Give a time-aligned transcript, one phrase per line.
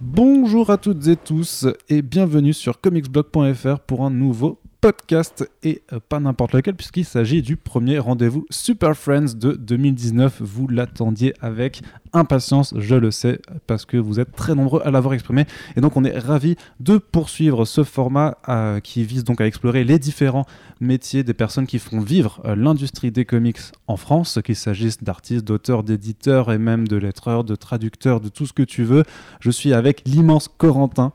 [0.00, 6.20] Bonjour à toutes et tous et bienvenue sur comicsblog.fr pour un nouveau podcast et pas
[6.20, 10.40] n'importe lequel puisqu'il s'agit du premier rendez-vous Super Friends de 2019.
[10.40, 11.82] Vous l'attendiez avec
[12.12, 15.46] impatience, je le sais, parce que vous êtes très nombreux à l'avoir exprimé.
[15.76, 19.84] Et donc on est ravis de poursuivre ce format euh, qui vise donc à explorer
[19.84, 20.46] les différents
[20.80, 25.44] métiers des personnes qui font vivre euh, l'industrie des comics en France, qu'il s'agisse d'artistes,
[25.44, 29.02] d'auteurs, d'éditeurs et même de lettreurs, de traducteurs, de tout ce que tu veux.
[29.40, 31.12] Je suis avec l'immense Corentin.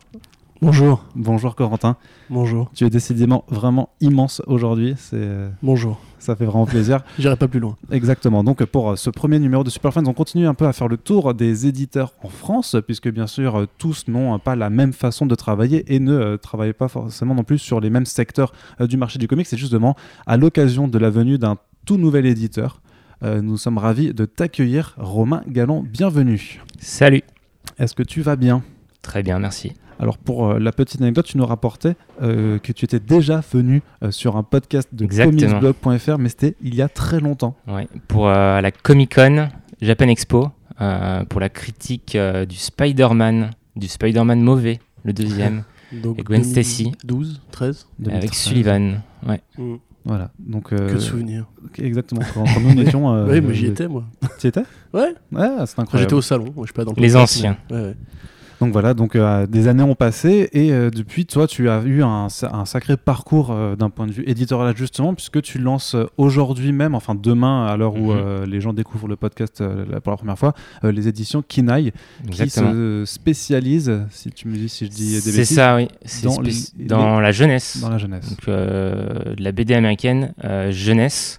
[0.64, 1.04] Bonjour.
[1.16, 1.98] Bonjour Corentin.
[2.30, 2.72] Bonjour.
[2.74, 4.96] Tu es décidément vraiment immense aujourd'hui.
[4.98, 5.30] C'est
[5.62, 6.00] Bonjour.
[6.20, 7.04] ça fait vraiment plaisir.
[7.20, 7.76] J'irai pas plus loin.
[7.92, 8.44] Exactement.
[8.46, 10.96] Donc pour euh, ce premier numéro de Superfans, on continue un peu à faire le
[10.96, 14.94] tour des éditeurs en France, puisque bien sûr euh, tous n'ont euh, pas la même
[14.94, 18.54] façon de travailler et ne euh, travaillent pas forcément non plus sur les mêmes secteurs
[18.80, 19.48] euh, du marché du comics.
[19.48, 19.96] C'est justement
[20.26, 22.82] à l'occasion de la venue d'un tout nouvel éditeur.
[23.24, 25.84] euh, nous sommes ravis de t'accueillir, Romain Gallon.
[25.84, 26.62] Bienvenue.
[26.80, 27.24] Salut.
[27.80, 28.64] Est-ce que tu vas bien?
[29.02, 29.74] Très bien, merci.
[30.04, 33.82] Alors pour euh, la petite anecdote, tu nous rapportais euh, que tu étais déjà venu
[34.04, 37.56] euh, sur un podcast de comicsblog.fr, mais c'était il y a très longtemps.
[37.70, 39.48] Ouais, pour euh, la Comic Con
[39.82, 40.50] Japan Expo,
[40.82, 46.44] euh, pour la critique euh, du Spider-Man, du Spider-Man mauvais, le deuxième, Donc, Et Gwen
[46.44, 46.92] Stacy.
[47.06, 47.88] 12, 13.
[48.08, 48.32] avec 2013.
[48.34, 49.02] Sullivan.
[49.26, 49.42] Ouais.
[49.58, 49.76] Mm.
[50.04, 51.46] Voilà, donc euh, Que de souvenirs.
[51.78, 52.20] exactement.
[52.34, 54.04] Quand, quand nous étions, euh, oui, mais j'y étais, moi.
[54.38, 54.64] Tu y étais?
[54.94, 55.14] Ouais.
[55.32, 56.16] Ouais, c'est Quand j'étais incroyable.
[56.16, 56.44] au salon.
[56.54, 57.58] Moi, je suis pas dans le Les podcast, anciens.
[57.72, 57.96] mais- Ouais, ouais.
[58.64, 62.02] Donc voilà, donc euh, des années ont passé et euh, depuis, toi, tu as eu
[62.02, 65.96] un, sa- un sacré parcours euh, d'un point de vue éditorial justement, puisque tu lances
[66.18, 68.46] aujourd'hui même, enfin demain, à l'heure où Mhm.
[68.46, 69.64] les gens découvrent le podcast
[70.04, 70.54] pour la première fois,
[70.84, 71.92] les éditions Kinaï,
[72.32, 75.88] qui se spécialisent, si tu me dis si je dis des C'est ça, oui.
[76.06, 77.80] C'est dans les- dans la jeunesse.
[77.82, 78.30] dans la jeunesse.
[78.30, 80.34] Donc, de la BD américaine
[80.70, 81.38] jeunesse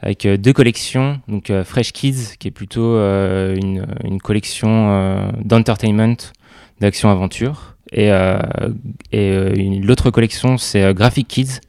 [0.00, 1.20] avec deux collections.
[1.28, 6.16] Donc Fresh Kids, qui est plutôt euh, une, une collection euh, d'entertainment,
[6.80, 7.76] d'action-aventure.
[7.92, 8.38] Et, euh,
[9.12, 11.60] et euh, l'autre collection, c'est euh, Graphic Kids,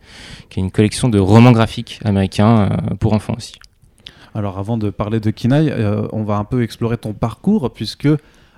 [0.49, 2.69] qui est une collection de romans graphiques américains
[2.99, 3.55] pour enfants aussi.
[4.33, 8.07] Alors avant de parler de Kinaï, euh, on va un peu explorer ton parcours puisque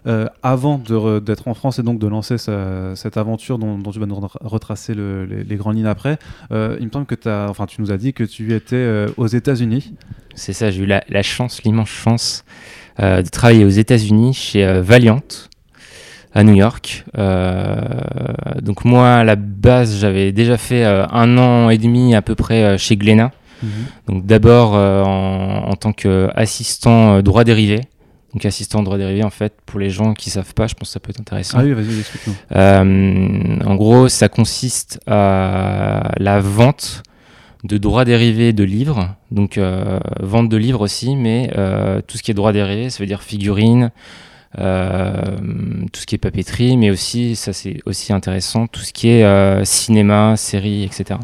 [0.07, 3.99] euh, avant d'être en France et donc de lancer ce- cette aventure dont, dont tu
[3.99, 6.19] vas nous re- retracer le- les, les grandes lignes après,
[6.51, 9.25] euh, il me semble que as, enfin, tu nous as dit que tu étais aux
[9.27, 9.95] États-Unis.
[10.35, 12.45] C'est ça, j'ai eu la, la chance, l'immense chance
[12.99, 15.21] de travailler aux États-Unis chez Valiant
[16.35, 17.05] à New York.
[17.17, 17.77] Euh,
[18.61, 22.35] donc moi, à la base, j'avais déjà fait euh, un an et demi à peu
[22.35, 23.31] près euh, chez Glénat.
[24.07, 27.81] Donc d'abord en, en tant qu'assistant droit dérivé.
[28.33, 30.93] Donc assistant droit dérivé, en fait, pour les gens qui savent pas, je pense que
[30.93, 31.57] ça peut être intéressant.
[31.59, 32.35] Ah oui, vas-y, explique-nous.
[33.65, 37.01] En gros, ça consiste à la vente
[37.63, 39.59] de droits dérivés de livres, donc
[40.19, 41.49] vente de livres aussi, mais
[42.05, 43.89] tout ce qui est droits dérivés, ça veut dire figurines,
[44.57, 49.23] tout ce qui est papeterie, mais aussi, ça c'est aussi intéressant, tout ce qui est
[49.23, 51.19] euh, cinéma, séries, etc.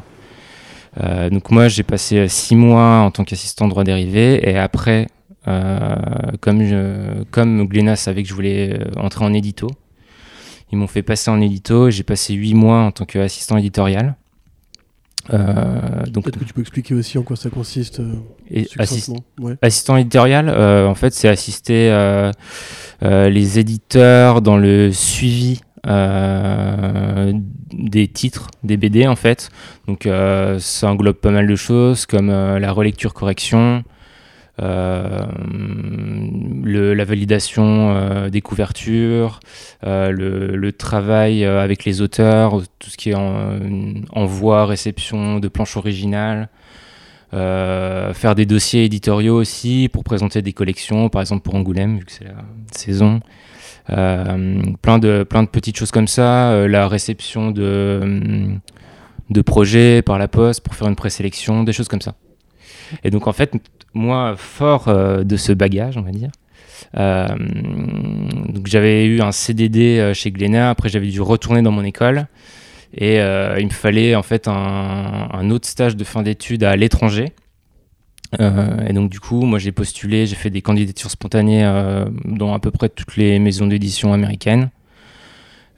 [0.99, 5.07] Euh, donc moi, j'ai passé euh, six mois en tant qu'assistant droit dérivé, et après,
[5.47, 5.95] euh,
[6.39, 9.69] comme, je, comme savait que je voulais euh, entrer en édito,
[10.71, 14.15] ils m'ont fait passer en édito et j'ai passé 8 mois en tant qu'assistant éditorial.
[15.33, 17.99] Euh, donc, Peut-être que tu peux expliquer aussi en quoi ça consiste.
[17.99, 18.13] euh,
[18.49, 19.23] et assist- succinctement.
[19.39, 19.55] Ouais.
[19.61, 21.89] assistant éditorial, euh, en fait, c'est assister
[23.01, 25.61] les éditeurs dans le suivi
[27.73, 29.49] des titres, des BD, en fait.
[29.87, 30.07] Donc,
[30.59, 33.77] ça englobe pas mal de choses comme la relecture correction.
[33.77, 33.81] euh,
[36.63, 39.39] le- la validation euh, des couvertures,
[39.85, 43.59] euh, le, travail euh, avec les auteurs, tout ce qui est en,
[44.11, 46.49] envoi, réception de planches originales,
[47.33, 52.05] euh, faire des dossiers éditoriaux aussi pour présenter des collections, par exemple pour Angoulême, vu
[52.05, 53.21] que c'est la saison.
[53.89, 58.51] Euh, plein, de, plein de petites choses comme ça, euh, la réception de,
[59.29, 62.13] de projets par la poste pour faire une présélection, des choses comme ça.
[63.03, 63.53] Et donc en fait,
[63.93, 66.31] moi, fort euh, de ce bagage, on va dire,
[66.97, 67.27] euh,
[68.49, 72.27] donc j'avais eu un CDD euh, chez Glénat, après j'avais dû retourner dans mon école.
[72.93, 77.31] Et il me fallait en fait un, un autre stage de fin d'études à l'étranger.
[78.39, 82.53] Euh, et donc du coup, moi j'ai postulé, j'ai fait des candidatures spontanées euh, dans
[82.53, 84.69] à peu près toutes les maisons d'édition américaines.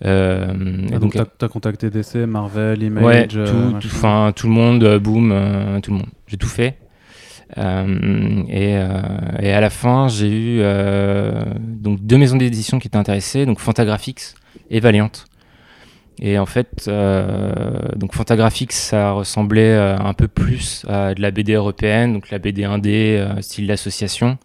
[0.06, 3.76] Euh, et Ah, donc, donc, tu as, contacté DC, Marvel, Image, ouais, tout,
[4.36, 6.08] tout, le monde, boom, tout le monde.
[6.28, 6.78] J'ai tout fait.
[7.58, 8.88] Euh, et, euh,
[9.40, 13.60] et à la fin, j'ai eu euh, donc deux maisons d'édition qui étaient intéressées, donc
[13.60, 14.36] Fantagraphics
[14.70, 15.12] et Valiant.
[16.20, 16.90] Et en fait,
[17.96, 22.64] donc Fantagraphics, ça ressemblait un peu plus à de la BD européenne, donc la BD
[22.64, 24.38] indé, euh, style d'association.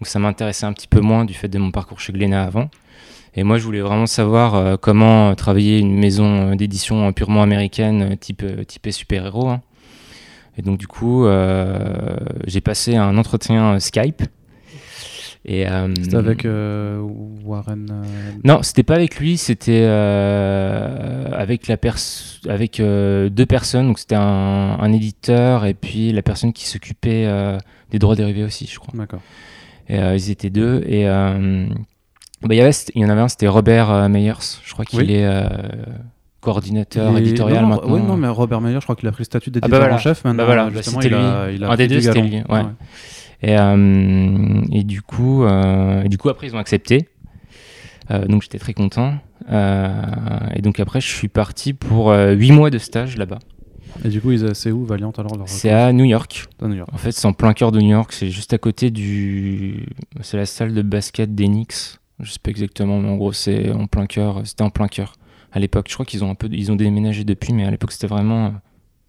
[0.00, 2.68] Donc ça m'intéressait un petit peu moins du fait de mon parcours chez Glénat avant.
[3.36, 8.92] Et moi, je voulais vraiment savoir comment travailler une maison d'édition purement américaine, type typée
[8.92, 9.48] super-héros.
[9.48, 9.62] hein.
[10.58, 12.16] Et donc, du coup, euh,
[12.46, 14.22] j'ai passé un entretien euh, Skype.
[15.44, 17.00] Et, euh, C'était avec euh,
[17.44, 17.88] Warren.
[17.90, 18.04] euh,
[18.44, 21.96] Non, c'était pas avec lui, c'était avec la pers
[22.48, 23.88] avec deux personnes.
[23.88, 27.26] Donc c'était un, un éditeur et puis la personne qui s'occupait
[27.90, 28.94] des droits dérivés aussi, je crois.
[28.96, 29.20] D'accord.
[29.88, 34.34] Et, ils étaient deux et bah, il y en avait un, c'était Robert Meyers.
[34.64, 35.12] Je crois qu'il Oui.
[35.14, 35.40] est
[36.42, 37.94] coordinateur Et- éditorial non, non, maintenant.
[37.94, 39.94] Oui, non, mais Robert Meyer, je crois qu'il a pris le statut d'éditeur bah voilà.
[39.94, 40.42] en chef maintenant.
[40.42, 41.56] Bah voilà, bah justement, il a- lui.
[41.56, 42.62] il a Un des deux, c'était lui, ouais.
[43.44, 47.08] Et, euh, et du coup, euh, et du coup après ils ont accepté.
[48.10, 49.14] Euh, donc j'étais très content.
[49.50, 49.90] Euh,
[50.54, 53.38] et donc après je suis parti pour 8 mois de stage là-bas.
[54.04, 56.46] Et du coup, c'est où Valiant alors C'est à New York.
[56.62, 56.88] à New York.
[56.92, 58.12] En fait c'est en plein cœur de New York.
[58.12, 59.86] C'est juste à côté du...
[60.22, 61.98] C'est la salle de basket Knicks.
[62.20, 64.40] Je sais pas exactement mais en gros c'est en plein cœur.
[64.44, 65.14] C'était en plein cœur.
[65.52, 66.48] À l'époque je crois qu'ils ont un peu...
[66.50, 68.50] Ils ont déménagé depuis mais à l'époque c'était vraiment euh,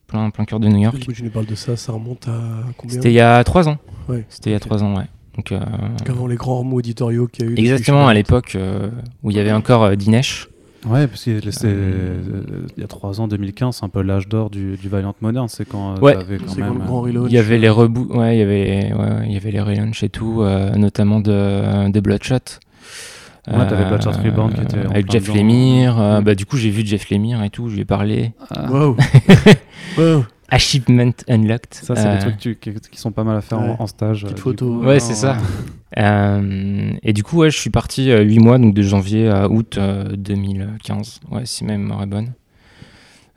[0.08, 0.98] plein, plein cœur de New York.
[1.00, 2.40] Du coup, tu nous parles de ça, ça remonte à
[2.78, 3.78] combien C'était il y a 3 ans.
[4.10, 4.26] Ouais.
[4.30, 4.60] C'était il y a.
[4.60, 5.06] 3 ans ouais.
[5.36, 7.56] Donc, euh, Donc avant les grands remous éditoriaux qu'il y a eu.
[7.58, 8.90] Exactement, à l'époque euh,
[9.24, 10.48] où il y avait encore euh, Dinesh.
[10.86, 14.02] Ouais, parce que c'était Euh, euh, il y a 3 ans, 2015, c'est un peu
[14.02, 15.48] l'âge d'or du, du Valiant moderne.
[15.48, 16.14] C'est quand Ouais.
[16.14, 16.74] t'avais quand C'est même.
[16.74, 17.32] quand le grand relaunch.
[17.32, 20.04] Il y avait les reboots, ouais, il y avait, ouais, il y avait les relaunchs
[20.04, 22.60] et tout, euh, notamment de, de Bloodshot.
[23.50, 25.28] Euh, Ouais, t'avais Bloodshot Reborn qui était avec Jeff.
[25.34, 26.00] Lemire.
[26.02, 28.32] euh, bah, du coup, j'ai vu Jeff Lemire et tout, je lui ai parlé.
[28.56, 28.96] ah, Wow.
[29.98, 30.26] wow.
[30.50, 31.74] Achievement Unlocked.
[31.74, 33.76] ça, c'est Euh, des trucs tu- qui, qui sont pas mal à faire en- Ouais.
[33.80, 34.22] en, stage.
[34.24, 34.84] Petite euh, photo.
[34.84, 35.38] Ouais, c'est ça.
[35.98, 39.78] Euh, et du coup, ouais, je suis parti 8 mois, donc de janvier à août
[39.78, 41.20] euh, 2015.
[41.32, 42.34] Ouais, si ma mémoire est bonne.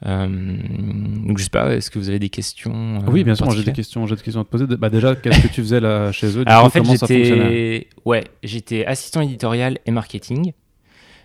[0.04, 3.50] Euh, donc je sais pas, est-ce que vous avez des questions euh, Oui, bien sûr,
[3.50, 4.66] j'ai des questions, j'ai des questions à te poser.
[4.66, 6.44] Bah, déjà, qu'est-ce que tu faisais là chez eux?
[6.44, 10.52] Du Alors coup, en fait, j'étais ouais, j'étais assistant éditorial et marketing.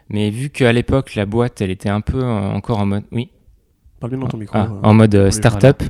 [0.09, 3.29] Mais vu qu'à l'époque la boîte, elle était un peu euh, encore en mode oui,
[4.00, 4.57] Parle bien dans ton micro.
[4.57, 4.79] ah, euh.
[4.88, 5.83] en mode euh, start-up.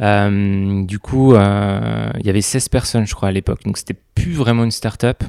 [0.00, 3.62] euh, du coup, euh, il y avait 16 personnes, je crois, à l'époque.
[3.64, 5.22] Donc c'était plus vraiment une start-up,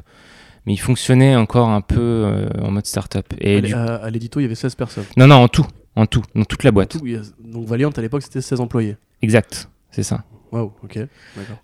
[0.66, 3.26] mais il fonctionnait encore un peu euh, en mode start-up.
[3.40, 5.04] Et du- à l'édito, il y avait 16 personnes.
[5.16, 5.66] non, non, en tout,
[5.96, 6.90] en tout, dans toute la boîte.
[6.90, 7.06] Tout,
[7.44, 8.96] Donc Valiant à l'époque, c'était 16 employés.
[9.22, 10.24] Exact, c'est ça.
[10.52, 10.98] Waouh, ok.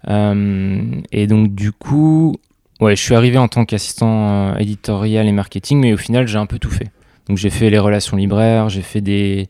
[0.08, 2.36] Euh, et donc du coup,
[2.80, 6.38] ouais, je suis arrivé en tant qu'assistant euh, éditorial et marketing, mais au final j'ai
[6.38, 6.90] un peu tout fait.
[7.28, 9.48] Donc j'ai fait les relations libraires, j'ai fait des,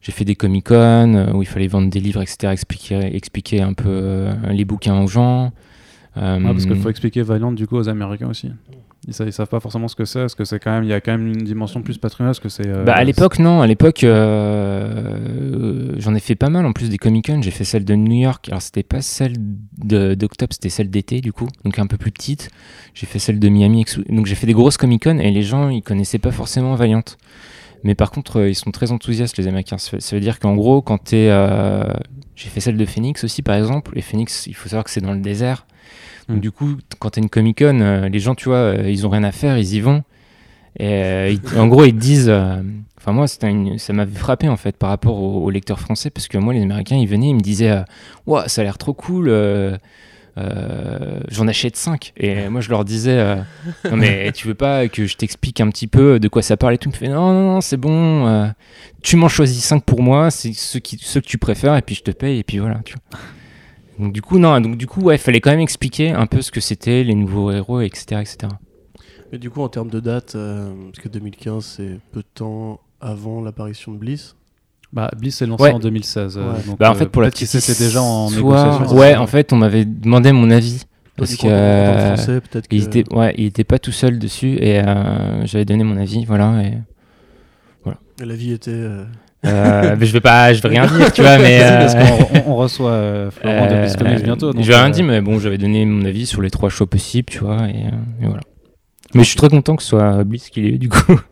[0.00, 0.74] j'ai fait des comic con
[1.14, 2.52] euh, où il fallait vendre des livres, etc.
[2.52, 5.52] Expliquer, expliquer un peu euh, les bouquins aux gens.
[6.16, 8.50] Euh, Ah, parce qu'il faut expliquer Valiant du coup aux Américains aussi.
[9.08, 10.90] Ils, sa- ils savent pas forcément ce que c'est, parce que c'est quand même, il
[10.90, 12.66] y a quand même une dimension plus patronale, que c'est.
[12.68, 13.60] euh, Bah, à l'époque, non.
[13.60, 14.04] À l'époque,
[14.92, 17.42] euh, j'en ai fait pas mal en plus des Comic Con.
[17.42, 18.48] J'ai fait celle de New York.
[18.48, 21.48] Alors, c'était pas celle d'octobre, c'était celle d'été, du coup.
[21.64, 22.50] Donc, un peu plus petite.
[22.94, 23.84] J'ai fait celle de Miami.
[24.08, 27.02] Donc, j'ai fait des grosses Comic Con et les gens, ils connaissaient pas forcément Valiant.
[27.84, 29.78] Mais par contre, euh, ils sont très enthousiastes, les Américains.
[29.78, 31.28] Ça veut dire qu'en gros, quand t'es.
[31.30, 31.82] euh,
[32.36, 33.92] J'ai fait celle de Phoenix aussi, par exemple.
[33.98, 35.66] Et Phoenix, il faut savoir que c'est dans le désert.
[36.28, 36.40] Donc, Mm.
[36.40, 39.10] du coup, quand t'as une Comic Con, euh, les gens, tu vois, euh, ils ont
[39.10, 40.02] rien à faire, ils y vont.
[40.78, 42.32] Et euh, ils- en gros, ils te disent.
[42.98, 46.28] Enfin, moi, une- ça m'avait frappé en fait par rapport aux, aux lecteurs français parce
[46.28, 47.82] que moi, les Américains, ils venaient, ils me disaient
[48.26, 49.76] Ouah, ça a l'air trop cool, euh,
[51.30, 52.12] j'en achète 5.
[52.16, 53.36] Et moi, je leur disais euh,
[53.90, 56.74] Non, mais tu veux pas que je t'explique un petit peu de quoi ça parle
[56.74, 56.88] et tout?
[56.90, 58.46] Me fait Non, non, non, c'est bon, euh,
[59.02, 61.94] tu m'en choisis 5 pour moi, c'est ceux, qui, ceux que tu préfères, et puis
[61.94, 62.80] je te paye, et puis voilà.
[62.84, 63.20] Tu vois.
[63.98, 66.40] Donc, du coup, non, donc, du coup, ouais, il fallait quand même expliquer un peu
[66.42, 68.20] ce que c'était, les nouveaux héros, etc.
[68.20, 68.38] etc.
[69.30, 72.80] Mais du coup, en termes de date, euh, parce que 2015, c'est peu de temps
[73.00, 74.36] avant l'apparition de Bliss.
[74.92, 75.72] Bah, Bliss s'est lancé Ouais.
[75.72, 76.36] en 2016.
[76.36, 76.62] euh, Ouais.
[76.66, 78.94] donc, Bah, en euh, fait, pour la petite étaient déjà en négociation.
[78.96, 80.80] Ouais, en fait, on m'avait demandé mon avis.
[81.16, 82.76] Toi, Parce que euh, français, peut-être que.
[82.76, 86.24] il, était, ouais, il était pas tout seul dessus et euh, j'avais donné mon avis,
[86.24, 86.62] voilà.
[86.62, 86.78] Et,
[88.24, 88.88] La vie était.
[89.44, 92.52] Euh, mais je vais pas, je vais rien dire, tu vois, mais Parce euh, on-
[92.52, 94.52] on reçoit euh, Florent de euh, Bliss Comics bientôt.
[94.52, 96.68] donc, je vais rien euh, dire, mais bon, j'avais donné mon avis sur les trois
[96.68, 97.72] choix possibles, tu vois, et,
[98.22, 98.40] et voilà.
[99.14, 101.18] Mais je suis très content que ce soit Bliss qui l'ait eu, du coup.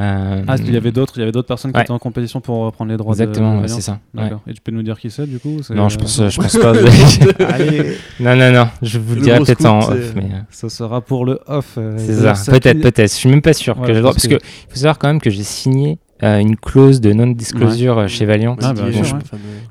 [0.00, 1.82] Euh, Ah, il y avait d'autres, il y avait d'autres personnes qui Ouais.
[1.82, 3.12] étaient en compétition pour reprendre les droits.
[3.12, 3.98] Exactement, ouais, c'est ça.
[4.14, 4.30] ouais.
[4.46, 6.56] Et tu peux nous dire qui c'est du coup Non, je pense, je pense
[7.38, 7.44] pas.
[7.52, 10.30] Allez, non, non, non, je vous le Le dirai peut-être en off, mais.
[10.48, 11.74] ça sera pour le off.
[11.76, 13.10] euh, C'est ça, peut-être, peut-être.
[13.10, 14.14] Je suis même pas sûr que je j'ai le droit.
[14.14, 17.12] pense Parce que il faut savoir quand même que j'ai signé euh, une clause de
[17.12, 18.56] non-disclosure euh, chez Valiant.
[18.62, 18.92] Ah, bah, ouais.
[18.92, 19.14] Je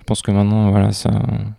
[0.05, 1.11] pense que maintenant, voilà, ça,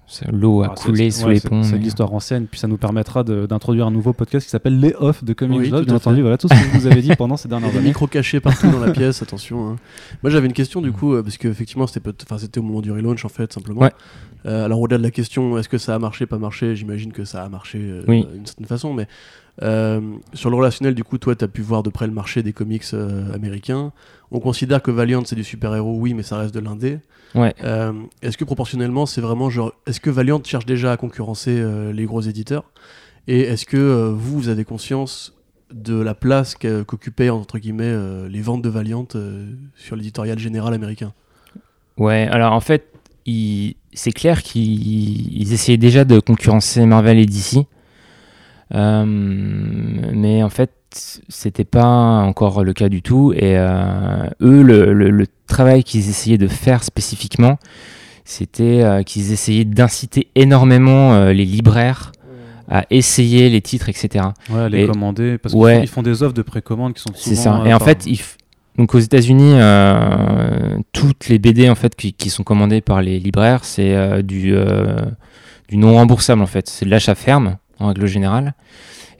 [0.07, 1.63] ça- l'eau a Ah, coulé sous ouais, les ponts.
[1.63, 4.95] C'est l'histoire ancienne, puis ça nous permettra de- d'introduire un nouveau podcast qui s'appelle Les
[4.99, 7.37] Off de Comics Oui, tout Bien entendu, voilà tout ce que vous avez dit pendant
[7.37, 7.89] ces dernières des années.
[7.89, 9.71] micros cachés partout dans la pièce, attention.
[9.71, 9.77] hein.
[10.23, 12.81] Moi j'avais une question du coup, euh, parce qu'effectivement c'était peut- enfin, c'était au moment
[12.83, 13.81] du relaunch en fait, simplement.
[13.81, 13.93] Ouais.
[14.45, 17.25] Euh, alors au-delà de la question, est-ce que ça a marché, pas marché, j'imagine que
[17.25, 18.27] ça a marché euh, Oui.
[18.35, 19.07] d'une certaine façon, mais
[19.61, 20.01] Euh,
[20.33, 22.53] sur le relationnel, du coup, toi, tu as pu voir de près le marché des
[22.53, 23.93] comics euh, américains.
[24.31, 26.99] On considère que Valiant, c'est du super-héros, oui, mais ça reste de l'indé.
[27.35, 27.55] Ouais.
[27.63, 27.93] Euh,
[28.23, 29.73] est-ce que proportionnellement, c'est vraiment genre.
[29.87, 32.65] Est-ce que Valiant cherche déjà à concurrencer les gros éditeurs?
[33.29, 35.35] Et est-ce que vous, vous avez conscience
[35.73, 37.95] de la place qu'occupaient, entre guillemets,
[38.29, 39.07] les ventes de Valiant
[39.77, 41.13] sur l'éditorial général américain?
[41.99, 42.87] Ouais, alors en fait,
[43.27, 47.67] il- c'est clair qu'ils ils essayaient déjà de concurrencer Marvel et DC.
[48.75, 50.71] Euh, mais en fait,
[51.29, 53.33] c'était pas encore le cas du tout.
[53.35, 57.59] Et euh, eux, le, le- le travail qu'ils essayaient de faire spécifiquement,
[58.25, 62.13] c'était euh, qu'ils essayaient d'inciter énormément les libraires
[62.71, 64.27] à essayer les titres, etc.
[64.51, 65.37] Ouais, les Et- commander.
[65.39, 65.81] Parce Ouais.
[65.81, 67.59] qu'ils font des offres de précommande qui sont C'est souvent.
[67.59, 67.63] ça.
[67.63, 68.37] euh, Et en fait, f-
[68.79, 73.19] donc aux États-Unis, euh, toutes les BD en fait qui, qui sont commandées par les
[73.19, 74.55] libraires, c'est euh, du,
[75.69, 76.69] du non remboursable en fait.
[76.69, 77.57] C'est de l'achat ferme
[77.89, 78.55] règle générale.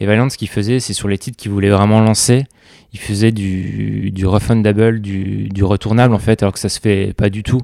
[0.01, 2.45] Et Valiant, ce qu'il faisait, c'est sur les titres qu'il voulait vraiment lancer,
[2.93, 7.13] il faisait du, du refundable, du, du retournable en fait, alors que ça se fait
[7.15, 7.61] pas du tout.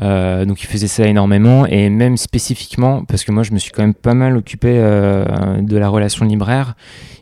[0.00, 3.72] Euh, donc il faisait ça énormément et même spécifiquement parce que moi je me suis
[3.72, 6.76] quand même pas mal occupé euh, de la relation libraire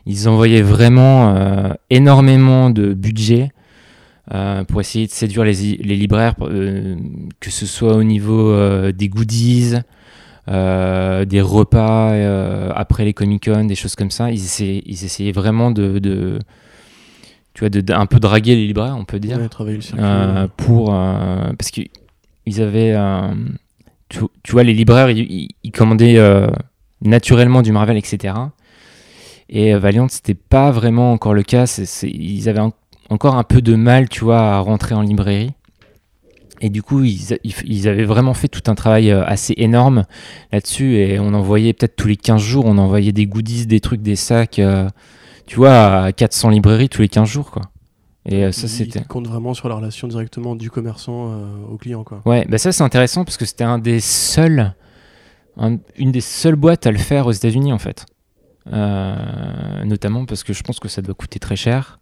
[0.05, 3.51] ils envoyaient vraiment euh, énormément de budget
[4.67, 8.53] pour essayer de séduire les, les libraires, que ce soit au niveau
[8.91, 9.75] des goodies,
[10.49, 14.31] euh, des repas euh, après les Comic-Con, des choses comme ça.
[14.31, 16.39] Ils essayaient, ils essayaient vraiment de, de-
[17.53, 19.81] tu vois, de, de- un peu draguer les libraires, on peut dire Ouais, travailler le
[19.81, 20.03] circuit.
[20.03, 20.87] euh, pour
[21.57, 22.95] parce qu'ils avaient
[24.09, 26.17] tu, tu vois les libraires ils, commandaient
[27.01, 28.33] naturellement du Marvel etc
[29.49, 31.65] et Valiant c'était pas vraiment encore le cas
[32.03, 32.73] ils avaient en-
[33.09, 35.51] encore un peu de mal tu vois à rentrer en librairie
[36.61, 40.05] et du coup ils, avaient vraiment fait tout un travail euh, assez énorme
[40.51, 44.01] là-dessus et on envoyait peut-être tous les 15 jours on envoyait des goodies des trucs
[44.01, 44.89] des sacs euh,
[45.45, 47.63] tu vois à 400 librairies tous les 15 jours quoi
[48.25, 51.77] et euh, ça c'était Ils comptent vraiment sur la relation directement du commerçant euh, au
[51.77, 52.21] client, quoi.
[52.25, 54.73] Ouais, bah ça c'est intéressant parce que c'était un des seuls,
[55.55, 58.05] un- une des seules boîtes à le faire aux États-Unis en fait.
[58.69, 61.99] Notamment parce que je pense que ça doit coûter très cher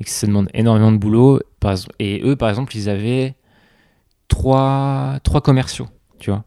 [0.00, 1.40] et que ça demande énormément de boulot.
[1.60, 3.34] Par et eux, par exemple, ils avaient
[4.28, 6.44] trois, trois commerciaux, tu vois.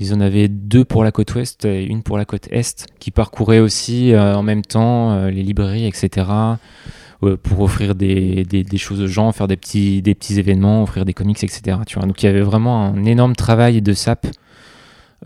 [0.00, 3.10] Ils en avaient deux pour la côte ouest et une pour la côte est qui
[3.10, 6.26] parcouraient aussi euh, en même temps euh, les librairies, etc.
[7.24, 11.04] euh, pour offrir des, des- choses aux gens, faire des petits, des petits événements, offrir
[11.04, 11.78] des comics, etc.
[11.84, 12.06] Tu vois.
[12.06, 14.28] Donc il y avait vraiment un énorme travail de SAP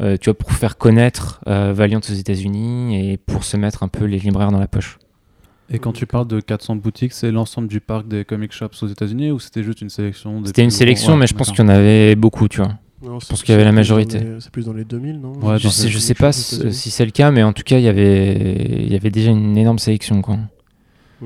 [0.01, 4.19] tu vois, pour faire connaître Valiant aux États-Unis et pour se mettre un peu les
[4.19, 4.99] libraires dans la poche.
[5.73, 8.87] Et quand tu parles de 400 boutiques, c'est l'ensemble du parc des comic shops aux
[8.89, 11.61] États-Unis ou c'était juste une sélection des C'était une sélection, Ouais, mais je pense qu'il
[11.61, 12.73] y en avait beaucoup, tu vois.
[13.03, 14.21] Non, Je c'est- pense qu'il y avait la majorité.
[14.21, 16.91] dans les- C'est plus dans les 2000, non Ouais, je sais, je sais pas si,
[16.91, 19.57] c'est le cas, mais en tout cas, il y avait, il y avait déjà une
[19.57, 20.39] énorme sélection, quoi.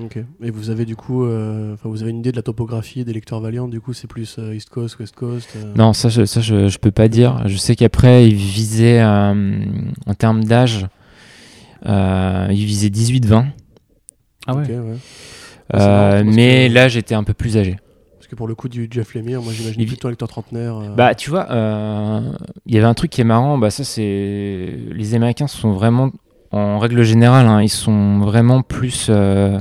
[0.01, 0.19] Ok.
[0.43, 3.15] Et vous avez du coup, euh, enfin, vous avez une idée de la topographie des
[3.15, 3.67] lecteurs Valiant.
[3.67, 5.49] Du coup, c'est plus euh, East Coast, West Coast.
[5.57, 7.43] euh, Non, ça, je, ça je, je peux pas dire.
[7.47, 9.59] Je sais qu'après, ils visaient, euh,
[10.07, 10.87] en termes d'âge,
[11.87, 13.47] euh, ils visaient 18-20.
[14.47, 14.65] Ah ouais.
[14.71, 17.77] Euh, parce mais que- là, j'étais un peu plus âgé.
[18.19, 20.77] Parce que pour le coup du Jeff Lemire, moi j'imagine Il- plutôt un lecteur trentenaire.
[20.77, 22.21] euh, Bah, tu vois, euh,
[22.67, 23.59] il y avait un truc qui est marrant.
[23.59, 24.69] Bah, ça, c'est.
[24.93, 26.11] Les Américains sont vraiment,
[26.53, 29.07] en règle générale, hein, ils sont vraiment plus.
[29.11, 29.59] euh,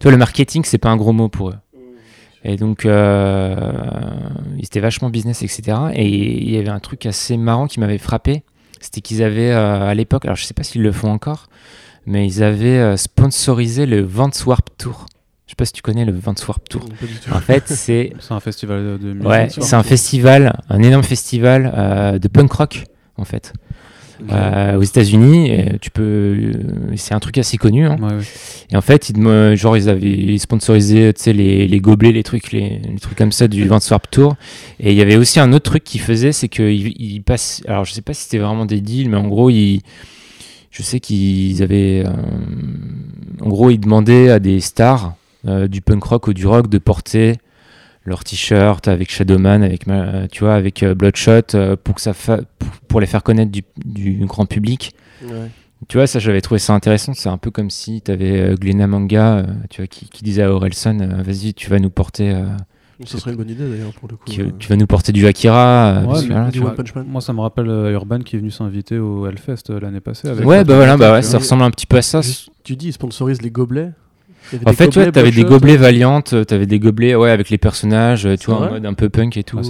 [0.00, 1.54] Tu vois, le marketing, c'est pas un gros mot pour eux.
[2.44, 3.56] Et donc, euh,
[4.58, 5.78] ils étaient vachement business, etc.
[5.94, 8.42] Et il y avait un truc assez marrant qui m'avait frappé.
[8.80, 11.46] C'était qu'ils avaient, euh, à l'époque, alors je sais pas s'ils le font encore,
[12.06, 15.06] mais ils avaient euh, sponsorisé le Vance Warp Tour.
[15.46, 16.80] Je sais pas si tu connais le Vance Warp Tour.
[16.88, 17.32] pas du tout.
[17.32, 19.28] En fait, c'est C'est un festival de, musique.
[19.28, 22.84] Ouais, c'est un festival, un énorme festival euh, de punk rock
[23.18, 23.52] en fait,
[24.32, 25.52] euh, aux États-Unis.
[25.80, 26.52] Tu peux,
[26.96, 27.86] c'est un truc assez connu.
[27.86, 27.96] hein.
[28.00, 28.22] Ouais, ouais.
[28.70, 32.50] Et en fait, ils, genre ils avaient sponsorisé, tu sais, les, les gobelets, les trucs,
[32.52, 34.36] les, les trucs comme ça du Vance Warp Tour.
[34.80, 37.62] Et il y avait aussi un autre truc qu'ils faisaient, c'est qu'ils ils passent.
[37.68, 39.82] Alors, je sais pas si c'était vraiment des deals, mais en gros, ils,
[40.72, 42.10] je sais qu'ils avaient, euh,
[43.40, 45.14] en gros, ils demandaient à des stars
[45.46, 47.36] euh, du punk rock ou du rock de porter
[48.04, 49.84] leur t-shirt avec Shadowman, avec
[50.32, 53.52] tu vois, avec euh, Bloodshot, euh, pour que ça fa- pour, pour les faire connaître
[53.52, 54.92] du, du grand public.
[55.24, 55.50] Ouais.
[55.88, 57.12] Tu vois, ça, j'avais trouvé ça intéressant.
[57.14, 60.42] C'est un peu comme si tu avais Glenna Manga, euh, tu vois, qui, qui disait
[60.42, 62.46] à Orelson, euh, vas-y, tu vas nous porter, euh,
[63.06, 64.24] Ça serait une bonne idée d'ailleurs pour le coup.
[64.24, 64.50] qui- euh.
[64.58, 66.02] tu vas nous porter du Akira.
[66.02, 66.74] euh, Ouais, du vois.
[67.06, 70.28] Moi, ça me rappelle euh, Urban qui est venu s'inviter au Hellfest euh, l'année passée.
[70.28, 72.20] Avec Ouais, bah voilà, bah ouais, ça ressemble un petit peu à ça.
[72.64, 73.90] Tu dis, ils sponsorisent les gobelets.
[74.66, 78.26] En fait, ouais, t'avais des gobelets euh, valiantes, t'avais des gobelets, ouais, avec les personnages,
[78.26, 79.58] euh, tu vois, en mode un peu punk et tout.
[79.58, 79.62] Ah,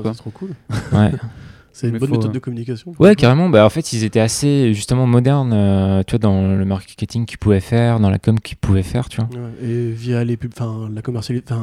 [0.00, 0.12] quoi.
[0.14, 0.50] C'est trop cool.
[0.92, 1.10] Ouais.
[1.72, 2.92] C'est une Mais bonne faut- méthode de communication.
[2.98, 3.48] Ouais, carrément.
[3.48, 7.38] Bah, en fait, ils étaient assez justement modernes, euh, tu vois, dans le marketing qu'ils
[7.38, 9.28] pouvaient faire, dans la com qu'ils pouvaient faire, tu vois.
[9.32, 11.54] Ouais, Et via les pubs, enfin la commercialité,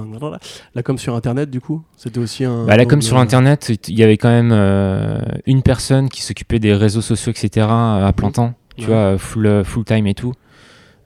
[0.74, 2.66] la com sur internet du coup, c'était aussi un.
[2.66, 6.22] Bah, comme angle, sur euh, Internet, il y avait quand même euh, une personne qui
[6.22, 8.88] s'occupait des réseaux sociaux, etc., à plein temps, tu Ouais.
[8.88, 10.34] vois, full, full time et tout.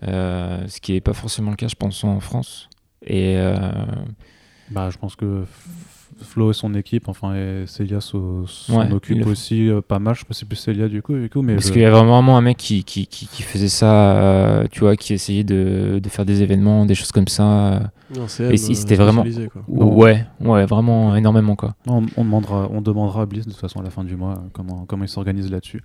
[0.08, 2.70] Euh, ce qui n'est pas forcément le cas, je pense, en France.
[3.06, 3.56] Et euh,
[4.70, 5.44] Bah, je pense que
[6.24, 9.30] Flo et son équipe, enfin, et Célia s'o- s'en Ouais, ils font.
[9.32, 10.16] aussi euh, pas mal.
[10.16, 11.82] Je sais pas si c'est plus Célia du coup, du coup mais parce je- qu'il
[11.82, 15.14] y avait vraiment un mec qui, qui, qui, qui faisait ça, euh, tu vois, qui
[15.14, 17.44] essayait de, de faire des événements, des choses comme ça.
[17.74, 17.80] euh.
[18.16, 19.62] Non, c'est Et euh, c'était vraiment- quoi.
[19.68, 21.76] Ouais, ouais, vraiment énormément, quoi.
[21.88, 24.36] on, on demandera, on demandera à Bliss de toute façon à la fin du mois
[24.54, 25.82] comment, comment il s'organise là-dessus.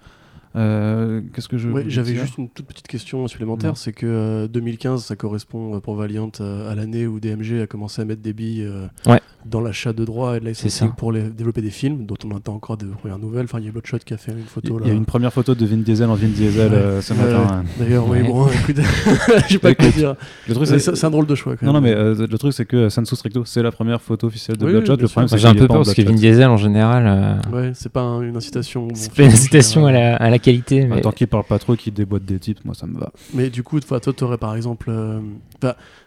[0.57, 1.69] Euh, Qu'est-ce que je.
[1.69, 3.77] Ouais, J'avais juste une toute petite question supplémentaire, Ouais.
[3.79, 7.67] c'est que euh, 2015, ça correspond euh, pour Valiant euh, à l'année où DMG a
[7.67, 9.21] commencé à mettre des billes euh, Ouais.
[9.45, 10.95] dans l'achat de droits et de C'est licensing ça.
[10.97, 13.45] pour les, développer des films, dont on attend encore des premières nouvelles.
[13.45, 14.91] Enfin, il y a Bloodshot qui a fait une Il photo y là.
[14.91, 16.77] a une première photo de Vin Diesel en Vin Diesel Ouais.
[16.79, 17.63] euh, ce matin.
[17.79, 18.27] D'ailleurs, oui, Ouais.
[18.29, 18.77] bon, écoute,
[19.49, 20.15] j'ai pas quoi dire.
[20.49, 21.95] Le truc, C'est un drôle de choix quand Non, non, même.
[21.95, 24.73] mais euh, le truc, c'est que Sensu Stricto, c'est la première photo officielle de Oui,
[24.73, 24.97] Bloodshot.
[24.97, 26.13] le problème, c'est J'ai un peu peur parce que Vin.
[26.15, 28.89] Diesel, en général, euh, Ouais, c'est pas un- une incitation.
[28.95, 30.13] c'est pas une incitation à général.
[30.21, 30.85] la, à la qualité.
[30.87, 31.01] Bah, Mais...
[31.03, 33.13] Tant qu'il parle pas trop, qu'il déboîte des types, moi ça me va.
[33.35, 34.87] Mais du coup, toi, tu aurais par exemple.
[34.91, 35.21] euh,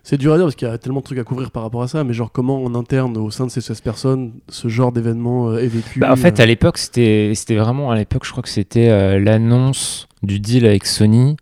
[0.04, 1.84] c'est dur à dire parce qu'il y a tellement de trucs à couvrir par rapport
[1.84, 4.92] à ça, mais genre, comment en interne, au sein de ces 16 personnes, ce genre
[4.92, 8.26] d'événement euh, est vécu Bah, en fait, euh, à l'époque, c'était c'était vraiment, à l'époque,
[8.26, 11.36] je crois que c'était euh, l'annonce du deal avec Sony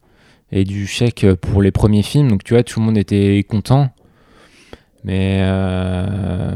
[0.52, 2.30] et du chèque pour les premiers films.
[2.30, 3.90] Donc, tu vois, tout le monde était content.
[5.04, 6.52] Mais, euh,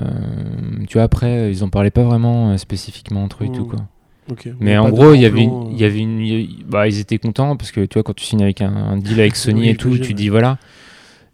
[0.88, 3.68] tu vois, après, ils en parlaient pas vraiment euh, spécifiquement entre eux et tout, Mm.
[3.70, 3.80] quoi.
[4.60, 7.72] Mais en gros, il y avait il y avait une, bah, ils étaient contents parce
[7.72, 9.98] que, tu vois, quand tu signes avec un, un deal avec Sony Oui, et tout,
[9.98, 10.58] tu dis voilà.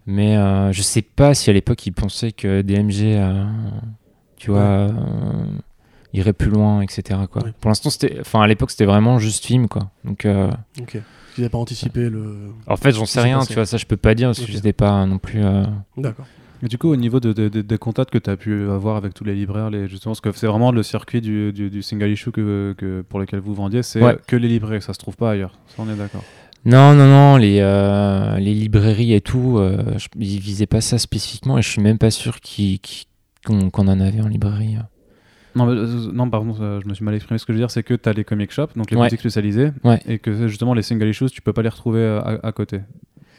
[0.06, 3.44] Mais euh, je sais pas si à l'époque, ils pensaient que DMG, euh,
[4.38, 4.90] tu vois, euh,
[6.14, 7.20] irait plus loin, etc.
[7.30, 7.42] Quoi.
[7.60, 9.90] Pour l'instant, c'était, enfin, à l'époque, c'était vraiment juste film, quoi.
[10.04, 10.50] Donc, euh,
[10.80, 10.94] Ok.
[11.36, 12.48] Ils n'avaient pas anticipé le.
[12.66, 13.48] en fait, j'en sais rien, passé.
[13.48, 14.46] tu vois, ça, je peux pas dire parce Ok.
[14.46, 15.40] que j'étais pas non plus.
[15.96, 16.26] D'accord.
[16.62, 18.96] Et du coup, au niveau de, de- de- des contacts que tu as pu avoir
[18.96, 21.82] avec tous les libraires, les, justement, parce que c'est vraiment le circuit du, du, du
[21.82, 24.16] single issue que, que- pour lequel vous vendiez, c'est Ouais.
[24.26, 25.56] que les libraires, ça se trouve pas ailleurs.
[25.68, 26.24] Ça, on est d'accord.
[26.64, 30.98] Non, non, non, les, euh, les librairies et tout, euh, je- ils visaient pas ça
[30.98, 32.38] spécifiquement et je suis même pas sûr
[33.46, 34.76] qu'on en avait en librairie.
[35.54, 37.38] Non, mais, euh, non, pardon, je me suis mal exprimé.
[37.38, 39.04] Ce que je veux dire, c'est que tu as les comic shops, donc les Ouais.
[39.06, 40.00] boutiques spécialisées, Ouais.
[40.08, 42.80] et que justement, les single issues, tu peux pas les retrouver euh, à, à côté.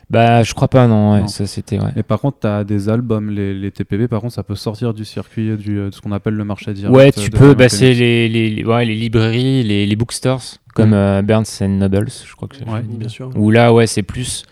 [0.10, 1.28] Bah, je crois pas, non, ouais, Non.
[1.28, 1.92] ça c'était, ouais.
[1.96, 4.94] Et par contre, tu as des albums, les, les TPB, par contre, ça peut sortir
[4.96, 6.96] du circuit du, euh, de ce qu'on appelle le marché direct.
[6.96, 10.42] Ouais, euh, tu peux, bah, c'est les, les, les- ouais, les librairies, les, les bookstores,
[10.74, 10.94] comme Mm.
[10.94, 12.68] euh, Barnes and Nobles, je crois que c'est.
[12.68, 12.82] Ouais.
[12.82, 13.30] Bien sûr.
[13.36, 14.46] Où là, ouais, c'est plus.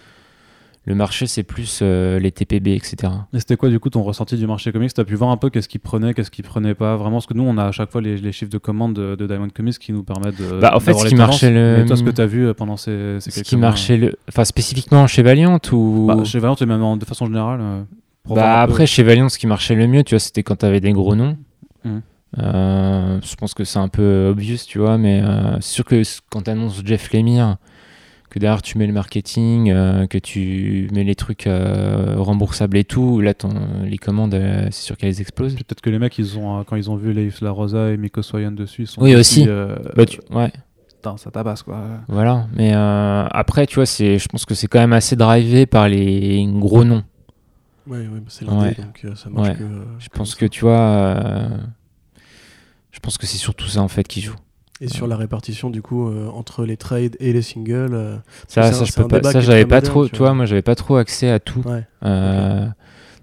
[0.89, 2.95] Le marché, c'est plus euh, les TPB, etc.
[3.33, 4.93] Et c'était quoi du coup ton ressenti du marché comics?
[4.93, 6.95] T'as pu voir un peu qu'est-ce qu'ils prenaient, qu'est-ce qu'ils prenaient pas?
[6.95, 9.15] Vraiment, parce que nous on a à chaque fois les, les chiffres de commande de,
[9.15, 10.61] de Diamond Comics qui nous permettent de.
[10.61, 13.17] Bah, en fait, ce qui marchait le- toi, ce que t'as vu euh, pendant ces,
[13.19, 14.15] ces Ce quelques qui mois, marchait, le...
[14.29, 16.05] enfin, spécifiquement chez Valiant ou?
[16.07, 17.59] bah, chez Valiant et même en- de façon générale.
[17.61, 17.81] euh,
[18.33, 20.93] Bah après chez Valiant ce qui marchait le mieux tu vois c'était quand t'avais des
[20.93, 21.35] gros noms.
[22.39, 26.01] Euh, je pense que c'est un peu obvious tu vois mais euh, c'est sûr que
[26.29, 27.55] quand t'annonces Jeff Lemire
[28.37, 32.83] que derrière tu mets le marketing euh, que tu mets les trucs euh, remboursables et
[32.83, 36.37] tout là ton- les commandes euh, c'est sûr qu'elles explosent Peut-être que les mecs, ils
[36.37, 39.15] ont, quand ils ont vu Leif La Rosa et Miko Soyan dessus, ils sont Oui,
[39.15, 39.45] aussi.
[39.47, 40.51] euh, bah, tu- ouais
[40.87, 41.83] putain, ça tabasse quoi.
[42.07, 45.65] voilà mais euh, après tu vois c'est je pense que c'est quand même assez drivé
[45.65, 47.03] par les gros noms
[47.87, 48.73] Ouais, ouais, bah, c'est l'indé, Ouais.
[48.75, 49.55] donc euh, ça marche Ouais.
[49.55, 49.63] que.
[49.63, 50.37] euh, je pense ça.
[50.37, 51.47] que tu vois euh,
[52.91, 54.35] je pense que c'est surtout ça en fait qui joue
[54.81, 57.93] Et sur la répartition, du coup, euh, entre les trades et les singles.
[57.93, 59.23] euh, Ça, ça, un- je peux pas.
[59.31, 60.07] Ça, j'avais pas moderne, trop.
[60.07, 60.35] tu vois, vois.
[60.35, 61.61] moi, j'avais pas trop accès à tout.
[61.65, 61.83] Ouais.
[62.05, 62.67] Euh,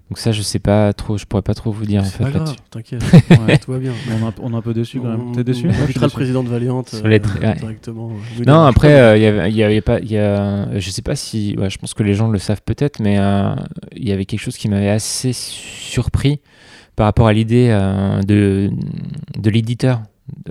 [0.09, 1.17] Donc ça, je sais pas trop.
[1.17, 2.25] Je pourrais pas trop vous dire en fait
[2.69, 3.01] t'inquiète.
[3.47, 3.57] Ouais.
[3.57, 3.91] tout va bien.
[4.11, 5.29] On est un peu- on est un peu déçu quand même.
[5.29, 7.55] On- T'es déçu On invitera le président de Valiant Sur les tra- ouais.
[7.55, 8.11] directement.
[8.45, 9.99] Non, après, il y avait, y avait pas.
[10.01, 11.55] il Y a, je sais pas si.
[11.57, 13.55] ouais, je pense que les gens le savent peut-être, mais euh,
[13.95, 16.39] il y avait quelque chose qui m'avait assez surpris
[16.95, 18.69] par rapport à l'idée euh, de
[19.39, 20.01] de l'éditeur.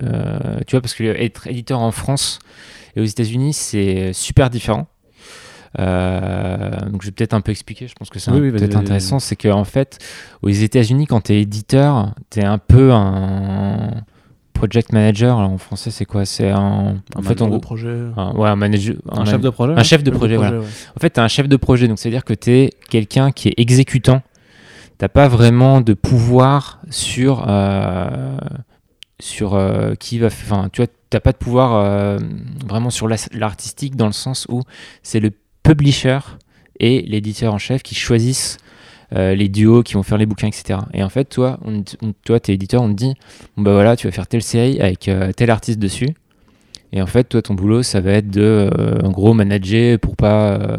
[0.02, 2.38] Euh, tu vois, parce que être éditeur en France
[2.96, 4.87] et aux États-Unis, c'est super différent.
[5.80, 8.76] Euh, donc je vais peut-être un peu expliquer, je pense que c'est Oui, oui, peut-être
[8.76, 9.98] intéressant, c'est qu'en fait,
[10.42, 14.04] aux États-Unis, quand tu es éditeur, tu es un peu un
[14.52, 15.37] project manager.
[15.38, 16.24] Alors, en français, c'est quoi?
[16.24, 16.58] C'est un.
[17.16, 17.58] En Un fait, en gros.
[17.58, 17.96] projet.
[18.16, 18.94] Un, ouais, un manager.
[19.10, 20.60] Un chef de projet un chef de projet, voilà.
[20.60, 20.66] ouais.
[20.96, 23.54] En fait, tu un chef de projet, donc c'est-à-dire que tu es quelqu'un qui est
[23.56, 24.22] exécutant.
[24.96, 28.37] T'as pas vraiment de pouvoir sur euh,
[29.20, 30.27] sur euh, qui va.
[30.27, 32.18] Enfin, tu vois, t'as pas de pouvoir euh,
[32.66, 34.62] vraiment sur l'artistique dans le sens où
[35.03, 35.31] c'est le
[35.62, 36.18] publisher
[36.81, 38.59] et l'éditeur en chef qui choisissent
[39.12, 40.81] euh, les duos qui vont faire les bouquins, etc.
[40.92, 41.85] Et en fait, toi, on,
[42.24, 43.14] toi, t'es éditeur, on te dit,
[43.57, 46.09] bah voilà, tu vas faire telle série avec tel artiste dessus.
[46.96, 50.14] Et en fait, toi, ton boulot, ça va être de, euh, en gros, manager pour
[50.14, 50.76] pas, euh,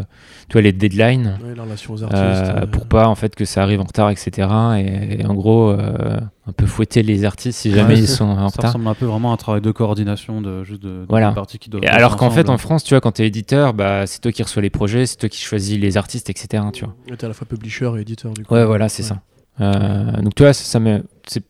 [0.48, 2.54] toi, les deadlines, Ouais, la relation aux euh, artistes.
[2.56, 4.48] euh, pour pas, en fait, que ça arrive en retard, etc.
[4.78, 8.24] Et, et en gros, euh, un peu fouetter les artistes si jamais Ouais, ils sont
[8.30, 8.66] en Ça retard.
[8.72, 11.34] ressemble un peu vraiment à un travail de coordination de juste de, de Voilà.
[11.34, 11.84] parties qui doivent.
[11.84, 14.42] Et alors qu'en fait, en France, tu vois, quand t'es éditeur, bah, c'est toi qui
[14.42, 16.64] reçois les projets, c'est toi qui choisis les artistes, etc.
[16.72, 16.96] Tu vois.
[17.18, 18.54] T'es à la fois publisher et éditeur du coup.
[18.54, 19.10] Ouais, voilà, c'est Ouais.
[19.10, 19.22] ça.
[19.60, 21.04] Euh, donc, tu vois, ça, ça me.
[21.28, 21.44] c'est-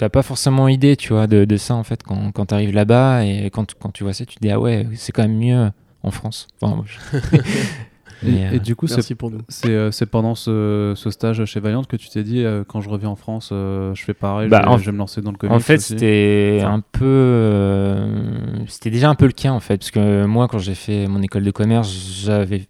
[0.00, 3.26] T'as pas forcément idée, tu vois, de, de ça, en fait, quand, quand t'arrives là-bas
[3.26, 5.70] et quand, quand tu vois ça, tu te dis, ah ouais, c'est quand même mieux
[6.02, 6.48] en France.
[6.58, 7.18] Enfin, moi, je-
[8.26, 9.40] Et, euh, et du coup, c'est Merci pour nous.
[9.48, 12.88] c'est euh, pendant ce, ce stage chez Valiant que tu t'es dit euh, quand je
[12.90, 15.20] reviens en France, euh, je fais pareil, Bah, je, vais, en- je vais me lancer
[15.22, 15.54] dans le comics.
[15.54, 17.04] En fait, c'était un peu.
[17.04, 19.78] euh, C'était déjà un peu le cas, en fait.
[19.78, 21.90] Parce que moi, quand j'ai fait mon école de commerce,
[22.22, 22.66] j'avais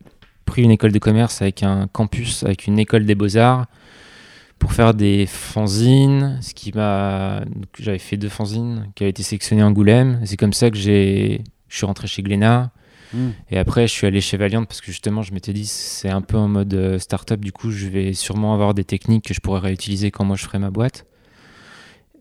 [0.46, 3.66] pris une école de commerce avec un campus, avec une école des beaux-arts,
[4.60, 6.38] pour faire des fanzines.
[6.40, 7.42] Ce qui m'a.
[7.80, 10.20] J'avais fait deux fanzines qui avaient été sélectionnées à Angoulême.
[10.24, 11.42] C'est comme ça que j'ai.
[11.68, 12.70] Je suis rentré chez Glénat.
[13.12, 13.30] Hmm.
[13.50, 16.20] Et après, je suis allé chez Valiant parce que justement, je m'étais dit, c'est un
[16.20, 17.40] peu en mode euh, startup.
[17.40, 20.44] Du coup, je vais sûrement avoir des techniques que je pourrais réutiliser quand moi je
[20.44, 21.06] ferai ma boîte.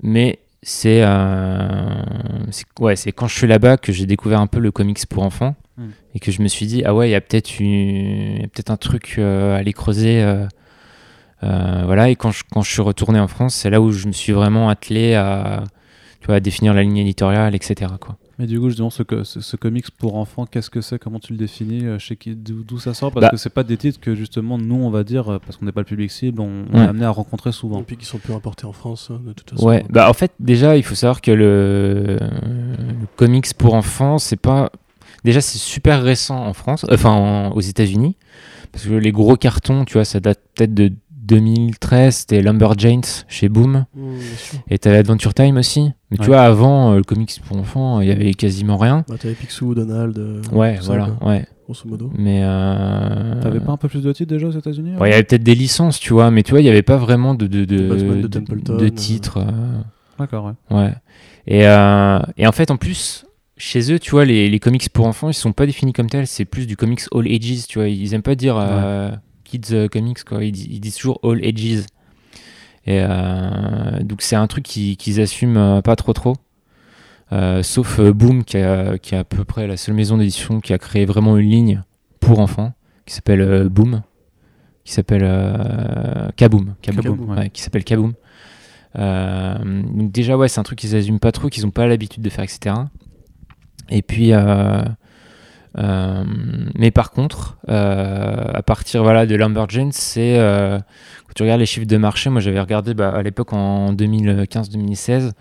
[0.01, 2.01] Mais c'est euh,
[2.79, 5.55] ouais, c'est quand je suis là-bas que j'ai découvert un peu le comics pour enfants
[5.77, 5.91] Hmm.
[6.13, 8.71] et que je me suis dit, ah ouais, il y a peut-être une- y a
[8.73, 10.21] un truc euh, à aller creuser.
[10.21, 10.45] euh,
[11.41, 14.11] voilà, et quand je, quand je suis retourné en France, c'est là où je me
[14.11, 15.63] suis vraiment attelé à,
[16.21, 17.91] tu vois, à définir la ligne éditoriale, etc.
[17.99, 18.17] Quoi.
[18.37, 20.97] Mais du coup, justement, ce, ce, ce comics pour enfants, qu'est-ce que c'est?
[20.97, 21.85] Comment tu le définis?
[21.85, 23.11] Euh, chez qui D'où d'où ça sort?
[23.11, 23.29] Parce Bah.
[23.31, 25.73] que c'est pas des titres que justement nous, on va dire, euh, parce qu'on n'est
[25.73, 26.85] pas le public cible, on, on Ouais.
[26.85, 27.81] est amené à rencontrer souvent.
[27.81, 29.65] Et puis qui sont peu importés en France, hein, de toute façon.
[29.67, 34.39] Ouais, bah en fait, déjà, il faut savoir que le, le comics pour enfants, c'est
[34.39, 34.71] pas.
[35.25, 38.15] Déjà, c'est super récent en France, euh, enfin en- aux États-Unis,
[38.71, 40.93] parce que les gros cartons, tu vois, ça date peut-être de
[41.29, 44.01] 2013, c'était Lumberjanes chez Boom, Mmh,
[44.69, 45.91] et t'as Adventure Time aussi.
[46.11, 49.05] Mais tu vois, avant, euh, le comics pour enfants, il y avait quasiment rien.
[49.07, 50.17] Bah, T'avais Picsou, Donald.
[50.17, 51.45] euh, Ouais, ça, voilà, quoi, ouais.
[51.65, 52.11] grosso modo.
[52.17, 52.41] Mais.
[52.43, 53.39] Euh...
[53.41, 55.43] T'avais pas un peu plus de titres déjà aux États-Unis Ouais, il y avait peut-être
[55.43, 57.87] des licences, tu vois, mais tu vois, il n'y avait pas vraiment de, de, de,
[57.87, 59.37] Batman de de- Templeton, de titres.
[59.37, 59.81] euh,
[60.17, 60.75] D'accord, ouais.
[60.77, 60.93] Ouais.
[61.47, 63.25] Et, euh, et en fait, en plus,
[63.57, 66.27] chez eux, tu vois, les, les comics pour enfants, ils sont pas définis comme tels.
[66.27, 67.87] C'est plus du comics all ages, tu vois.
[67.87, 69.11] Ils aiment pas dire euh,
[69.49, 70.43] kids euh, comics, quoi.
[70.43, 71.85] Ils, di- ils disent toujours all ages.
[72.85, 76.35] Et euh, donc, c'est un truc qui- qu'ils assument euh, pas trop trop.
[77.61, 80.77] Sauf Boom, qui, a- qui est à peu près la seule maison d'édition qui a
[80.79, 81.83] créé vraiment une ligne
[82.19, 82.73] pour enfants,
[83.05, 84.01] qui s'appelle Boom,
[84.83, 85.21] qui s'appelle
[86.35, 87.37] Kaboom, Kaboom, Kaboom, ouais.
[87.37, 88.13] ouais, qui s'appelle Kaboom.
[88.97, 92.23] Euh, donc déjà ouais c'est un truc qu'ils assument pas trop qu'ils ont pas l'habitude
[92.23, 92.75] de faire etc
[93.89, 94.81] et puis euh,
[95.77, 96.23] euh,
[96.75, 100.39] mais par contre, euh, à partir voilà, de Lumberjanes, c'est.
[100.39, 103.93] Euh, quand tu regardes les chiffres de marché, moi j'avais regardé bah, à l'époque en
[103.93, 105.31] 2015-2016,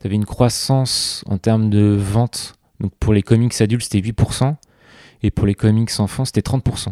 [0.00, 2.54] tu avais une croissance en termes de vente.
[2.80, 4.54] Donc pour les comics adultes, c'était 8%,
[5.22, 6.88] et pour les comics enfants, c'était 30%.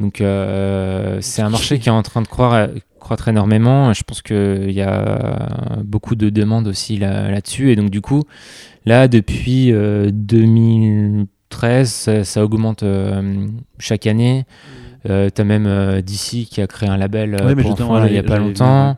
[0.00, 3.92] Donc c'est un marché qui est en train de croître énormément.
[3.92, 7.72] Je pense qu'il y a beaucoup de demandes aussi là-dessus.
[7.72, 8.22] Et donc du coup,
[8.86, 13.46] là, depuis 2000 13, ça, augmente euh,
[13.78, 14.40] chaque année.
[14.40, 15.10] Mmh.
[15.10, 18.22] Euh, t'as même euh, DC qui a créé un label pour enfants il n'y a
[18.22, 18.96] pas longtemps.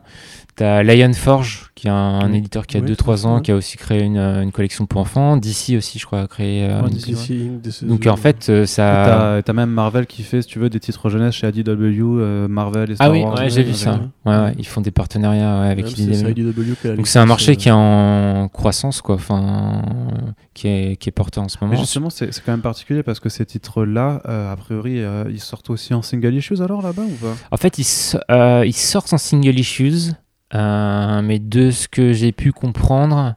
[0.61, 2.37] T'as Lionforge, qui est un, un Oui.
[2.37, 4.51] éditeur qui a Oui, 2-3 tout à ans, qui a aussi créé une, euh, une
[4.51, 5.35] collection pour enfants.
[5.37, 6.65] DC aussi, je crois, a créé.
[6.69, 9.03] euh, Ouais, une- DC, Donc en fait, euh, Et ça.
[9.07, 12.47] T'as t'as même Marvel qui fait, si tu veux, des titres jeunesse chez IDW, euh,
[12.47, 13.39] Marvel et Star Ah oui, Wars.
[13.39, 13.99] ouais, j'ai vu ça.
[14.23, 16.95] Ouais, ouais, ils font des partenariats ouais, avec IDW.
[16.95, 21.09] Donc c'est un marché euh, qui est en croissance, quoi, enfin, euh, qui est, qui
[21.09, 21.79] est porté en ce Mais moment.
[21.79, 25.39] justement, c'est c'est quand même particulier parce que ces titres-là, euh, a priori, euh, ils
[25.41, 27.33] sortent aussi en single issues alors là-bas ou pas?
[27.49, 27.85] En fait, ils,
[28.29, 30.11] euh, ils sortent en single issues,
[30.53, 33.35] euh, mais de ce que j'ai pu comprendre,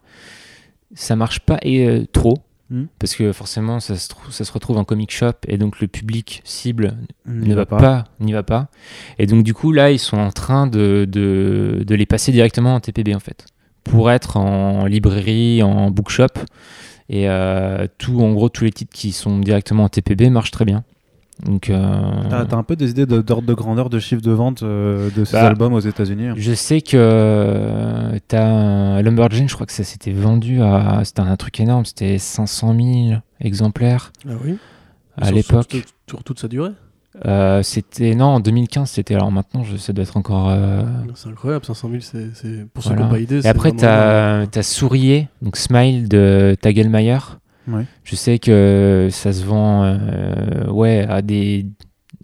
[0.94, 2.38] ça marche pas et, euh, trop.
[2.70, 2.84] Hmm.
[2.98, 5.86] Parce que forcément, ça se, trou- ça se retrouve en comic shop et donc le
[5.86, 6.96] public cible
[7.26, 8.68] N'y ne va pas, n'y va pas.
[9.18, 12.74] Et donc du coup là, ils sont en train de, de, de les passer directement
[12.74, 13.44] en TPB en fait,
[13.84, 16.28] pour être en librairie, en bookshop.
[17.10, 20.64] Et euh, tout, en gros, tous les titres qui sont directement en TPB marchent très
[20.64, 20.84] bien.
[21.42, 24.62] Donc, euh, T'as t'as un peu des idées d'ordre de, grandeur de chiffre de vente
[24.62, 26.34] euh, de ces Bah, albums aux États-Unis hein?
[26.36, 31.36] je sais que euh, t'as Lumberjane, je crois que ça s'était vendu à, c'était un
[31.36, 34.58] truc énorme, c'était 500 000 exemplaires Ah oui?
[35.20, 35.70] À Sur- l'époque.
[35.72, 36.70] Sur, sur toute sa durée?
[37.26, 40.82] Euh, c'était non en 2015 c'était alors maintenant je, ça doit être encore euh,
[41.14, 43.02] C'est incroyable, 500 000, c'est, c'est- pour ceux Voilà.
[43.02, 43.44] qui n'ont pas idée.
[43.44, 47.18] Et après, t'as as Sourier, donc Smile de Tagelmayer.
[47.68, 47.84] Ouais.
[48.04, 51.66] Je sais que ça se vend euh, ouais, à des,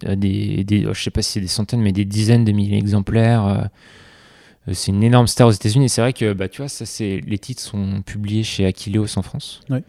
[0.05, 2.77] à des, des je sais pas si c'est des centaines, mais des dizaines de milliers
[2.77, 3.45] d'exemplaires.
[3.45, 3.61] euh,
[4.69, 5.85] euh, c'est une énorme star aux États-Unis.
[5.85, 9.17] Et c'est vrai que, bah, tu vois, ça, c'est les titres sont publiés chez Aquileos
[9.17, 9.61] en France.
[9.71, 9.83] Ouais.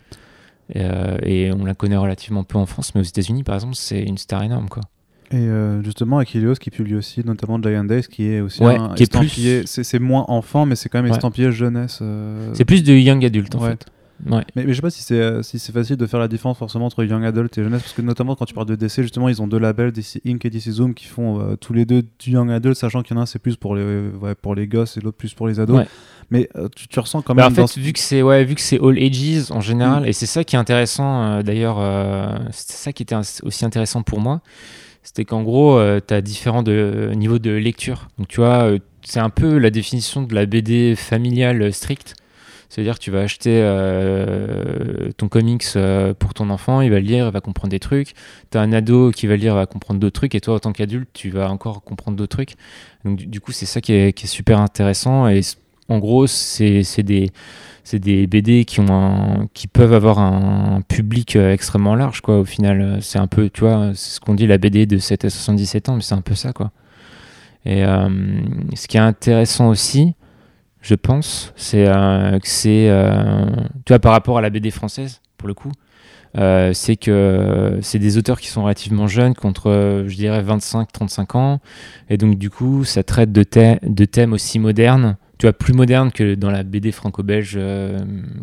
[0.74, 3.74] Et, euh, et on la connaît relativement peu en France, mais aux États-Unis, par exemple,
[3.74, 4.82] c'est une star énorme, quoi.
[5.30, 8.94] Et euh, justement, Achilleos qui publie aussi notamment Giant Days, qui est aussi Ouais, un
[8.94, 9.62] qui est plus- estampillé.
[9.66, 11.16] C'est c'est moins enfant, mais c'est quand même Ouais.
[11.16, 11.98] estampillé jeunesse.
[12.02, 13.70] euh, C'est plus de young adulte, en ouais.
[13.70, 13.86] fait.
[14.24, 14.44] Ouais.
[14.54, 16.56] Mais, mais je sais pas si c'est euh, si c'est facile de faire la différence
[16.58, 19.28] forcément entre young adult et jeunesse, parce que notamment quand tu parles de DC, justement,
[19.28, 22.04] ils ont deux labels, DC Inc et DC Zoom, qui font euh, tous les deux
[22.20, 23.82] du young adult, sachant qu'il y en a un c'est plus pour les
[24.20, 25.76] ouais, pour les gosses et l'autre plus pour les ados.
[25.78, 25.88] Ouais.
[26.30, 27.58] Mais euh, tu, tu ressens quand Bah, même.
[27.64, 29.62] en fait, vu que c'est ouais, vu que c'est all ages en Mm.
[29.62, 31.78] général, et c'est ça qui est intéressant euh, d'ailleurs,
[32.52, 34.40] c'est ça qui était aussi intéressant pour moi,
[35.02, 38.08] c'était qu'en gros, tu as différents de, niveaux de lecture.
[38.18, 38.70] Donc tu vois,
[39.02, 42.14] c'est un peu la définition de la BD familiale stricte.
[42.72, 47.26] C'est-à-dire que tu vas acheter euh, ton comics euh, pour ton enfant, il va lire,
[47.26, 48.14] il va comprendre des trucs.
[48.50, 50.72] Tu as un ado qui va lire, va comprendre d'autres trucs, et toi, en tant
[50.72, 52.54] qu'adulte, tu vas encore comprendre d'autres trucs.
[53.04, 55.28] Donc du, coup, c'est ça qui est, super intéressant.
[55.28, 55.42] Et
[55.90, 57.30] en gros, c'est des,
[57.92, 62.38] des BD qui, ont qui peuvent avoir un public euh, extrêmement large, quoi.
[62.38, 65.26] Au final, c'est un peu, tu vois, c'est ce qu'on dit la BD de 7
[65.26, 66.70] à 77 ans, mais c'est un peu ça, quoi.
[67.66, 67.82] Et
[68.74, 70.14] ce qui est intéressant aussi,
[70.82, 73.46] je pense, c'est euh, que c'est, euh,
[74.02, 75.72] par rapport à la BD française, pour le coup,
[76.38, 81.60] euh, c'est que c'est des auteurs qui sont relativement jeunes, contre, je dirais, 25-35 ans.
[82.10, 85.74] Et donc, du coup, ça traite de, thè- de thèmes aussi modernes, tu vois, plus
[85.74, 87.58] modernes que dans la BD franco-belge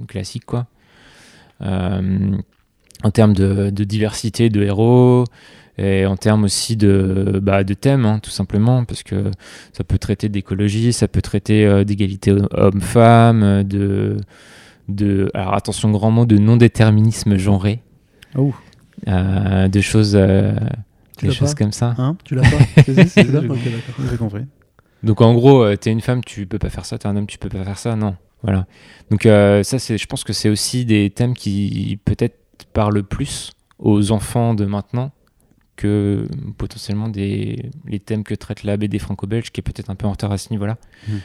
[0.07, 0.67] classique, quoi.
[1.61, 5.25] En termes de diversité de héros,
[5.81, 9.31] et en termes aussi de, bah, de thèmes, hein, tout simplement, parce que
[9.73, 14.17] ça peut traiter d'écologie, ça peut traiter euh, d'égalité homme-femme, de,
[14.87, 17.81] de, alors attention grand mot, de non-déterminisme genré,
[18.37, 18.53] Oh.
[19.07, 20.53] euh, de choses, euh,
[21.21, 21.95] des choses pas comme ça.
[21.97, 22.49] Hein Tu l'as pas
[22.87, 23.69] l'as j'ai compris.
[23.71, 23.95] d'accord.
[24.11, 24.41] J'ai compris.
[25.03, 27.27] Donc en gros, euh, t'es une femme, tu peux pas faire ça, t'es un homme,
[27.27, 28.15] tu peux pas faire ça, non.
[28.43, 28.67] Voilà.
[29.11, 32.37] Donc euh, ça, c'est, je pense que c'est aussi des thèmes qui peut-être
[32.73, 35.11] parlent plus aux enfants de maintenant
[35.79, 40.07] que potentiellement des, les thèmes que traite la BD franco-belge, qui est peut-être un peu
[40.07, 40.77] en retard à ce niveau-là.
[41.07, 41.19] Mhm.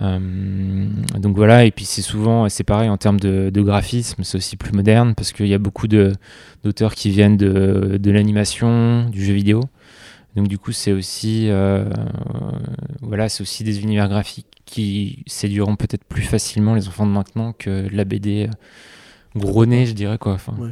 [0.00, 4.38] Euh, donc voilà, et puis c'est souvent, c'est pareil en termes de, de graphisme, c'est
[4.38, 9.22] aussi plus moderne parce qu'il y a beaucoup d'auteurs qui viennent de, de l'animation, du
[9.22, 9.60] jeu vidéo.
[10.34, 11.84] Donc du coup, c'est aussi, euh,
[13.02, 17.52] voilà, c'est aussi des univers graphiques qui séduiront peut-être plus facilement les enfants de maintenant
[17.52, 20.32] que de la BD euh, gros nez, je dirais quoi.
[20.32, 20.70] Enfin, Ouais.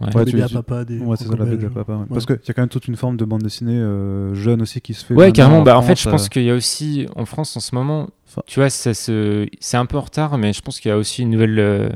[0.00, 0.06] Ouais.
[0.16, 1.74] Ouais, à papa des Ouais, c'est ça la BD franco-belges.
[1.74, 1.92] papa.
[1.92, 1.98] ouais.
[2.00, 2.06] Ouais.
[2.10, 4.80] Parce qu'il y a quand même toute une forme de bande dessinée euh, jeune aussi
[4.80, 5.12] qui se fait.
[5.14, 5.62] Ouais, carrément.
[5.62, 8.08] Bah, en fait, je pense euh, qu'il y a aussi en France en ce moment,
[8.28, 10.92] Enfin- tu vois, ça se, c'est un peu en retard, mais je pense qu'il y
[10.92, 11.88] a aussi une nouvelle, euh,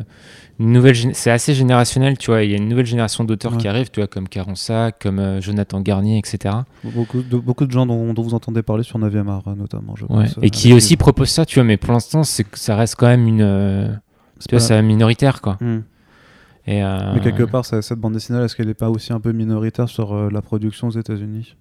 [0.59, 2.43] une nouvelle, gén- c'est assez générationnel, tu vois.
[2.43, 3.59] Il y a une nouvelle génération d'auteurs Ouais.
[3.59, 6.57] qui arrivent, tu vois, comme Caronsac, comme euh, Jonathan Garnier, etc.
[6.85, 9.95] Beaucoup de, beaucoup de gens dont, dont vous entendez parler sur 9e art, notamment.
[9.97, 10.25] Je Ouais.
[10.25, 11.65] pense, euh, Et qui aussi proposent ça, tu vois.
[11.65, 13.89] Mais pour l'instant, c'est que ça reste quand même une, euh,
[14.41, 15.57] C'est tu vois, pas- c'est minoritaire, quoi.
[15.61, 15.81] Hmm.
[16.67, 19.21] Et, euh, Mais quelque part, ça- cette bande dessinée, est-ce qu'elle n'est pas aussi un
[19.21, 21.57] peu minoritaire sur euh, la production aux États-Unis?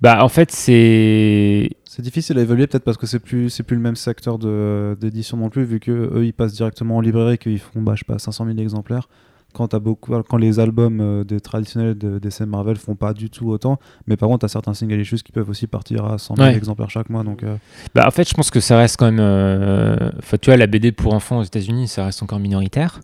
[0.00, 3.76] Bah, en fait, c'est, C'est difficile à évaluer, peut-être parce que c'est plus, c'est plus
[3.76, 7.38] le même secteur de- d'édition non plus, vu que eux ils passent directement en librairie,
[7.38, 9.08] qu'ils font, bah, je sais pas, 500 000 exemplaires.
[9.52, 13.30] Quand, t'as beaucoup, quand les albums euh, des traditionnels de DC Marvel font pas du
[13.30, 13.78] tout autant,
[14.08, 16.48] mais par contre, tu as certains single issues qui peuvent aussi partir à 100 000
[16.48, 16.56] Ouais.
[16.56, 17.22] exemplaires chaque mois.
[17.22, 17.54] Donc, euh,
[17.94, 20.10] Bah, en fait, je pense que ça reste quand même.
[20.40, 22.98] tu vois, la BD pour enfants aux États-Unis, ça reste encore minoritaire.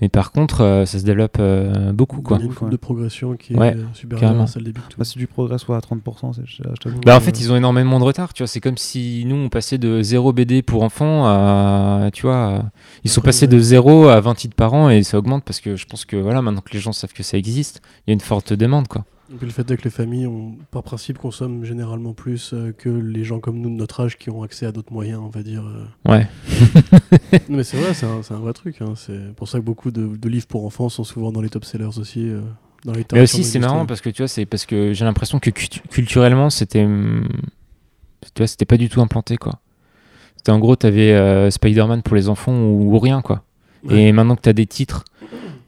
[0.00, 2.38] Mais par contre, euh, ça se développe euh, beaucoup, quoi.
[2.38, 2.70] Il y a une Ouais.
[2.70, 4.96] de progression qui Ouais, est supérieure à celle des Big Two.
[4.98, 7.00] bah, si tu progresses soit à 30%, c'est- je, je t'avoue.
[7.04, 8.46] Bah, en euh, fait, ils ont énormément de retard, tu vois.
[8.46, 12.08] C'est comme si nous, on passait de 0 BD pour enfants à.
[12.12, 12.62] Tu vois,
[13.04, 13.52] ils sont passés ouais.
[13.52, 16.16] de 0 à 20 titres par an et ça augmente parce que je pense que,
[16.16, 18.88] voilà, maintenant que les gens savent que ça existe, il y a une forte demande,
[18.88, 19.04] quoi.
[19.32, 22.72] Et puis le fait est que les familles, ont, par principe, consomment généralement plus euh,
[22.76, 25.28] que les gens comme nous de notre âge qui ont accès à d'autres moyens, on
[25.28, 25.62] va dire.
[25.64, 26.10] euh.
[26.12, 26.26] Ouais.
[27.48, 28.80] Non, mais c'est vrai, c'est un, c'est un vrai truc.
[28.80, 28.94] hein.
[28.96, 31.64] C'est pour ça que beaucoup de, de livres pour enfants sont souvent dans les top
[31.64, 32.28] sellers aussi.
[32.28, 32.40] euh,
[32.84, 35.38] dans les Mais aussi, c'est marrant parce que tu vois, c'est parce que j'ai l'impression
[35.38, 37.28] que cultu- culturellement, c'était, hum,
[38.34, 39.60] tu vois, c'était pas du tout implanté, quoi.
[40.36, 43.44] C'était en gros, t'avais euh, Spider-Man pour les enfants ou, ou rien, quoi.
[43.90, 45.04] Et maintenant que t'as des titres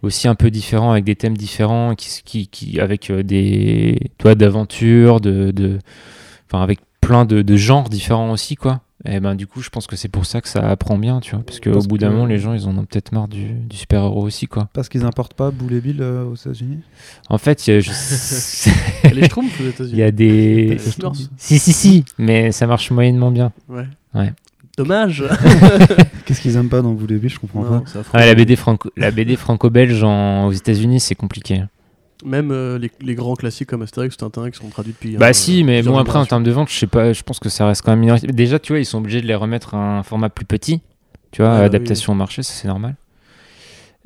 [0.02, 4.22] aussi un peu différents avec des thèmes différents, qui, qui, qui avec euh, des, tu
[4.22, 5.78] vois, d'aventures, de, de,
[6.50, 8.80] enfin, avec plein de, de genres différents aussi, quoi.
[9.04, 11.34] Et ben du coup, je pense que c'est pour ça que ça apprend bien, tu
[11.34, 13.26] vois, parce qu'au Parce bout d'un que- moment, les gens, ils en ont peut-être marre
[13.26, 14.68] du, du super-héros aussi, quoi.
[14.72, 16.78] Parce qu'ils importent pas Boule et Bill euh, aux États-Unis?
[17.28, 17.90] En fait, il y a, je-
[19.12, 19.92] les Schtroumpfs aux États-Unis.
[19.92, 20.78] il y a des.
[21.36, 23.50] Si, si, si, mais ça marche moyennement bien.
[23.68, 23.88] Ouais.
[24.14, 24.32] Ouais.
[24.78, 25.24] Dommage.
[26.24, 28.24] Qu'est-ce qu'ils aiment pas dans Boule et Bill Je comprends Non, pas.
[28.26, 31.62] la BD, franco- la BD franco-belge en- aux États-Unis, c'est compliqué.
[32.24, 35.16] Même euh, les, les grands classiques comme Astérix ou Tintin qui sont traduits depuis.
[35.16, 37.22] Bah euh, si, mais plusieurs bon après en termes de vente, je sais pas, je
[37.22, 38.32] pense que ça reste quand même minoritaire.
[38.32, 40.80] Déjà, tu vois, ils sont obligés de les remettre à un format plus petit.
[41.32, 42.94] Tu vois, Ah, oui, adaptation au marché, ça c'est normal.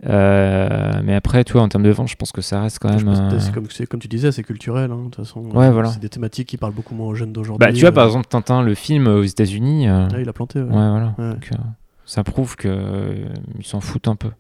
[0.05, 2.95] Euh, mais après, tu vois, en termes de vente, je pense que ça reste quand
[2.95, 3.09] même.
[3.09, 3.39] euh,
[3.71, 5.41] c'est comme, tu disais, c'est culturel, hein, de toute façon.
[5.41, 5.89] Ouais, Euh, voilà.
[5.91, 7.67] C'est des thématiques qui parlent beaucoup moins aux jeunes d'aujourd'hui.
[7.67, 9.89] Bah, tu vois, par euh, exemple, Tintin, le film euh, aux États-Unis.
[9.89, 10.61] euh, ah, il a planté.
[10.61, 10.71] Ouais, ouais.
[10.91, 11.15] voilà.
[11.19, 11.31] Ouais.
[11.31, 11.57] Donc, euh,
[12.05, 13.25] ça prouve que euh,
[13.59, 14.31] ils s'en foutent un peu.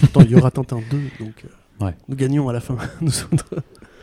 [0.00, 1.94] Pourtant, il y aura Tintin 2, donc euh, Ouais.
[2.08, 2.76] nous gagnons à la fin.
[3.00, 3.56] Nous autres.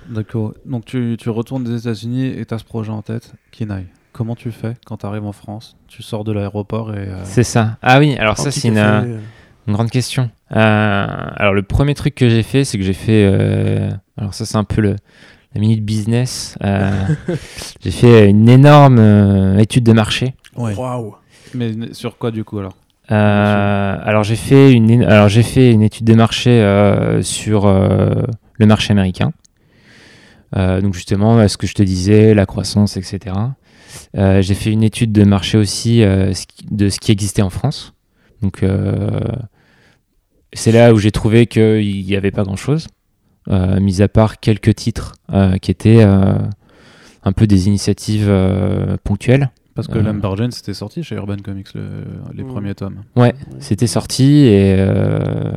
[0.10, 0.54] D'accord.
[0.66, 3.86] Donc tu, tu retournes des États-Unis et tu as ce projet en tête, Kinaï.
[4.12, 5.78] Comment tu fais quand tu arrives en France?
[5.88, 6.98] Tu sors de l'aéroport et.
[7.08, 7.78] euh, C'est ça.
[7.82, 9.20] Ah oui, alors ça, c'est une, euh,
[9.70, 10.30] une grande question.
[10.52, 11.06] Euh,
[11.36, 13.24] alors, le premier truc que j'ai fait, c'est que j'ai fait.
[13.32, 14.96] euh, alors, ça, c'est un peu le,
[15.56, 16.58] la minute business.
[16.64, 16.92] Euh,
[17.84, 20.34] j'ai fait une énorme euh, étude de marché.
[20.58, 20.76] Ouais.
[20.76, 21.16] Waouh.
[21.54, 22.76] Mais sur quoi du coup alors?
[23.12, 27.66] Euh, alors j'ai fait une é- alors j'ai fait une étude de marché euh, sur
[27.66, 28.22] euh,
[28.60, 29.32] le marché américain.
[30.56, 33.36] Euh, donc justement ce que je te disais, la croissance, etc.
[34.16, 36.34] Euh, j'ai fait une étude de marché aussi euh,
[36.70, 37.94] de ce qui existait en France.
[38.44, 39.10] Donc euh,
[40.54, 42.88] c'est là où j'ai trouvé qu'il n'y avait pas grand-chose,
[43.50, 46.36] euh, mis à part quelques titres euh, qui étaient euh,
[47.24, 49.50] un peu des initiatives euh, ponctuelles.
[49.76, 50.02] Parce que Euh.
[50.02, 52.04] Lumberjane c'était sorti chez Urban Comics le-
[52.36, 52.50] les Mhm.
[52.50, 53.04] premiers tomes.
[53.16, 55.52] Ouais, c'était sorti et euh,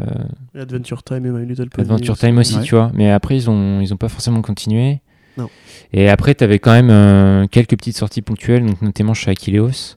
[0.55, 1.87] Et Adventure Time et My Little Pony.
[1.89, 2.63] Adventure Time aussi, Ouais.
[2.63, 2.93] tu vois.
[2.95, 5.01] Mais après, ils ont, ils ont pas forcément continué.
[5.39, 5.49] Non.
[5.93, 9.95] Et après, tu avais quand même euh, quelques petites sorties ponctuelles, donc notamment chez Aquileos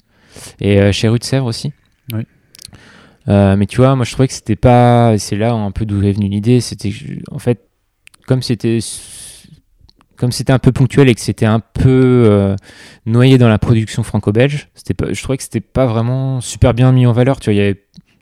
[0.59, 1.71] et euh, chez Rue de Sèvres aussi.
[2.13, 2.21] Oui.
[3.27, 5.17] Euh, mais tu vois, moi je trouvais que c'était pas.
[5.17, 6.61] C'est là un peu d'où est venue l'idée.
[6.61, 6.91] C'était
[7.31, 7.67] en fait,
[8.27, 8.79] comme c'était.
[10.17, 12.55] Comme c'était un peu ponctuel et que c'était un peu euh,
[13.05, 16.93] noyé dans la production franco-belge, c'était pas, je trouvais que c'était pas vraiment super bien
[16.93, 17.41] mis en valeur.
[17.41, 17.75] Tu vois, y avait,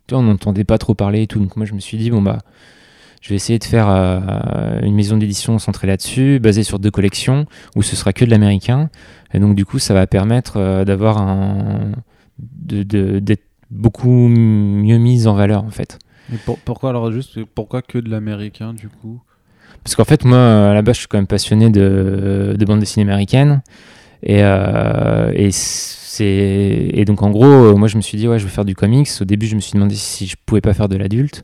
[0.08, 1.40] tu vois, on n'entendait pas trop parler et tout.
[1.40, 2.40] Donc moi je me suis dit, bon bah,
[3.22, 7.46] je vais essayer de faire euh, une maison d'édition centrée là-dessus, basée sur deux collections,
[7.76, 8.90] où ce sera que de l'américain.
[9.36, 11.92] Et donc, du coup, ça va permettre euh, d'avoir un.
[12.40, 16.00] de- de- d'être beaucoup mieux mise en valeur, en fait.
[16.46, 19.22] Pour- pourquoi alors juste pourquoi que de l'américain du coup?
[19.84, 22.80] Parce qu'en fait, moi, à la base, je suis quand même passionné de, de bande
[22.80, 23.62] dessinée américaine.
[24.22, 28.40] Et, euh, et, c'est, et donc, en gros, euh, moi, je me suis dit, ouais,
[28.40, 29.10] je veux faire du comics.
[29.20, 31.42] Au début, je me suis demandé si je pouvais pas faire de l'adulte.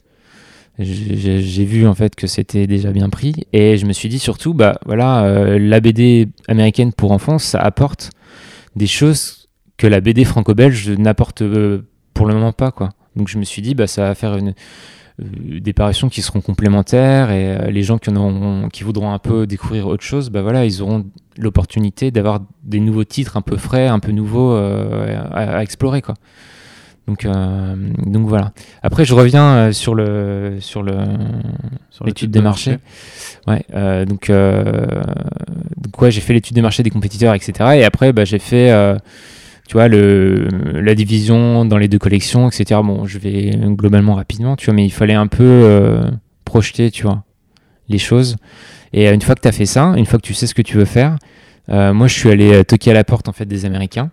[0.78, 3.34] J'ai, vu, en fait, que c'était déjà bien pris.
[3.52, 7.60] Et je me suis dit, surtout, bah, voilà, euh, la BD américaine pour enfants, ça
[7.60, 8.12] apporte
[8.78, 11.82] des choses que la BD franco-belge n'apporte euh,
[12.20, 12.90] pour le moment pas, quoi.
[13.16, 14.50] Donc, je me suis dit, bah, ça va faire une,
[15.22, 19.14] euh, des parutions qui seront complémentaires et euh, les gens qui, en auront- qui voudront
[19.14, 21.06] un peu découvrir autre chose, bah voilà, ils auront
[21.38, 26.02] l'opportunité d'avoir des nouveaux titres un peu frais, un peu nouveaux euh, à, à explorer
[26.02, 26.16] quoi.
[27.08, 27.26] Donc,
[28.06, 28.52] donc voilà.
[28.84, 30.94] Après, je reviens sur le sur le
[31.90, 32.78] sur l'étude des marchés.
[33.48, 33.66] Ouais.
[34.06, 37.52] donc, donc ouais, j'ai fait l'étude des marchés des compétiteurs, etc.
[37.78, 38.70] Et après, bah, j'ai fait
[39.70, 40.48] tu vois, le,
[40.82, 42.80] la division dans les deux collections, etc.
[42.84, 46.10] Bon, je vais globalement rapidement, tu vois, mais il fallait un peu euh,
[46.44, 47.24] projeter, tu vois,
[47.88, 48.38] les choses.
[48.94, 50.56] Et euh, une fois que tu as fait ça, une fois que tu sais ce
[50.56, 51.18] que tu veux faire,
[51.70, 54.10] euh, moi, je suis allé toquer à la porte, en fait, des Américains.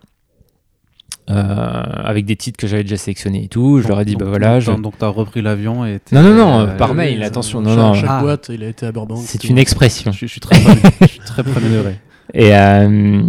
[1.30, 4.20] euh, avec des titres que j'avais déjà sélectionnés et tout, je leur ai dit Donc-
[4.24, 4.70] bah voilà, je...
[4.70, 7.94] donc, t'as repris l'avion et Non, non, non, euh, par mail, attention, non, chaque- non.
[7.94, 8.20] Chaque Ah.
[8.20, 9.20] boîte, il a été à Burbank.
[9.24, 10.12] c'est une expression.
[10.12, 10.54] Je, suis- je suis très
[11.00, 11.42] je suis très.
[12.38, 13.20] Et, euh,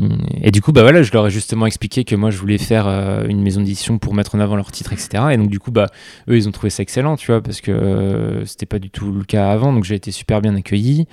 [0.41, 2.87] et du coup, bah voilà, je leur ai justement expliqué que moi, je voulais faire
[2.89, 5.23] euh, une maison d'édition pour mettre en avant leurs titres, etc.
[5.31, 5.87] Et donc, du coup, bah,
[6.29, 9.13] eux, ils ont trouvé ça excellent, tu vois, parce que euh, c'était pas du tout
[9.13, 9.71] le cas avant.
[9.71, 11.07] Donc, j'ai été super bien accueilli.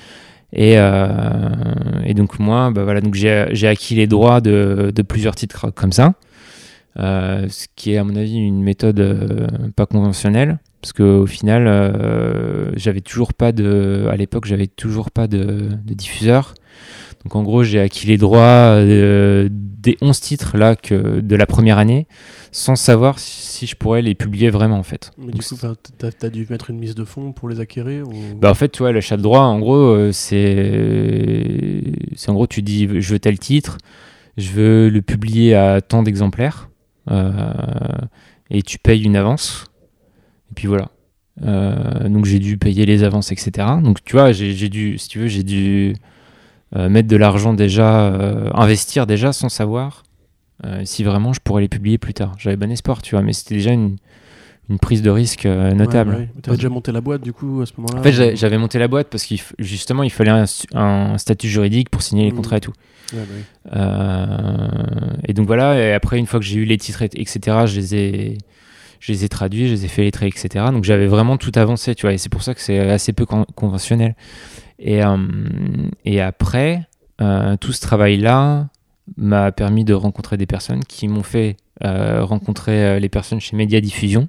[0.52, 1.50] Et, euh,
[2.16, 6.14] donc, moi, bah voilà, j'ai acquis les droits de, plusieurs titres comme ça.
[6.96, 10.59] Ce qui est, à mon avis, une méthode pas conventionnelle.
[10.83, 14.07] Parce qu'au final, j'avais toujours pas de.
[14.11, 16.54] À l'époque, j'avais toujours pas de diffuseur.
[17.25, 21.47] Donc en gros, j'ai acquis les droits euh, des 11 titres là que de la
[21.47, 22.07] première année
[22.53, 25.11] sans savoir si je pourrais les publier vraiment en fait.
[25.19, 25.57] Mais du coup,
[25.99, 28.15] t'as as dû mettre une mise de fonds pour les acquérir ou...
[28.39, 31.83] Bah en fait, tu vois, l'achat de droit, en gros, euh, c'est
[32.15, 33.79] c'est en gros tu dis je veux tel titre,
[34.37, 36.71] je veux le publier à tant d'exemplaires
[37.11, 37.33] euh,
[38.51, 39.67] et tu payes une avance
[40.51, 40.91] et puis voilà.
[41.43, 43.67] Euh, donc j'ai dû payer les avances, etc.
[43.83, 45.95] Donc tu vois, j'ai dû, si tu veux, j'ai dû
[46.89, 50.03] mettre de l'argent déjà, euh, investir déjà sans savoir
[50.64, 52.33] euh, si vraiment je pourrais les publier plus tard.
[52.39, 53.97] J'avais bon espoir, tu vois, mais c'était déjà une,
[54.70, 56.14] une prise de risque euh, Ouais, notable.
[56.14, 56.29] ouais.
[56.35, 58.79] Mais T'avais déjà monté la boîte du coup à ce moment-là En fait, j'avais monté
[58.79, 60.45] la boîte parce qu'il justement il fallait
[60.75, 62.37] un, statut juridique pour signer les Mhm.
[62.37, 62.72] contrats et tout.
[63.12, 63.43] Ouais, bah oui.
[63.77, 64.68] Euh,
[65.29, 65.79] et donc voilà.
[65.79, 68.39] Et après, une fois que j'ai eu les titres, et- etc., je les ai,
[69.01, 70.66] je les ai traduits, je les ai fait lettrer, etc.
[70.72, 72.12] Donc j'avais vraiment tout avancé, tu vois.
[72.14, 74.14] Et c'est pour ça que c'est assez peu con- conventionnel.
[74.79, 75.16] Et, euh,
[76.05, 76.87] et après,
[77.20, 78.68] euh, tout ce travail-là
[79.16, 83.81] m'a permis de rencontrer des personnes qui m'ont fait euh, rencontrer les personnes chez Média
[83.81, 84.29] Diffusion.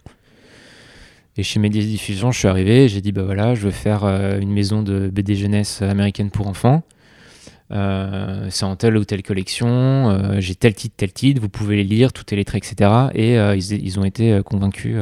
[1.38, 4.52] Et chez Média Diffusion, je suis arrivé, j'ai dit bah voilà, je veux faire une
[4.52, 6.84] maison de BD jeunesse américaine pour enfants.
[7.70, 12.14] C'est en telle ou telle collection, j'ai tel titre, tel titre, vous pouvez les lire,
[12.14, 12.90] tout est lettré, etc.
[13.14, 14.96] Et ils, ont été convaincus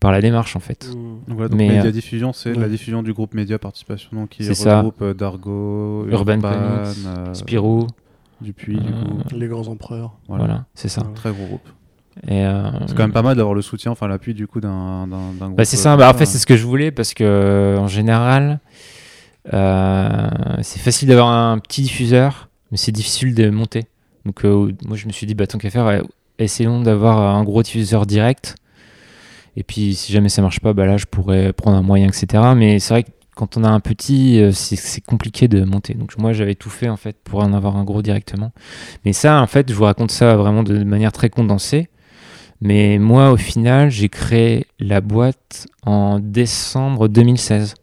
[0.00, 0.88] par la démarche en fait.
[0.88, 0.92] Mmh.
[0.92, 2.58] Donc voilà, donc Mais, Média euh, Diffusion, c'est ouais.
[2.58, 4.78] la diffusion du groupe Média Participation, donc qui C'est ça.
[4.78, 7.86] regroupe euh, Dargo, Urban Urban, Comics, euh, Spirou,
[8.40, 9.18] Dupuis, du coup.
[9.36, 10.14] Les grands empereurs.
[10.28, 10.44] Voilà.
[10.44, 11.02] voilà, c'est ça.
[11.02, 11.14] Ouais.
[11.14, 11.68] Très gros groupe.
[12.30, 15.56] Euh, C'est quand même pas mal d'avoir le soutien, enfin l'appui du coup d'un groupe.
[15.56, 18.58] Bah, c'est ça, bah, en fait c'est ce que je voulais parce que en général
[19.54, 20.28] euh,
[20.62, 23.86] c'est facile d'avoir un petit diffuseur mais c'est difficile de monter.
[24.24, 26.02] Donc euh, moi je me suis dit bah tant qu'à faire
[26.38, 28.56] essayons d'avoir un gros diffuseur direct
[29.58, 32.44] et puis si jamais ça marche pas bah là je pourrais prendre un moyen etc.
[32.56, 35.94] Mais c'est vrai que quand on a un petit euh, c'est compliqué de monter.
[35.94, 38.52] Donc moi j'avais tout fait en fait pour en avoir un gros directement.
[39.04, 41.88] Mais ça en fait je vous raconte ça vraiment de manière très condensée.
[42.60, 47.74] Mais moi, au final, j'ai créé la boîte en décembre 2016.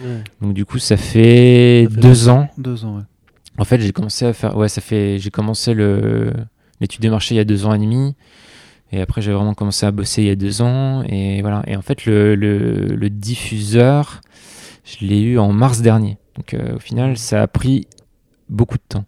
[0.00, 0.06] Ouais.
[0.40, 2.48] Donc du coup, ça fait, Ça fait deux ans.
[2.56, 3.02] Deux ans, ouais.
[3.58, 4.56] En fait, j'ai commencé à faire.
[4.56, 5.18] Ouais, ça fait.
[5.18, 6.32] J'ai commencé le
[6.80, 8.14] l'étude de marché il y a deux ans et demi.
[8.92, 11.02] Et après, j'ai vraiment commencé à bosser il y a deux ans.
[11.04, 11.62] Et voilà.
[11.66, 14.20] Et en fait, le, le, le diffuseur,
[14.84, 16.18] je l'ai eu en mars dernier.
[16.36, 17.86] Donc euh, au final, ça a pris
[18.48, 19.04] beaucoup de temps.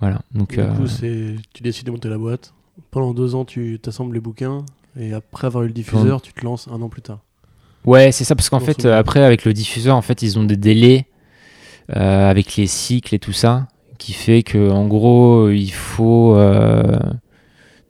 [0.00, 0.20] Voilà.
[0.34, 2.54] Donc Du euh, coup, c'est tu décides de monter la boîte.
[2.90, 4.64] Pendant deux ans, tu t'assembles les bouquins.
[4.98, 7.20] Et après avoir eu le diffuseur, tu te lances un an plus tard.
[7.84, 10.44] Ouais, c'est ça, parce qu'en fait, euh, après, avec le diffuseur, en fait, ils ont
[10.44, 11.06] des délais
[11.94, 16.34] euh, avec les cycles et tout ça, qui fait que, en gros, il faut.
[16.34, 16.98] euh,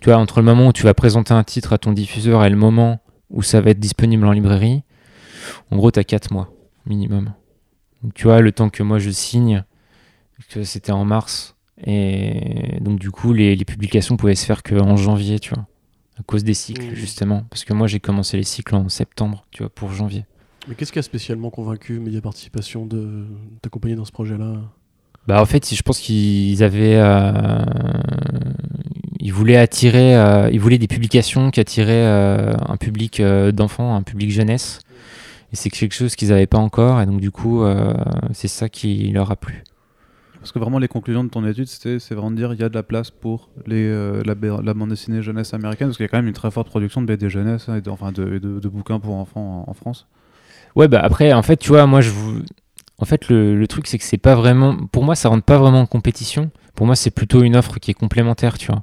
[0.07, 2.49] tu vois, entre le moment où tu vas présenter un titre à ton diffuseur et
[2.49, 4.85] le moment où ça va être disponible en librairie,
[5.73, 6.49] en gros, tu as 4 mois
[6.87, 7.33] minimum.
[8.05, 9.65] Donc, tu vois, le temps que moi je signe,
[10.51, 14.97] que c'était en mars, et donc, du coup, les, les publications pouvaient se faire qu'en
[14.97, 15.67] janvier, tu vois,
[16.21, 16.95] à cause des cycles, Mhm.
[16.95, 17.43] justement.
[17.51, 20.25] Parce que moi, j'ai commencé les cycles en septembre, tu vois, pour janvier.
[20.69, 23.27] Mais qu'est-ce qui a spécialement convaincu Média Participation de
[23.61, 24.55] t'accompagner dans ce projet-là?
[25.27, 27.65] Bah en fait, je pense qu'ils avaient, euh,
[29.21, 33.95] ils voulaient attirer, euh, ils voulaient des publications qui attiraient euh, un public euh, d'enfants,
[33.95, 34.81] un public jeunesse.
[35.53, 37.63] Et c'est quelque chose qu'ils n'avaient pas encore, et donc du coup,
[38.33, 39.63] c'est ça qui leur a plu.
[40.41, 42.69] Parce que vraiment, les conclusions de ton étude, c'est vraiment de dire il y a
[42.69, 43.89] de la place pour les,
[44.25, 46.51] la, ba- la bande dessinée jeunesse américaine, parce qu'il y a quand même une très
[46.51, 49.15] forte production de BD jeunesse, hein, et de, enfin de, et de, de bouquins pour
[49.15, 50.09] enfants en, en France.
[50.75, 52.41] Ouais, bah après, en fait, tu vois, moi, je vous...
[52.99, 54.77] En fait, le, le truc, c'est que c'est pas vraiment...
[54.91, 56.51] Pour moi, ça rentre pas vraiment en compétition.
[56.75, 58.83] Pour moi, c'est plutôt une offre qui est complémentaire, tu vois.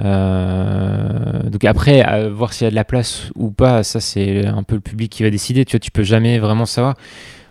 [0.00, 4.46] Euh, Donc après, à voir s'il y a de la place ou pas, ça, c'est
[4.46, 5.64] un peu le public qui va décider.
[5.64, 6.94] Tu vois, tu peux jamais vraiment savoir.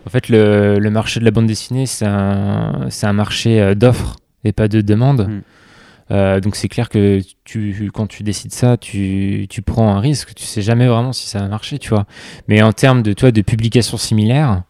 [0.06, 4.16] En fait, le, le marché de la bande dessinée, c'est un, un marché euh, d'offres
[4.44, 5.28] et pas de demande.
[5.28, 5.42] Mm.
[6.10, 10.34] Euh, donc c'est clair que tu, quand tu décides ça, tu, tu prends un risque.
[10.34, 12.04] Tu sais jamais vraiment si ça va marcher, tu vois.
[12.46, 14.64] Mais en termes de, toi, de publications similaires,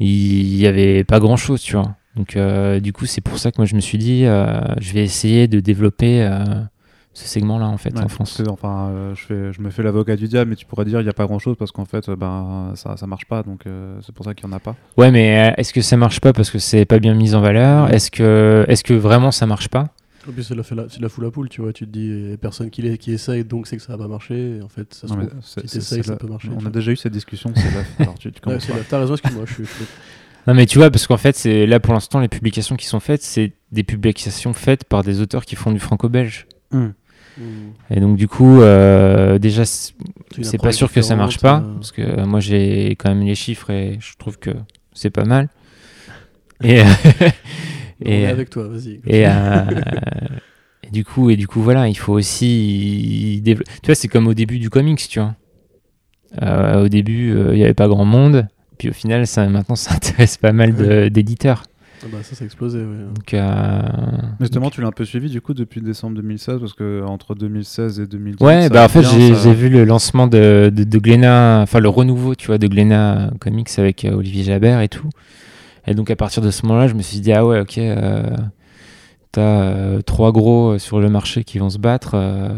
[0.00, 1.94] il y avait pas grand chose, tu vois.
[2.16, 5.04] Donc, euh, du coup, c'est pour ça que moi je me suis dit, je vais
[5.04, 6.26] essayer de développer
[7.14, 8.40] ce segment-là en fait Ouais, en France.
[8.48, 11.04] enfin, euh, je, fais, je me fais l'avocat du diable, mais tu pourrais dire il
[11.04, 13.66] n'y a pas grand chose parce qu'en fait, euh, ben, ça, ça marche pas, donc
[13.66, 14.76] euh, c'est pour ça qu'il n'y en a pas.
[14.96, 17.40] Ouais, mais euh, est-ce que ça marche pas parce que c'est pas bien mis en
[17.42, 17.92] valeur?
[17.92, 19.88] Est-ce que, est-ce que vraiment ça marche pas?
[20.28, 21.72] En plus, c'est la, la, la foule à poule, tu vois.
[21.72, 24.58] Tu te dis, personne qui, essaye, donc c'est que ça va pas marcher.
[24.58, 26.48] Et en fait, ça se Non, si c'est- t'essayes, ça la- peut marcher.
[26.54, 26.70] On a vois.
[26.70, 28.58] déjà eu cette discussion, c'est la- Alors, tu, tu Ouais,
[28.88, 29.64] T'as raison, excuse-moi, je suis.
[29.64, 29.84] je suis-
[30.46, 33.00] Non, mais tu vois, parce qu'en fait, c'est là pour l'instant, les publications qui sont
[33.00, 36.46] faites, c'est des publications faites par des auteurs qui font du franco-belge.
[36.72, 36.92] Hum.
[37.90, 41.92] Et donc, du coup, euh, déjà, c'est pas sûr que ça marche pas, euh, parce
[41.92, 44.50] que moi j'ai quand même les chiffres et je trouve que
[44.92, 45.48] c'est pas mal.
[48.04, 49.00] Et, euh, avec toi, vas-y.
[49.06, 49.30] et, euh,
[50.82, 53.40] et du coup, et du coup, voilà, il faut aussi.
[53.44, 53.54] Tu
[53.86, 55.36] vois, c'est comme au début du comics, tu vois.
[56.80, 60.36] Au début, il n'y avait pas grand monde, puis au final, ça, maintenant, ça intéresse
[60.36, 61.62] pas mal d'éditeurs.
[62.04, 62.80] Ah bah, ça, ça a explosé.
[62.82, 63.82] Donc, euh,
[64.40, 68.00] Justement, tu l'as un peu suivi du coup depuis décembre 2016 parce que entre 2016
[68.00, 68.44] et 2018.
[68.44, 71.88] Ouais, bah en fait, j'ai ça- vu le lancement de, de, de Glénat, enfin le
[71.88, 75.08] renouveau, tu vois, de Glénat Comics avec euh, Olivier Jabert et tout.
[75.86, 78.22] Et donc à partir de ce moment-là, je me suis dit, ah ouais, ok, euh,
[79.32, 82.12] t'as euh, trois gros euh, sur le marché qui vont se battre.
[82.14, 82.48] euh,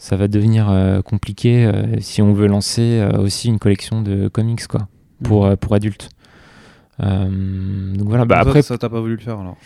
[0.00, 4.28] ça va devenir euh, compliqué euh, si on veut lancer euh, aussi une collection de
[4.28, 4.86] comics, quoi,
[5.24, 6.08] pour, euh, pour adultes.
[7.02, 9.56] Euh, donc voilà, bah après, ça t'as pas voulu le faire alors.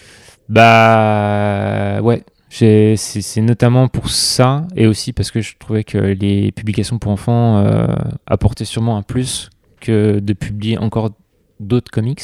[0.48, 6.98] bah ouais, c'est notamment pour ça et aussi parce que je trouvais que les publications
[6.98, 7.86] pour enfants euh,
[8.26, 11.10] apportaient sûrement un plus que de publier encore
[11.60, 12.22] d'autres comics.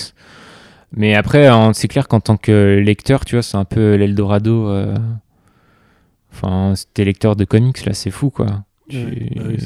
[0.92, 4.68] Mais après, en- c'est clair qu'en tant que lecteur, tu vois, c'est un peu l'Eldorado.
[4.68, 4.94] euh,
[6.32, 8.64] Enfin, si t'es lecteur de comics, là, c'est fou, quoi.
[8.88, 9.58] Tu- Ouais, bah oui,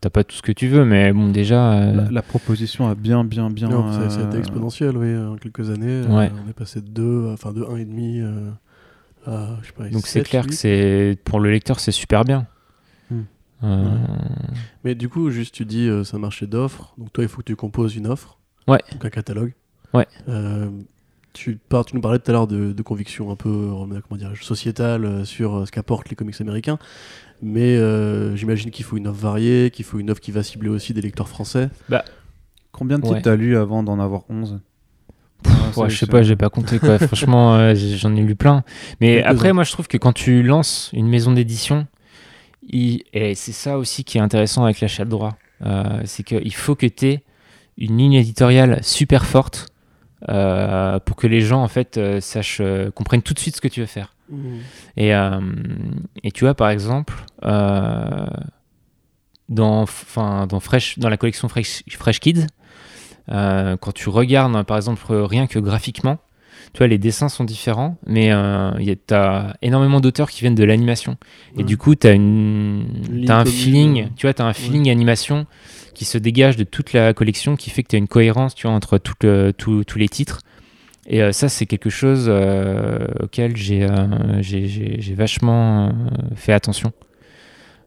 [0.00, 1.72] t'as pas tout ce que tu veux, mais bon, déjà.
[1.74, 3.68] euh, La, la proposition a bien, bien, bien.
[3.68, 6.02] Non, ça, ça a été euh, exponentiel, oui, en quelques années.
[6.04, 6.30] euh, Ouais.
[6.44, 8.50] on est passé de 2, enfin de 1,5 euh,
[9.26, 10.48] à, je sais pas, donc c'est 7, clair 8.
[10.50, 12.46] que c'est pour le lecteur, c'est super bien.
[13.10, 13.22] Hmm.
[13.64, 13.96] Euh,
[14.84, 17.38] Mais du coup, juste tu dis, euh, c'est un marché d'offres, donc toi, il faut
[17.38, 18.80] que tu composes une offre, Ouais.
[18.92, 19.52] donc un catalogue.
[19.92, 20.06] Ouais.
[20.28, 20.70] Euh,
[21.34, 24.16] tu, par- tu nous parlais tout à l'heure de, de convictions un peu, euh, comment
[24.18, 26.78] dirais sociétales euh, sur euh, ce qu'apportent les comics américains,
[27.42, 30.70] mais euh, j'imagine qu'il faut une offre variée, qu'il faut une offre qui va cibler
[30.70, 31.68] aussi des lecteurs français.
[32.72, 33.22] Combien de titres Ouais.
[33.22, 34.60] t'as lu avant d'en avoir 11
[35.76, 36.98] Ouais, je sais pas, j'ai pas compté quoi.
[37.06, 38.62] Franchement, euh, j'en ai lu plein.
[39.00, 41.86] Mais après, moi, je trouve que quand tu lances une maison d'édition,
[42.68, 46.54] il- et c'est ça aussi qui est intéressant avec l'achat de droit, euh, c'est qu'il
[46.54, 47.22] faut que tu aies
[47.76, 49.66] une ligne éditoriale super forte
[50.28, 53.60] euh, pour que les gens en fait euh, sachent, euh, comprennent tout de suite ce
[53.60, 54.14] que tu veux faire.
[54.96, 55.40] Et, euh,
[56.22, 58.26] et tu vois, par exemple, dans,
[59.82, 62.46] enfin, dans, Fresh, dans la collection Fresh, Fresh Kids,
[63.28, 66.18] quand tu regardes, par exemple, rien que graphiquement,
[66.74, 68.30] tu vois, les dessins sont différents, mais
[69.06, 71.16] tu as énormément d'auteurs qui viennent de l'animation.
[71.54, 71.64] Et Ouais.
[71.64, 74.90] du coup, tu as, une, ligne t'as un feeling, euh, tu vois, as un feeling
[74.90, 75.46] animation
[75.94, 78.66] qui se dégage de toute la collection, qui fait que tu as une cohérence, tu
[78.66, 80.40] vois, entre tout le- tout- tous les titres.
[81.06, 84.42] Et euh, ça, c'est quelque chose euh, auquel j'ai euh,
[85.14, 85.90] vachement euh,
[86.34, 86.92] fait attention.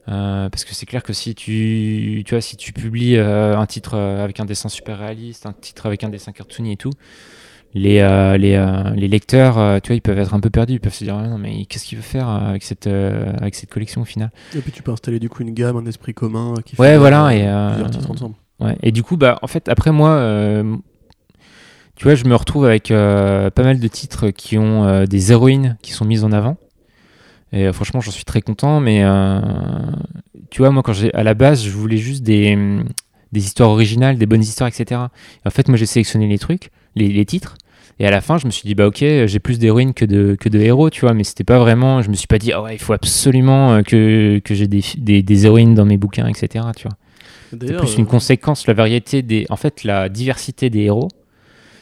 [0.09, 3.65] Euh, parce que c'est clair que si tu, tu vois, si tu publies euh, un
[3.65, 6.91] titre euh, avec un dessin super réaliste, un titre avec un dessin cartoony et tout,
[7.77, 10.73] les, euh, les, euh, les lecteurs, euh, tu vois, ils peuvent être un peu perdus.
[10.73, 13.69] Ils peuvent se dire, Ah non, mais qu'est-ce qu'il veut faire avec cette, avec cette
[13.69, 14.31] collection au final?
[14.55, 16.97] Et puis tu peux installer du coup une gamme, un esprit commun qui Ouais, fait
[16.97, 18.35] voilà, euh, et, plusieurs titres ensemble.
[18.59, 18.75] Ouais.
[18.81, 20.19] Et du coup, bah, en fait, après moi,
[21.95, 25.91] tu vois, je me retrouve avec pas mal de titres qui ont des héroïnes qui
[25.91, 26.57] sont mises en avant.
[27.53, 28.79] Et franchement, j'en suis très content.
[28.79, 29.03] Mais
[30.49, 32.57] tu vois, moi, quand j'ai à la base, je voulais juste des,
[33.31, 35.01] des histoires originales, des bonnes histoires, etc.
[35.43, 37.55] Et en fait, moi, j'ai sélectionné les trucs, les, les titres.
[37.99, 40.35] Et à la fin, je me suis dit, bah ok, j'ai plus d'héroïnes que de,
[40.39, 41.13] que de héros, tu vois.
[41.13, 42.01] Mais c'était pas vraiment.
[42.01, 44.83] Je me suis pas dit, ah ouais, il faut absolument euh, que, que j'ai des,
[44.97, 46.65] des, des héroïnes dans mes bouquins, etc.
[46.75, 46.97] Tu vois.
[47.49, 49.45] C'est plus une euh, conséquence, la variété des.
[49.49, 51.07] En fait, la diversité des héros,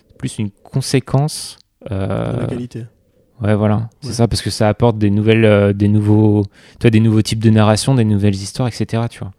[0.07, 1.57] c'est plus une conséquence.
[1.91, 2.85] euh, la qualité.
[3.41, 6.45] Ouais, voilà, c'est ça, parce que ça apporte des nouvelles, euh, des nouveaux,
[6.79, 9.03] tu des nouveaux types de narration, des nouvelles histoires, etc.
[9.09, 9.31] Tu vois.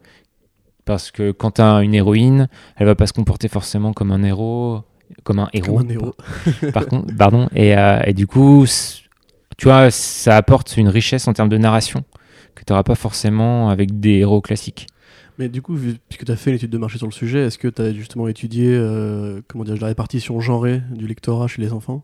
[0.84, 4.82] Parce que quand t'as une héroïne, elle va pas se comporter forcément comme un héros,
[5.24, 5.78] comme un héros.
[5.78, 6.14] Comme un héros.
[6.72, 7.48] Par contre, pardon.
[7.54, 8.64] Et, euh, et du coup,
[9.56, 12.04] tu vois, ça apporte une richesse en termes de narration
[12.54, 14.86] que tu n'auras pas forcément avec des héros classiques.
[15.38, 17.40] Mais du coup, vu- puisque tu as fait une étude de marché sur le sujet,
[17.44, 21.60] est-ce que tu as justement étudié euh, comment dire, la répartition genrée du lectorat chez
[21.60, 22.02] les enfants?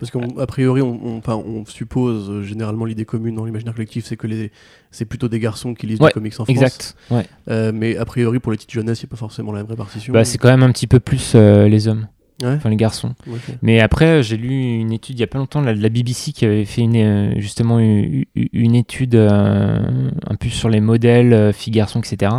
[0.00, 4.06] Parce qu'a priori, on, on- enfin, on suppose euh, généralement l'idée commune dans l'imaginaire collectif,
[4.06, 4.50] c'est que les,
[4.90, 6.48] c'est plutôt des garçons qui lisent Ouais, du comics en France.
[6.48, 6.96] Exact.
[7.10, 7.26] Ouais.
[7.50, 9.70] Euh, mais a priori, pour les petites jeunesse, il n'y a pas forcément la même
[9.70, 10.12] répartition.
[10.12, 12.08] Bah, c'est quand même un petit peu plus euh, les hommes,
[12.42, 12.54] Ouais.
[12.54, 13.14] enfin les garçons.
[13.60, 16.64] Mais après, j'ai lu une étude il y a pas longtemps la BBC qui avait
[16.64, 22.32] fait une, justement une, une étude un peu sur les modèles filles-garçons, etc.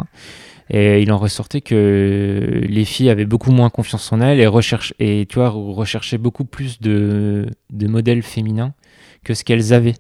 [0.74, 4.48] Et il en ressortait que les filles avaient beaucoup moins confiance en elles et,
[5.00, 8.74] et tu vois, recherchaient beaucoup plus de, de modèles féminins
[9.26, 9.96] que ce qu'elles avaient.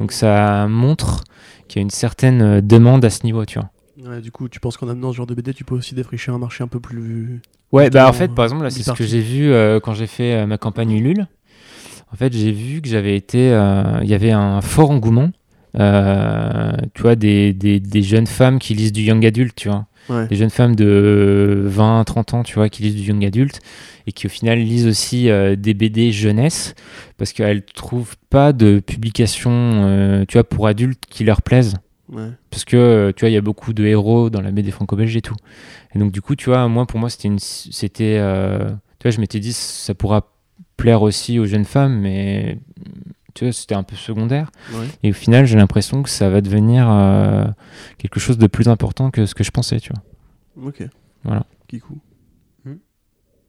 [0.00, 1.22] Donc ça montre
[1.68, 3.70] qu'il y a une certaine demande à ce niveau, tu vois.
[4.04, 6.30] Ouais, du coup, tu penses qu'en amenant ce genre de BD, tu peux aussi défricher
[6.32, 7.40] un marché un peu plus.
[7.72, 10.06] Ouais, bah en fait, par exemple, là, c'est ce que j'ai vu euh, quand j'ai
[10.06, 11.26] fait euh, ma campagne Ulule.
[12.12, 13.50] En fait, j'ai vu que j'avais été.
[13.52, 15.30] euh, Il y avait un fort engouement.
[15.78, 19.86] Euh, tu vois, des, des, des jeunes femmes qui lisent du young adult, tu vois.
[20.08, 20.28] Ouais.
[20.28, 23.60] Des jeunes femmes de 20, 30 ans, tu vois, qui lisent du young adult
[24.06, 26.74] et qui au final lisent aussi euh, des BD jeunesse
[27.16, 31.74] parce qu'elles trouvent pas de publication, euh, tu vois, pour adultes qui leur plaisent
[32.08, 32.28] Ouais.
[32.50, 35.22] parce que tu vois il y a beaucoup de héros dans la BD franco-belge et
[35.22, 35.34] tout
[35.92, 38.70] et donc du coup tu vois moi pour moi c'était une c'était euh,
[39.00, 40.32] tu vois je m'étais dit ça pourra
[40.76, 42.58] plaire aussi aux jeunes femmes mais
[43.36, 44.86] tu vois c'était un peu secondaire Ouais.
[45.04, 47.44] et au final j'ai l'impression que ça va devenir euh,
[47.98, 50.02] quelque chose de plus important que ce que je pensais tu vois
[50.68, 50.82] Ok.
[51.24, 51.44] Voilà.
[51.68, 51.98] Kikou.
[52.64, 52.74] Hmm.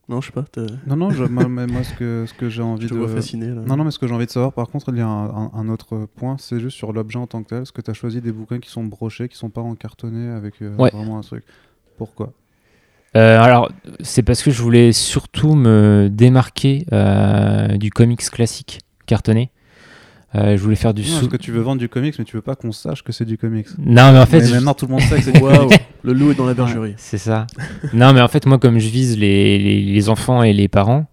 [0.08, 0.44] Non, je sais pas.
[0.86, 2.98] Non, non, je- moi, moi, moi, ce que, ce que j'ai envie Je te de.
[2.98, 3.62] vois fasciné là.
[3.66, 5.26] Non, non, mais ce que j'ai envie de savoir, par contre, il y a un,
[5.28, 7.62] un- un autre point, c'est juste sur l'objet en tant que tel.
[7.62, 10.60] Est-ce que tu as choisi des bouquins qui sont brochés, qui sont pas encartonnés avec
[10.62, 10.90] euh, Ouais.
[10.92, 11.44] vraiment un truc?
[11.96, 12.32] Pourquoi?
[13.16, 13.70] Euh, alors
[14.00, 19.50] c'est parce que je voulais surtout me démarquer euh, du comics classique cartonné
[20.34, 21.14] Euh, je voulais faire du Non, sous.
[21.20, 23.24] parce que tu veux vendre du comics, mais tu veux pas qu'on sache que c'est
[23.24, 23.66] du comics.
[23.78, 25.80] Non, mais en fait, mais je- maintenant tout le monde sait que c'est comics.
[26.02, 26.94] le loup est dans la bergerie.
[26.98, 27.46] c'est ça.
[27.94, 31.06] non, mais en fait, moi, comme je vise les, les, les enfants et les parents,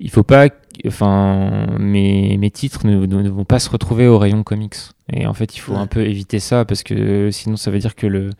[0.00, 0.48] il faut pas.
[0.86, 4.74] Enfin, mes, mes titres ne, vont pas se retrouver au rayon comics.
[5.12, 5.78] Et en fait, il faut Ouais.
[5.78, 8.30] un peu éviter ça parce que sinon, ça veut dire que le,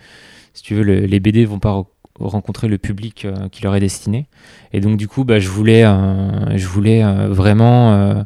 [0.54, 1.86] si tu veux, le- les BD vont pas re-
[2.18, 4.26] rencontrer le public euh, qui leur est destiné.
[4.72, 8.24] Et donc, du coup, bah, je voulais, euh, je voulais euh, vraiment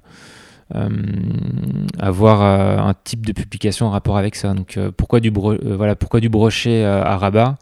[0.71, 4.53] avoir euh, un type de publication en rapport avec ça.
[4.55, 7.57] Donc, euh, pourquoi du, euh, voilà, pourquoi du brochet euh, à rabat?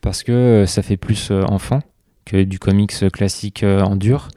[0.00, 1.80] Parce que euh, ça fait plus euh, enfant
[2.24, 4.28] que du comics classique euh, en dur.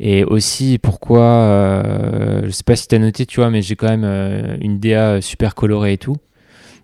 [0.00, 3.76] Et aussi, pourquoi, euh, je sais pas si tu as noté, tu vois, mais j'ai
[3.76, 6.16] quand même euh, une DA super colorée et tout.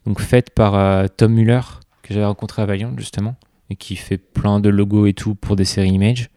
[0.07, 1.61] Donc, faite par euh, Tom Muller,
[2.03, 3.35] que j'avais rencontré à Valiant, justement,
[3.71, 6.29] et qui fait plein de logos et tout pour des séries Image.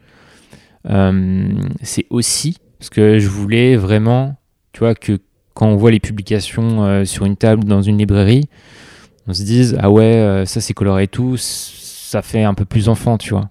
[0.89, 1.49] Euh,
[1.83, 4.36] c'est aussi parce que je voulais vraiment,
[4.77, 5.17] tu vois, que
[5.55, 8.47] quand on voit les publications euh, sur une table dans une librairie,
[9.25, 12.63] on se dise ah ouais, euh, ça c'est coloré et tout, ça fait un peu
[12.63, 13.49] plus enfant, tu vois.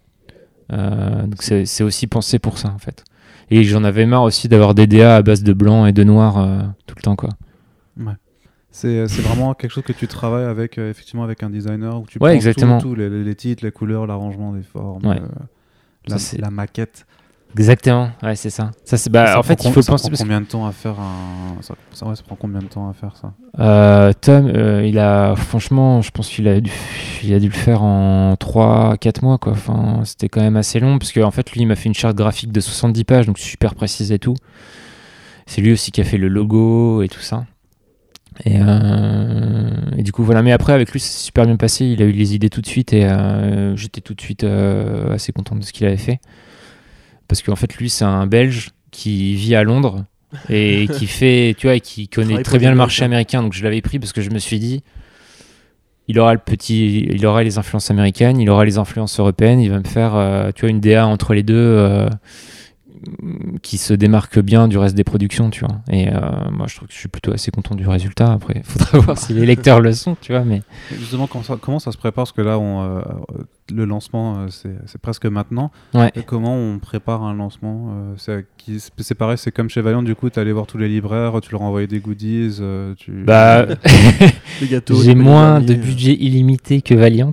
[0.72, 3.02] Euh, donc c'est aussi pensé pour ça en fait.
[3.50, 6.34] Et j'en avais marre aussi d'avoir des DA à base de blanc et de noir
[6.86, 7.30] tout le temps quoi.
[8.70, 12.04] C'est c'est vraiment quelque chose que tu travailles avec, euh, effectivement, avec un designer où
[12.06, 12.78] tu Ouais, penses exactement.
[12.78, 15.18] tout, tout, les, les titres, les couleurs, l'arrangement des formes, Ouais.
[15.18, 15.26] euh,
[16.08, 17.06] la, la maquette.
[17.58, 18.70] Exactement, ouais c'est ça.
[18.84, 20.72] Ça c'est bah Ça en fait il faut ça penser prend combien de temps à
[20.72, 21.62] faire un.
[21.62, 23.32] Ça, ça, ouais, ça prend combien de temps à faire ça?
[23.58, 26.70] Euh, Tom, euh, il a franchement, je pense qu'il a dû,
[27.24, 29.52] il a dû le faire en 3-4 mois quoi.
[29.52, 32.14] Enfin, c'était quand même assez long parce qu'en fait lui il m'a fait une charte
[32.16, 34.34] graphique de 70 pages donc super précise et tout.
[35.46, 37.46] C'est lui aussi qui a fait le logo et tout ça.
[38.44, 40.42] Et, euh, et du coup voilà.
[40.42, 41.86] Mais après avec lui c'est super bien passé.
[41.86, 45.14] Il a eu les idées tout de suite et euh, j'étais tout de suite euh,
[45.14, 46.20] assez content de ce qu'il avait fait
[47.28, 50.04] parce qu'en fait lui c'est un Belge qui vit à Londres
[50.50, 53.42] et qui fait, tu vois, qui connaît très bien le marché américain.
[53.42, 54.82] Donc je l'avais pris parce que je me suis dit,
[56.08, 59.70] il aura le petit, il aura les influences américaines, il aura les influences européennes, il
[59.70, 62.08] va me faire, euh, tu vois, une DA entre les deux euh,
[63.62, 65.76] qui se démarque bien du reste des productions, tu vois.
[65.90, 66.20] Et euh,
[66.50, 68.32] moi, je trouve que je suis plutôt assez content du résultat.
[68.32, 70.44] Après, il faudra voir si les lecteurs le sont, tu vois.
[70.44, 70.62] Mais
[70.98, 72.24] Justement, comment ça, comment ça se prépare?
[72.24, 73.02] Parce que là, on, euh,
[73.74, 75.70] le lancement, euh, c'est c'est presque maintenant.
[75.94, 76.10] ouais.
[76.14, 80.14] Et comment on prépare un lancement C'est qui- c'est pareil, c'est comme chez Valiant, du
[80.14, 82.60] coup, tu allé voir tous les libraires, tu leur envoyais des goodies.
[82.98, 83.24] tu...
[83.24, 83.66] Bah,
[84.60, 87.32] j'ai moins de budget illimité que Valiant.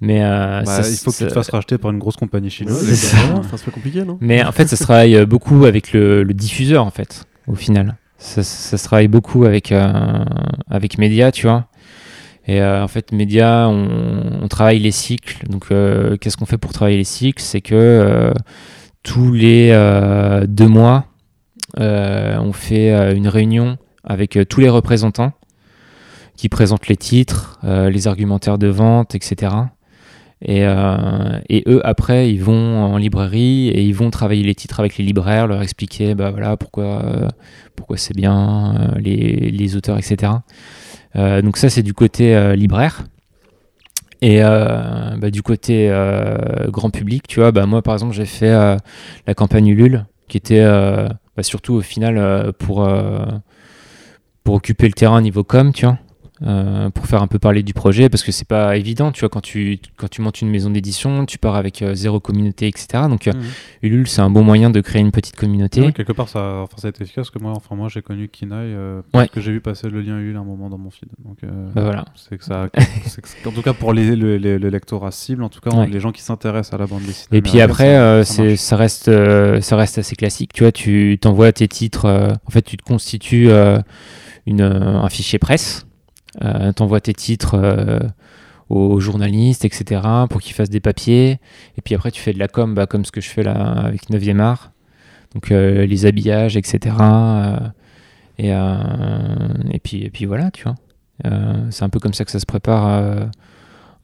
[0.00, 2.16] Mais euh, Bah, ça- il faut que ça- tu te fasses racheter par une grosse
[2.16, 2.84] compagnie Ouais, chinoise.
[2.86, 3.16] c'est c'est
[3.64, 4.16] pas compliqué, non?
[4.20, 7.54] Mais en fait, ça se travaille euh, beaucoup avec le, le diffuseur, en fait, au
[7.54, 7.96] final.
[8.18, 10.24] Ça, ça se travaille beaucoup avec, euh,
[10.70, 11.66] avec Média, tu vois.
[12.46, 15.44] Et euh, en fait, Média, on, on travaille les cycles.
[15.48, 17.42] Donc, euh, qu'est-ce qu'on fait pour travailler les cycles?
[17.42, 18.32] C'est que euh,
[19.02, 21.06] tous les euh, deux mois,
[21.78, 25.32] euh, on fait euh, une réunion avec euh, tous les représentants
[26.36, 29.52] qui présentent les titres, euh, les argumentaires de vente, etc.
[30.42, 34.78] Et, euh, et eux, après, ils vont en librairie et ils vont travailler les titres
[34.78, 37.28] avec les libraires, leur expliquer bah, voilà, pourquoi, euh,
[37.74, 40.32] pourquoi c'est bien, euh, les, les auteurs, etc.
[41.14, 43.02] Donc ça, c'est du côté libraire.
[44.22, 45.90] Et bah, du côté
[46.68, 48.52] grand public, tu vois, bah, moi, par exemple, j'ai fait
[49.26, 52.88] la campagne Ulule, qui était bah, surtout au final pour,
[54.44, 55.98] pour occuper le terrain niveau com, tu vois.
[56.42, 59.28] Euh, pour faire un peu parler du projet parce que c'est pas évident tu vois
[59.28, 63.04] quand tu quand tu montes une maison d'édition tu pars avec euh, zéro communauté etc
[63.08, 63.42] donc euh, Mhm.
[63.82, 66.76] Ulule c'est un bon moyen de créer une petite communauté Ouais, quelque part, ça, enfin,
[66.78, 69.28] ça a été efficace parce que moi, enfin, moi j'ai connu Kinaï euh, parce Ouais.
[69.28, 71.08] que j'ai vu passer le lien Ulule à un moment dans mon feed.
[71.24, 74.58] Donc, euh, Bah, voilà c'est que ça, que- en tout cas pour les, le, le-
[74.58, 75.86] le lectorat cible, en tout cas Ouais.
[75.86, 77.38] les gens qui s'intéressent à la bande dessinée.
[77.38, 80.52] Et puis après, ça- euh, reste, euh, ça reste assez classique.
[80.52, 82.04] Tu vois, tu t'envoies tes titres.
[82.06, 83.48] euh, en fait, tu te constitues
[84.46, 85.86] une, un fichier presse.
[86.44, 87.98] Euh, t'envoies tes titres euh,
[88.68, 91.38] aux journalistes, etc., pour qu'ils fassent des papiers.
[91.76, 93.54] Et puis après, tu fais de la com, bah, comme ce que je fais là
[93.54, 94.72] avec 9e art.
[95.34, 96.96] Donc euh, les habillages, etc.
[98.38, 98.76] et, euh,
[99.70, 100.74] et, puis, et puis voilà, tu vois.
[101.70, 102.86] C'est un peu comme ça que ça se prépare.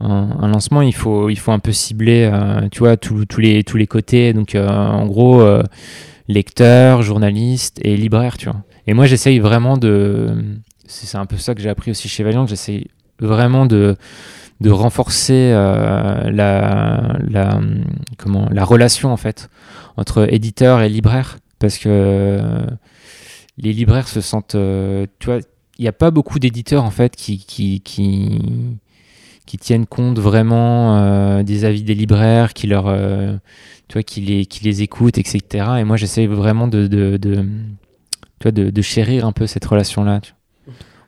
[0.00, 2.28] un, lancement, il faut, il faut un peu cibler,
[2.72, 4.32] tu vois, tous les, tous les côtés.
[4.32, 5.62] Donc, en gros, euh,
[6.28, 8.62] lecteur, journaliste et libraire, tu vois.
[8.86, 10.34] Et moi, j'essaye vraiment de.
[10.86, 12.46] C'est un peu ça que j'ai appris aussi chez Valiant.
[12.46, 13.96] J'essaye vraiment de,
[14.60, 17.60] de renforcer euh, la,
[18.18, 19.48] comment, la relation, en fait,
[19.96, 21.38] entre éditeur et libraire.
[21.58, 22.40] Parce que
[23.58, 24.54] les libraires se sentent.
[24.54, 25.38] euh, tu vois,
[25.78, 27.38] il n'y a pas beaucoup d'éditeurs, en fait, qui.
[27.38, 27.82] qui,
[29.46, 32.84] qui tiennent compte vraiment euh, des avis des libraires, qui leur,
[33.88, 35.66] tu vois, qui les, qui les écoutent, etc.
[35.78, 40.20] Et moi, j'essaie vraiment de, de, tu vois, de, chérir un peu cette relation-là.
[40.20, 40.32] tu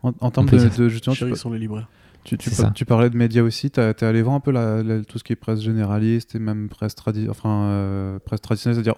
[0.03, 1.89] En, en termes de, justement, tu, sont les libraires.
[2.25, 2.73] tu, tu C'est par- ça.
[2.75, 3.71] tu parlais de médias aussi.
[3.71, 6.39] Tu es allé voir un peu la- la- tout ce qui est presse généraliste et
[6.39, 8.97] même presse, tradi enfin, euh, presse traditionnelle, c'est-à-dire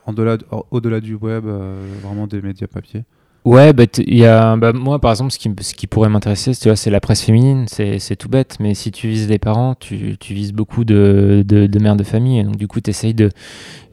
[0.70, 3.04] au-delà du web, euh, vraiment des médias papier.
[3.44, 6.68] Ouais, bah, y a, bah, moi par exemple, ce qui, ce qui pourrait m'intéresser, tu
[6.68, 10.18] vois, c'est la presse féminine, c'est tout bête, mais si tu vises les parents, tu,
[10.18, 13.14] tu vises beaucoup de, de, de mères de famille, et donc du coup, tu essayes
[13.14, 13.30] de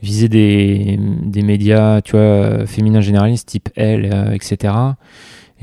[0.01, 4.74] viser des, des médias, tu vois, féminins généralistes, type Elle, euh, etc.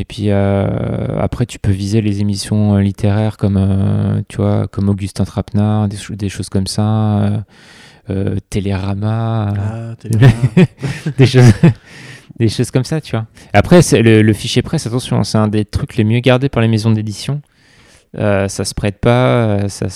[0.02, 0.66] Et puis euh,
[1.20, 5.86] après, tu peux viser les émissions euh, littéraires comme, euh, tu vois, comme Augustin Trapenard,
[5.86, 7.44] des, cho- des choses comme ça,
[8.10, 9.54] euh, Télérama.
[9.56, 10.32] Ah, Télérama.
[11.18, 11.52] des choses
[12.40, 15.64] des choses comme ça tu vois après le, le fichier presse attention c'est un des
[15.64, 17.42] trucs les mieux gardés par les maisons d'édition
[18.16, 19.86] ça se prête pas ça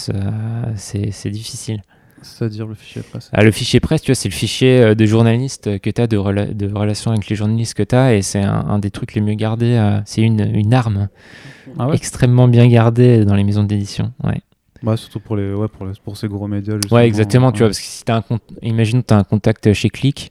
[0.76, 1.82] c'est difficile
[2.26, 3.30] C'est-à-dire le fichier presse.
[3.32, 6.06] Ah, le fichier presse tu vois c'est le fichier euh, de journaliste que tu as
[6.06, 8.90] de, rela- de relation avec les journalistes que tu as et c'est un, un des
[8.90, 11.08] trucs les mieux gardés euh, c'est une, une arme
[11.78, 14.40] Ah ouais extrêmement bien gardée dans les maisons d'édition ouais
[14.82, 16.76] Bah, Surtout pour, les, ouais, pour, les- pour ces gros médias.
[16.76, 17.00] justement.
[17.00, 19.72] Ouais, exactement, tu vois, parce que si t'as un compte, imagine tu as un contact
[19.72, 20.30] chez Click,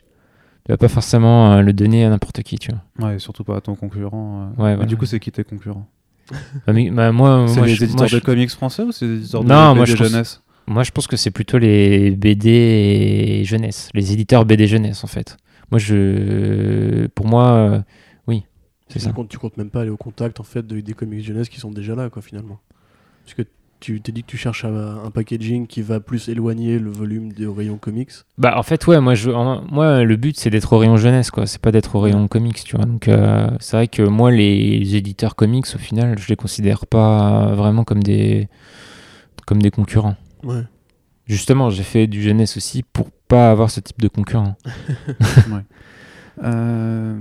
[0.65, 3.07] tu vas pas forcément euh, le donner à n'importe qui, tu vois.
[3.09, 4.51] Ouais, et surtout pas à ton concurrent.
[4.57, 4.61] euh.
[4.61, 4.85] Ouais, Mais voilà.
[4.85, 5.87] du coup, c'est qui tes concurrents?
[6.65, 8.91] Bah, mais- bah, moi, C'est moi, les je, éditeurs moi, de je- comics français ou
[8.91, 10.41] c'est les éditeurs de Non, BD moi, je jeunesse?
[10.67, 15.37] Moi, je pense que c'est plutôt les BD jeunesse, les éditeurs BD jeunesse, en fait.
[15.71, 17.79] Moi, je, pour moi, euh,
[18.27, 18.43] oui,
[18.87, 19.11] c'est Tu ça.
[19.11, 21.59] comptes, tu comptes même pas aller au contact en fait de- des comics jeunesse qui
[21.59, 22.59] sont déjà là quoi finalement.
[23.23, 23.41] Parce que
[23.79, 27.33] tu t'es dit que tu cherches un, un packaging qui va plus éloigner le volume
[27.33, 28.11] des rayons comics.
[28.37, 31.31] Bah, en fait, ouais, moi, je, en- moi le but, c'est d'être au rayon jeunesse,
[31.31, 31.45] quoi.
[31.47, 32.85] C'est pas d'être au rayon comics, tu vois.
[32.85, 37.53] Donc, euh, c'est vrai que moi, les éditeurs comics, au final, je les considère pas
[37.55, 38.47] vraiment comme des,
[39.47, 40.15] comme des concurrents.
[40.45, 40.61] Ouais.
[41.27, 44.55] Justement, j'ai fait du jeunesse aussi pour pas avoir ce type de concurrent.
[46.43, 47.15] Euh,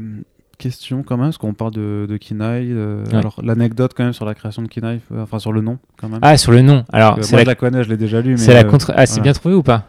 [0.58, 2.68] question quand même, parce qu'on parle de, de Kinaï.
[2.72, 3.14] euh, Ouais.
[3.16, 6.08] Alors, l'anecdote quand même sur la création de Kinaï, euh, enfin sur le nom quand
[6.08, 6.18] même.
[6.22, 6.84] Ah, sur le nom.
[6.92, 8.36] Alors, c'est moi, la, je la connais, je l'ai déjà lu.
[8.38, 9.22] c'est la contra- Ah, c'est voilà.
[9.22, 9.86] bien trouvé ou pas?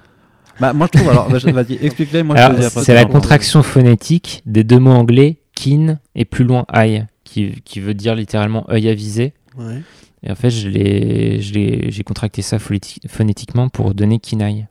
[0.59, 1.09] Bah, moi, je trouve.
[1.09, 2.23] Alors, vas-y, explique-les.
[2.83, 7.79] C'est la contraction phonétique des deux mots anglais kin et plus loin eye, qui, qui
[7.79, 9.33] veut dire littéralement œil avisé.
[9.57, 9.81] Ouais.
[10.25, 14.67] Et en fait, je l'ai- je l'ai- j'ai contracté ça phonéti- phonétiquement pour donner kinaï.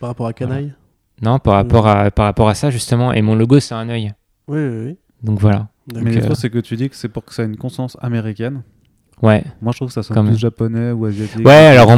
[0.00, 0.72] Par rapport à Canaille.
[1.20, 3.12] Non, par rapport, à, par rapport à ça, justement.
[3.12, 4.12] Et mon logo, c'est un œil.
[4.46, 4.96] Oui, oui, oui.
[5.22, 5.68] Donc voilà.
[5.94, 7.96] Mais le euh, c'est que tu dis que c'est pour que ça ait une conscience
[8.00, 8.62] américaine.
[9.20, 9.42] Ouais.
[9.60, 11.44] Moi, je trouve que ça sonne Quand plus japonais ou asiatique.
[11.44, 11.90] Ouais, alors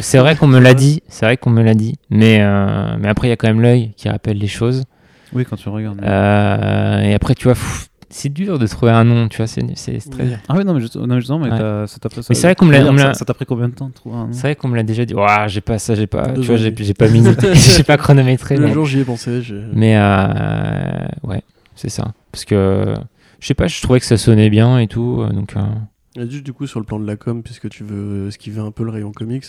[0.00, 1.00] c'est vrai qu'on me l'a dit.
[1.08, 1.94] C'est vrai qu'on me l'a dit.
[2.10, 4.82] Mais, euh, mais après, il y a quand même l'œil qui rappelle les choses.
[5.32, 6.02] Oui, quand tu regardes.
[6.02, 9.62] Euh, et après, tu vois, pff, c'est dur de trouver un nom, tu vois, c'est
[9.62, 10.28] très Ouais.
[10.28, 10.38] dur.
[10.48, 11.86] Ah oui, non, mais, juste- non, mais justement, mais Ouais.
[11.86, 12.20] ça t'a pris.
[12.28, 14.26] Mais c'est vrai qu'on me l'a- Ça t'a pris combien de temps de trouver un
[14.26, 15.14] nom C'est vrai qu'on me l'a déjà dit.
[15.14, 18.56] Ouah, j'ai pas ça, j'ai pas, Deux tu vois, j'ai pas minuté, j'ai pas chronométré.
[18.56, 19.42] Le mais- jour j'y ai pensé.
[19.72, 21.42] Mais euh, ouais,
[21.74, 22.12] c'est ça.
[22.32, 22.94] Parce que
[23.40, 25.20] je sais pas, je trouvais que ça sonnait bien et tout.
[25.22, 25.60] euh, Donc euh,
[26.18, 28.70] Et juste du coup sur le plan de la com, puisque tu veux esquiver un
[28.70, 29.44] peu le rayon comics,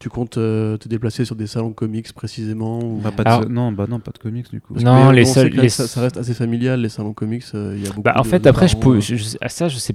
[0.00, 3.00] tu comptes euh, te déplacer sur des salons comics précisément ou...
[3.04, 4.74] Bah, pas de- Alors- Non, bah non, pas de comics du coup.
[4.74, 7.44] Non, les seuls- les- ça, ça reste assez familial les salons comics.
[7.54, 8.02] euh, Il y a beaucoup.
[8.02, 9.94] bah, en de- fait, de après, je peux, euh, je, je- à ça, je sais,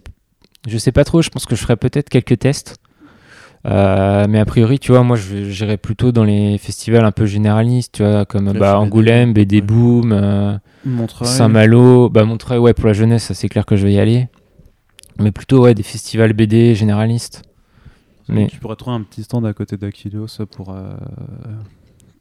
[0.67, 1.21] je sais pas trop.
[1.21, 2.77] Je pense que je ferai peut-être quelques tests.
[3.65, 7.25] Euh, mais a priori, tu vois, moi, je j'irai plutôt dans les festivals un peu
[7.25, 9.61] généralistes, tu vois, comme bah, Angoulême, BD ouais.
[9.63, 10.55] Boom, euh.
[11.23, 14.27] Saint-Malo, bah, Montreuil, ouais, pour la jeunesse, ça c'est clair que je vais y aller.
[15.19, 17.41] Mais plutôt, ouais, des festivals BD généralistes.
[18.27, 20.95] Mais Tu pourrais trouver un petit stand à côté d'Aquilios pour, euh,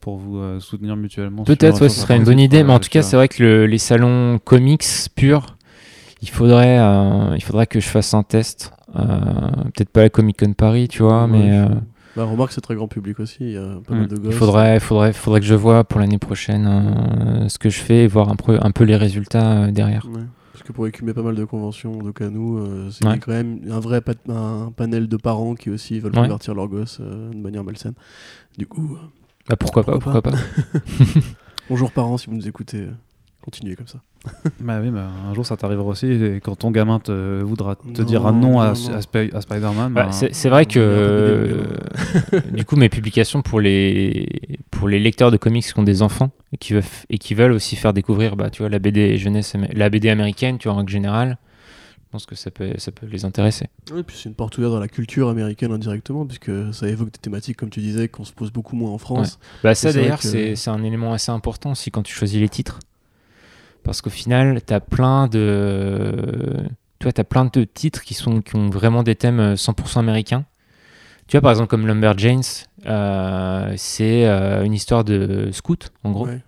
[0.01, 1.45] pour vous euh, soutenir mutuellement.
[1.45, 3.43] Peut-être, ouais, ce serait une bonne idée, mais en euh, tout cas, c'est vrai que
[3.43, 4.85] le- les salons comics
[5.15, 5.57] purs,
[6.23, 8.73] il faudrait, euh, il faudrait que je fasse un test.
[8.97, 9.01] Euh,
[9.75, 11.75] Peut-être pas la Comic Con Paris, tu vois, ouais, mais je- euh,
[12.17, 13.39] Bah, remarque, c'est très grand public aussi.
[13.41, 16.19] Il y a pas mal de il faudrait, faudrait, faudrait que je vois pour l'année
[16.19, 19.71] prochaine euh, ce que je fais et voir un peu, un peu les résultats euh,
[19.73, 20.07] derrière.
[20.15, 20.21] Ouais.
[20.65, 23.19] Que pour écumer pas mal de conventions de canaux, euh, c'est Ouais.
[23.19, 26.23] quand même un vrai pa- un panel de parents qui aussi veulent Ouais.
[26.23, 27.93] convertir leurs gosses euh, de manière malsaine.
[28.57, 28.99] Du coup, euh,
[29.49, 30.39] Bah, pourquoi, pas, Pourquoi pourquoi pas.
[31.69, 32.93] bonjour parents si vous nous écoutez, euh,
[33.43, 34.01] continuez comme ça.
[34.61, 36.07] Bah oui, bah, un jour ça t'arrivera aussi.
[36.07, 38.95] Et quand ton gamin te voudra te Non, dire un nom à, non, non.
[38.95, 41.65] à à Spider-Man, Bah, bah, c'est vrai que euh,
[42.53, 44.27] du coup mes publications pour les
[44.71, 47.53] pour les lecteurs de comics qui ont des enfants et qui veulent et qui veulent
[47.53, 50.79] aussi faire découvrir bah tu vois la BD jeunesse la BD américaine tu vois en
[50.79, 51.39] règle générale
[51.99, 53.67] je pense que ça peut ça peut les intéresser
[53.97, 57.19] Et puis c'est une porte ouverte dans la culture américaine indirectement, puisque ça évoque des
[57.19, 59.41] thématiques, comme tu disais, qu'on se pose beaucoup moins en France.
[59.65, 62.49] bah ça d'ailleurs que- c'est c'est un élément assez important aussi quand tu choisis les
[62.49, 62.79] titres
[63.85, 66.15] parce qu'au final tu as plein de
[66.99, 69.99] tu vois t'as plein de titres qui sont qui ont vraiment des thèmes euh, 100%
[69.99, 70.45] américains
[71.29, 72.43] tu vois par exemple comme Lumberjanes
[72.87, 76.41] euh, c'est euh, une histoire de scout en gros Ouais.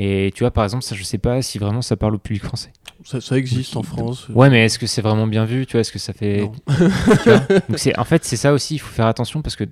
[0.00, 2.44] Et tu vois, par exemple, ça, je sais pas si vraiment ça parle au public
[2.44, 2.72] français.
[3.04, 4.28] Ça, ça existe en France.
[4.28, 6.42] Ouais, mais est-ce que c'est vraiment bien vu Tu vois, est-ce que ça fait.
[6.42, 6.52] Non.
[7.24, 7.38] Tu vois
[7.68, 9.64] Donc c'est, en fait, c'est ça aussi, il faut faire attention parce que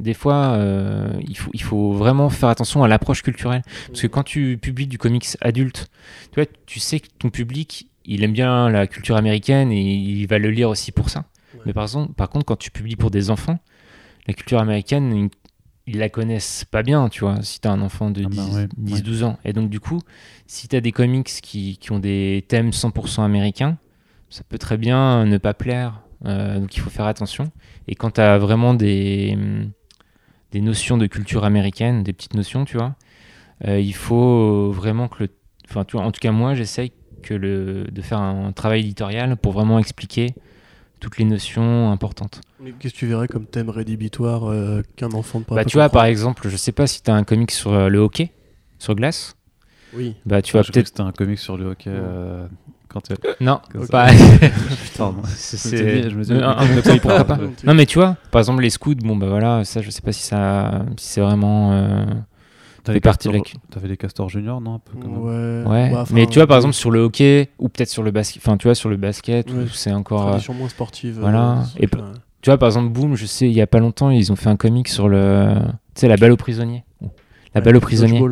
[0.00, 3.62] des fois, euh, il, faut, il faut vraiment faire attention à l'approche culturelle.
[3.88, 5.90] Parce que quand tu publies du comics adulte,
[6.32, 10.26] tu vois, tu sais que ton public, il aime bien la culture américaine et il
[10.26, 11.26] va le lire aussi pour ça.
[11.54, 11.60] Ouais.
[11.66, 13.58] Mais par, exemple, par contre, quand tu publies pour des enfants,
[14.26, 15.30] la culture américaine,
[15.86, 18.42] ils, la connaissent pas bien, tu vois, si tu as un enfant de Ah bah
[18.42, 18.68] 10, ouais,
[19.00, 19.38] 10-12 ans.
[19.44, 20.00] Et donc, du coup,
[20.46, 23.76] si tu as des comics qui, qui ont des thèmes 100% américains,
[24.28, 26.02] ça peut très bien ne pas plaire.
[26.26, 27.50] Euh, donc, il faut faire attention.
[27.88, 29.72] Et quand tu as vraiment des, hum,
[30.52, 32.94] des notions de culture américaine, des petites notions, tu vois,
[33.66, 35.28] euh, il faut vraiment que le.
[35.68, 36.92] Enfin, tu vois, en tout cas, moi, j'essaye
[37.22, 40.34] que le, de faire un travail éditorial pour vraiment expliquer
[40.98, 42.40] toutes les notions importantes.
[42.60, 45.70] Mais Qu'est-ce que tu verrais comme thème rédhibitoire euh, qu'un enfant ne pourrait Bah, pas
[45.70, 47.98] tu vois, par exemple, je sais pas si tu as un comic sur euh, le
[47.98, 48.32] hockey,
[48.78, 49.36] sur glace.
[49.94, 50.16] Oui.
[50.26, 51.00] Bah, tu croyais que peut-être.
[51.00, 51.90] un comic sur le hockey.
[51.92, 52.46] euh,
[52.92, 53.60] quand tu Non,
[53.90, 54.08] pas.
[54.84, 56.10] Putain, c'est.
[56.10, 56.22] Je me
[57.00, 57.38] pourquoi pas.
[57.64, 60.12] Non, mais tu vois, par exemple, les scouts, bon, bah voilà, ça, je sais pas
[60.12, 60.82] si ça.
[60.96, 61.72] Si c'est vraiment.
[61.72, 62.04] euh,
[62.82, 63.04] T'avais de
[63.88, 65.64] des castors juniors, non un peu quand même Ouais.
[65.70, 68.42] Ouais, Bah, mais tu vois, par exemple, sur le hockey, ou peut-être sur le basket,
[68.42, 69.66] enfin, tu vois, sur le basket, Ouais.
[69.72, 70.22] c'est encore.
[70.22, 71.18] euh, Tradition moins sportive.
[71.20, 71.50] voilà.
[71.58, 72.12] euh, Et ce truc-là.
[72.40, 74.48] Tu vois, par exemple, Boom, je sais, il y a pas longtemps, ils ont fait
[74.48, 75.56] un comic sur le.
[75.94, 76.84] Tu sais, la balle aux prisonniers.
[77.54, 78.22] La balle aux prisonniers.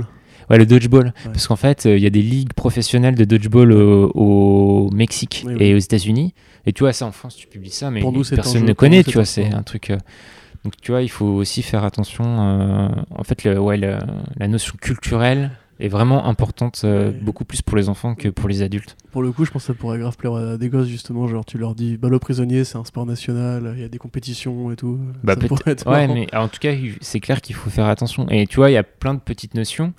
[0.50, 1.06] Ouais, le dodgeball.
[1.06, 1.12] Ouais.
[1.24, 5.44] Parce qu'en fait, euh, il y a des ligues professionnelles de dodgeball au, au Mexique
[5.46, 6.34] Oui, et aux États-Unis.
[6.66, 8.02] Et tu vois, ça en France, tu publies ça, mais
[8.34, 9.90] personne ne connaît, tu vois, c'est un truc.
[9.90, 9.98] euh,
[10.64, 12.24] Donc, tu vois, il faut aussi faire attention.
[12.26, 13.98] euh, En fait, le- ouais, le-
[14.38, 17.16] la notion culturelle est vraiment importante, euh, Ouais.
[17.22, 18.96] beaucoup plus pour les enfants que pour les adultes.
[19.12, 21.28] Pour le coup, je pense que ça pourrait grave plaire à des gosses, justement.
[21.28, 23.98] Genre, tu leur dis, balle aux prisonniers, c'est un sport national, il y a des
[23.98, 24.98] compétitions et tout.
[25.22, 26.14] Bah, ça peut-être- pourrait être Ouais, marrant.
[26.14, 28.26] mais en tout cas, c'est clair qu'il faut faire attention.
[28.28, 29.92] Et tu vois, il y a plein de petites notions.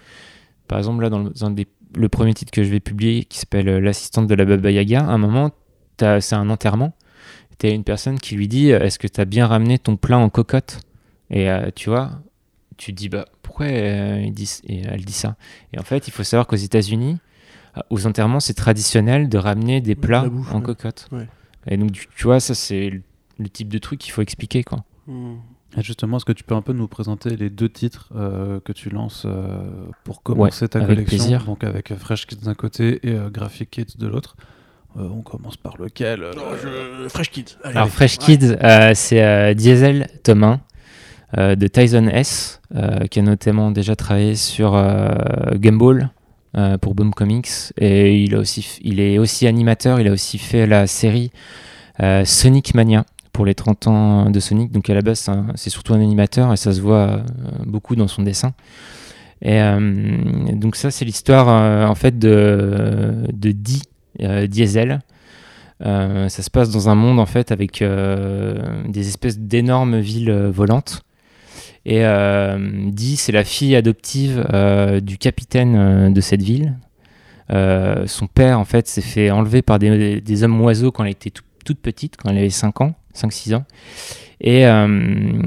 [0.70, 1.68] Par exemple, là, dans le, un des-
[1.98, 5.02] le premier titre que je vais publier, qui s'appelle euh, L'assistante de la Baba Yaga,
[5.02, 5.52] à un moment,
[6.00, 6.94] c'est un enterrement.
[7.58, 9.98] Tu as une personne qui lui dit euh, Est-ce que tu as bien ramené ton
[9.98, 10.80] plat en cocotte?
[11.30, 12.12] Et euh, tu vois,
[12.78, 15.36] tu te dis bah, Pourquoi euh, il dit- et elle dit ça
[15.74, 17.18] Et en fait, il faut savoir qu'aux États-Unis,
[17.90, 20.64] aux enterrements, c'est traditionnel de ramener des de plats bouffe, en ouais.
[20.64, 21.08] cocotte.
[21.12, 21.28] Ouais.
[21.68, 23.02] Et donc, tu, tu vois, ça, c'est le,
[23.40, 24.64] le type de truc qu'il faut expliquer.
[24.64, 24.84] quoi.
[25.08, 25.36] Hmm.
[25.78, 28.72] Et justement, est-ce que tu peux un peu nous présenter les deux titres euh, que
[28.72, 29.60] tu lances euh,
[30.04, 31.44] pour commencer ta avec collection plaisir.
[31.46, 34.36] Donc avec Fresh Kids d'un côté et euh, Graphic Kids de l'autre.
[34.98, 37.50] Euh, on commence par lequel euh, Non, je- Fresh Kid.
[37.64, 37.92] Allez, Alors allez.
[37.92, 38.26] Fresh Ouais.
[38.38, 40.60] Kids, euh, c'est euh, Diesel Thomas
[41.38, 45.14] euh, de Tyson S, euh, qui a notamment déjà travaillé sur euh,
[45.54, 46.10] Gumball
[46.58, 47.48] euh, pour Boom Comics.
[47.78, 51.32] Et il, a aussi, f- il est aussi animateur, il a aussi fait la série
[52.02, 53.06] euh, Sonic Mania
[53.40, 54.70] pour les 30 ans de Sonic.
[54.70, 57.18] Donc à la base, c'est surtout un animateur et ça se voit euh,
[57.66, 58.52] beaucoup dans son dessin.
[59.42, 63.84] Et euh, donc ça, c'est l'histoire euh, en fait de, de Dee,
[64.50, 65.00] Diesel.
[65.82, 71.04] Ça se passe dans un monde en fait avec des espèces d'énormes villes volantes.
[71.86, 72.04] Et
[72.92, 74.46] Dee, c'est la fille adoptive
[75.02, 76.76] du capitaine de cette ville.
[77.50, 81.44] Son père, en fait, s'est fait enlever par des, hommes oiseaux quand elle était tout-
[81.64, 83.66] toute petite, quand elle avait 5 ans, 5-6 ans.
[84.41, 85.41] Et, euh,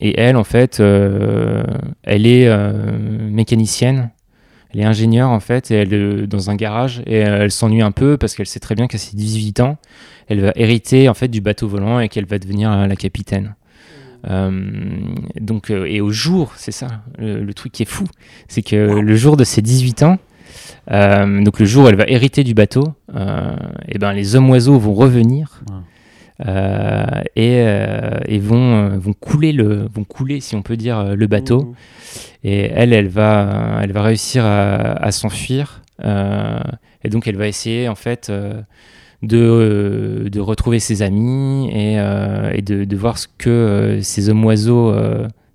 [0.00, 1.62] et elle, en fait, euh,
[2.02, 4.10] elle est euh, mécanicienne.
[4.72, 7.02] Elle est ingénieure, en fait, et elle est dans un garage.
[7.06, 9.78] Et elle s'ennuie un peu parce qu'elle sait très bien qu'à ses 18 ans,
[10.28, 13.56] elle va hériter, en fait, du bateau volant et qu'elle va devenir la capitaine.
[14.28, 14.50] Euh,
[15.40, 18.04] donc, et au jour, c'est ça, le, le truc qui est fou,
[18.48, 20.18] c'est que le jour de ses 18 ans,
[20.90, 23.56] euh, donc le jour où elle va hériter du bateau, euh,
[23.88, 25.62] et ben les hommes oiseaux vont revenir.
[26.46, 27.04] Euh,
[27.36, 31.26] et, euh, et vont, euh, vont couler le, vont couler si on peut dire le
[31.26, 31.62] bateau.
[31.62, 31.74] Hmm.
[32.44, 35.82] Et elle, elle va, elle va réussir à, à s'enfuir.
[36.02, 38.32] et donc, elle va essayer, en fait,
[39.22, 44.94] de, de retrouver ses amis et, et de, de voir ce que ces hommes oiseaux,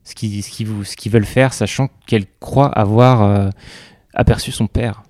[0.06, 3.50] ce qu'ils ce veulent faire, sachant qu'elle croit avoir euh,
[4.14, 5.04] aperçu son père.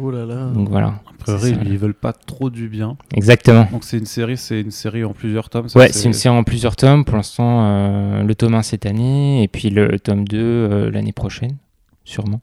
[0.00, 0.46] Oh là là.
[0.50, 2.96] Donc voilà, A priori, ils veulent pas trop du bien.
[3.14, 3.66] exactement.
[3.70, 5.68] Donc c'est une série, c'est une série en plusieurs tomes.
[5.68, 7.04] ça, Ouais, c'est une série en plusieurs tomes.
[7.04, 11.12] Pour l'instant, euh, le tome 1 cette année et puis le tome 2 euh, l'année
[11.12, 11.56] prochaine,
[12.04, 12.40] sûrement.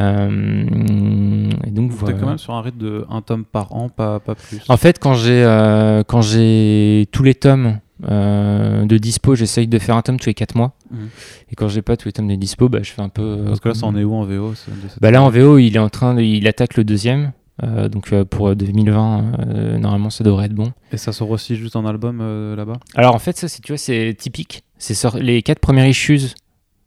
[0.00, 2.18] Euh, et donc T'es voilà.
[2.18, 4.60] quand même sur un rythme de un tome par an, pas, pas plus.
[4.68, 9.96] En fait, quand j'ai euh, quand j'ai tous les tomes de dispo, j'essaye de faire
[9.96, 10.72] un tome tous les 4 mois.
[10.92, 11.08] Mhm.
[11.50, 13.22] Et quand j'ai pas tous les tomes de dispo, bah, je fais un peu.
[13.22, 14.54] euh, Parce que là, ça en est où en VO
[15.00, 17.32] Bah là en VO, il est en train, de- il attaque le deuxième.
[17.62, 20.72] Euh, donc euh, pour 2020, euh, normalement ça devrait être bon.
[20.90, 22.18] Et ça sort aussi juste en album
[22.56, 22.78] là-bas?
[22.94, 24.64] Alors en fait, ça, c'est, tu vois, c'est typique.
[24.78, 26.20] C'est sor- les quatre premières issues,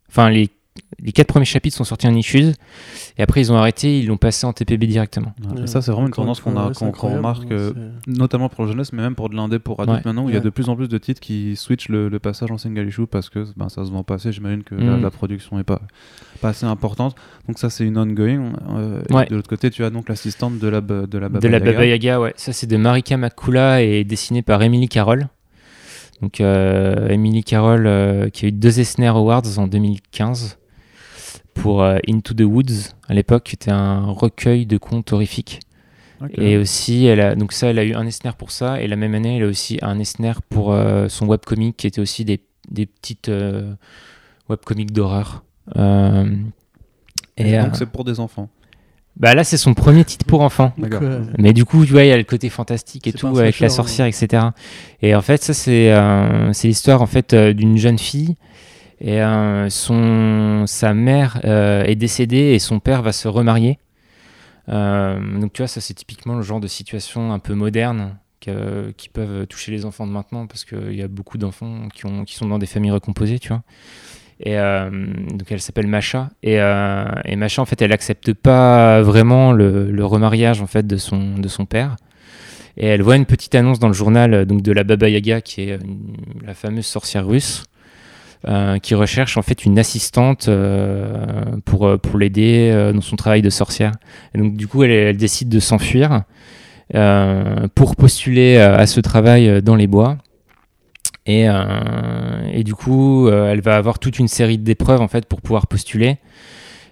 [0.09, 0.49] enfin les
[0.99, 2.51] les quatre premiers chapitres sont sortis en issues
[3.17, 5.33] et après ils ont arrêté, ils l'ont passé en TPB directement.
[5.55, 7.71] Ouais, et ça, c'est vraiment une tendance qu'on a- remarque, euh,
[8.05, 10.01] c'est- notamment pour le jeunesse, mais même pour de l'indé pour adultes Ouais.
[10.05, 12.19] maintenant, où il y a de plus en plus de titres qui switchent le, le
[12.19, 14.31] passage en single issue parce que ben, ça se vend pas assez.
[14.31, 15.01] J'imagine que la, Mm.
[15.01, 15.81] la production est pas,
[16.41, 17.15] pas assez importante.
[17.47, 18.53] Donc ça, c'est une ongoing.
[18.75, 21.47] euh, et de l'autre côté, tu as donc l'assistante de la, de la Baba de
[21.47, 21.71] la Yaga.
[21.71, 22.33] Baba Yaga, ouais.
[22.35, 25.27] Ça, c'est de Marika Makula et dessiné par Emily Carroll.
[26.21, 30.57] Donc, euh, Emily Carroll, euh, qui a eu deux Eisner Awards en 2015
[31.55, 35.61] pour euh, Into the Woods, à l'époque, qui était un recueil de contes horrifiques.
[36.37, 38.81] Et aussi, elle a, donc ça, elle a eu un Eisner pour ça.
[38.81, 42.01] Et la même année, elle a aussi un Eisner pour euh, son webcomic, qui était
[42.01, 42.41] aussi des,
[42.71, 43.73] des petites euh,
[44.49, 45.43] webcomics d'horreur.
[45.77, 46.25] Euh,
[47.37, 48.49] Et et donc euh, c'est pour des enfants.
[49.17, 50.73] bah là, c'est son premier titre pour enfants.
[51.37, 53.69] Mais du coup, tu vois, il y a le côté fantastique et tout avec la
[53.69, 54.43] sorcière, etc.
[55.01, 58.35] Et en fait, ça, c'est euh, c'est l'histoire en fait euh, d'une jeune fille.
[59.01, 63.77] Et euh, son, sa mère euh, est décédée et son père va se remarier.
[64.69, 68.17] Euh, donc tu vois, ça c'est typiquement le genre de situation un peu moderne
[68.97, 72.35] qui peuvent toucher les enfants de maintenant parce qu'il y a beaucoup d'enfants qui, qui
[72.35, 73.63] sont dans des familles recomposées, tu vois.
[74.39, 79.89] Et donc elle s'appelle Macha et, et Macha en fait elle accepte pas vraiment le,
[79.89, 81.95] le remariage en fait de son de son père
[82.77, 85.61] et elle voit une petite annonce dans le journal donc de la Baba Yaga qui
[85.61, 85.79] est
[86.45, 87.63] la fameuse sorcière russe
[88.47, 91.25] euh, qui recherche en fait une assistante euh,
[91.65, 93.93] pour euh, pour l'aider dans son travail de sorcière
[94.35, 96.21] et donc du coup elle, décide de s'enfuir
[97.73, 100.17] pour postuler à ce travail dans les bois
[101.25, 101.47] et,
[102.63, 106.17] du coup, elle va avoir toute une série d'épreuves en fait pour pouvoir postuler.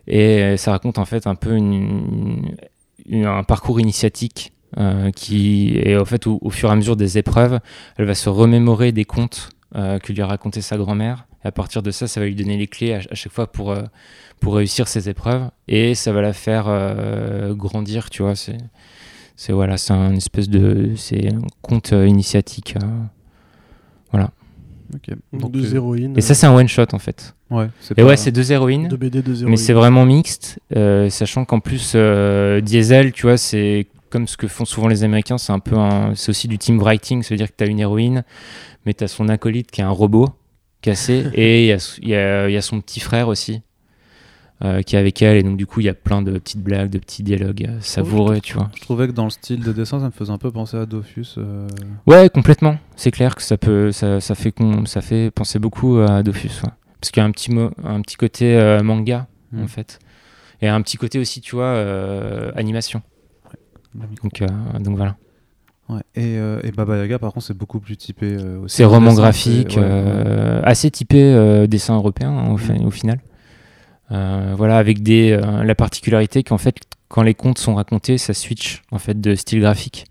[0.08, 1.56] Et ça raconte en fait un peu
[3.14, 4.54] un parcours initiatique
[5.16, 7.60] qui est en fait au, au fur et à mesure des épreuves,
[7.98, 11.26] elle va se remémorer des contes euh, que lui a raconté sa grand-mère.
[11.44, 13.52] Et à partir de ça, ça va lui donner les clés à, à chaque fois
[13.52, 13.84] pour, euh,
[14.40, 15.50] pour réussir ses épreuves.
[15.68, 18.36] Et ça va la faire euh, grandir, tu vois.
[18.36, 18.58] C'est
[19.36, 22.76] c'est voilà, c'est un espèce de c'est un conte euh, initiatique.
[22.84, 22.88] euh,
[24.96, 25.16] Ok.
[25.32, 26.14] Donc Donc, deux euh, héroïnes.
[26.18, 27.36] Et ça, c'est un one shot en fait.
[27.50, 29.50] ouais, c'est Et ouais, c'est deux héroïnes, deux BD, deux héroïnes.
[29.50, 34.38] mais c'est vraiment mixte, euh, sachant qu'en plus, euh, Diesel, tu vois, c'est comme ce
[34.38, 37.48] que font souvent les Américains, c'est un peu un, c'est aussi du team writing, c'est-à-dire
[37.50, 38.24] que tu as une héroïne,
[38.86, 40.30] mais tu as son acolyte qui est un robot
[40.82, 43.62] cassé, et il y y a- il y a son petit frère aussi.
[44.64, 46.62] euh, qui est avec elle et donc du coup il y a plein de petites
[46.62, 49.74] blagues de petits dialogues euh, savoureux tu vois Je trouvais que dans le style de
[49.74, 51.26] dessin, ça me faisait un peu penser à Dofus.
[51.38, 51.68] euh,
[52.08, 55.98] ouais complètement c'est clair que ça peut ça, ça fait con- ça fait penser beaucoup
[55.98, 56.70] à Dofus ouais.
[57.02, 59.28] parce qu'il y a un petit mot un petit côté euh, manga
[59.62, 60.00] en fait.
[60.62, 61.74] Et un petit côté aussi, tu vois,
[62.56, 63.02] animation.
[63.96, 64.48] Donc, euh,
[64.80, 65.16] donc voilà.
[65.90, 66.00] Ouais.
[66.16, 68.78] Et, euh, et Baba Yaga, par contre, c'est beaucoup plus typé euh, aussi.
[68.78, 69.92] C'est roman graphique, c'est- ouais, ouais.
[69.92, 72.86] euh, assez typé euh, dessin européen hein, au, Mm.
[72.86, 73.20] au final.
[74.12, 76.76] Euh, voilà, avec des, euh, la particularité qu'en fait,
[77.10, 80.06] quand les contes sont racontés, ça switch en fait de style graphique.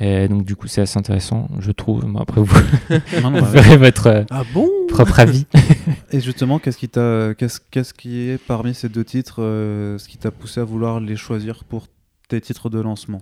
[0.00, 2.04] Et donc du coup, c'est assez intéressant, je trouve.
[2.04, 2.52] Bon, après, vous
[3.22, 3.62] Non, non, ouais.
[3.62, 4.68] ferez votre euh, Ah bon?
[4.88, 5.46] propre avis.
[6.12, 10.08] Et justement, qu'est-ce qui t'a, qu'est-ce, qu'est-ce qui est parmi ces deux titres, euh, ce
[10.08, 11.86] qui t'a poussé à vouloir les choisir pour
[12.28, 13.20] tes titres de lancement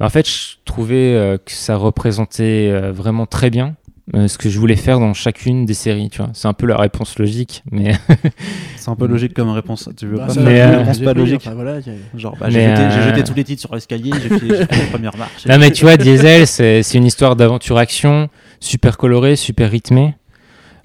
[0.00, 3.74] en fait, je trouvais euh, que ça représentait euh, vraiment très bien
[4.14, 6.10] euh, ce que je voulais faire dans chacune des séries.
[6.10, 7.94] Tu vois, c'est un peu la réponse logique, mais
[8.76, 9.88] C'est un peu logique comme réponse.
[9.96, 12.36] Tu veux Bah, pas mais, euh, réponse pas logique enfin, voilà, il y a- Genre,
[12.38, 14.86] bah, Mais, j'ai, jeté, euh, tous les titres sur l'escalier, j'ai fait, j'ai fait la
[14.90, 15.46] première marche.
[15.46, 18.28] non, mais tu vois, Diesel, c'est une histoire d'aventure-action
[18.60, 20.14] super colorée, super rythmée.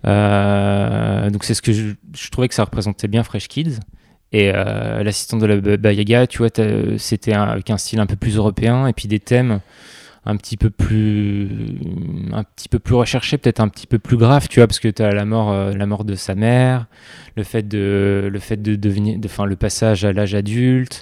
[0.08, 3.80] Euh, donc c'est ce que je, je trouvais que ça représentait bien Fresh Kids.
[4.32, 8.06] Et euh, l'assistante de la Baba Yaga, tu vois, t'as- c'était avec un style un
[8.06, 9.60] peu plus européen et puis des thèmes
[10.26, 11.50] un petit peu plus
[12.34, 14.88] un petit peu plus recherchés, peut-être un petit peu plus graves, tu vois, parce que
[14.90, 16.86] tu as la mort euh, la mort de sa mère,
[17.38, 21.02] le fait de le fait de devenir de enfin le passage à l'âge adulte,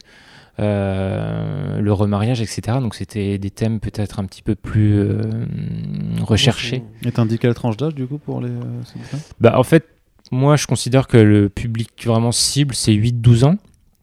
[0.59, 2.77] euh, le remariage, etc.
[2.79, 5.21] Donc c'était des thèmes peut-être un petit peu plus euh,
[6.21, 6.83] recherchés.
[7.05, 8.49] Et t'indiques quelle tranche d'âge du coup pour les.
[8.49, 8.61] euh,
[9.39, 9.85] Bah, en fait,
[10.31, 13.55] moi je considère que le public vraiment cible c'est 8-12 ans.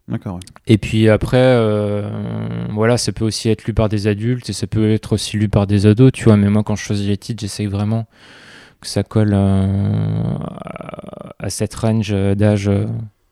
[0.06, 0.40] D'accord, ouais.
[0.66, 4.66] Et puis après, euh, voilà, ça peut aussi être lu par des adultes et ça
[4.66, 6.36] peut être aussi lu par des ados, tu vois.
[6.36, 8.06] Mais moi, quand je choisis les titres, j'essaye vraiment
[8.82, 10.34] que ça colle euh,
[11.38, 12.84] à- cette range d'âge euh,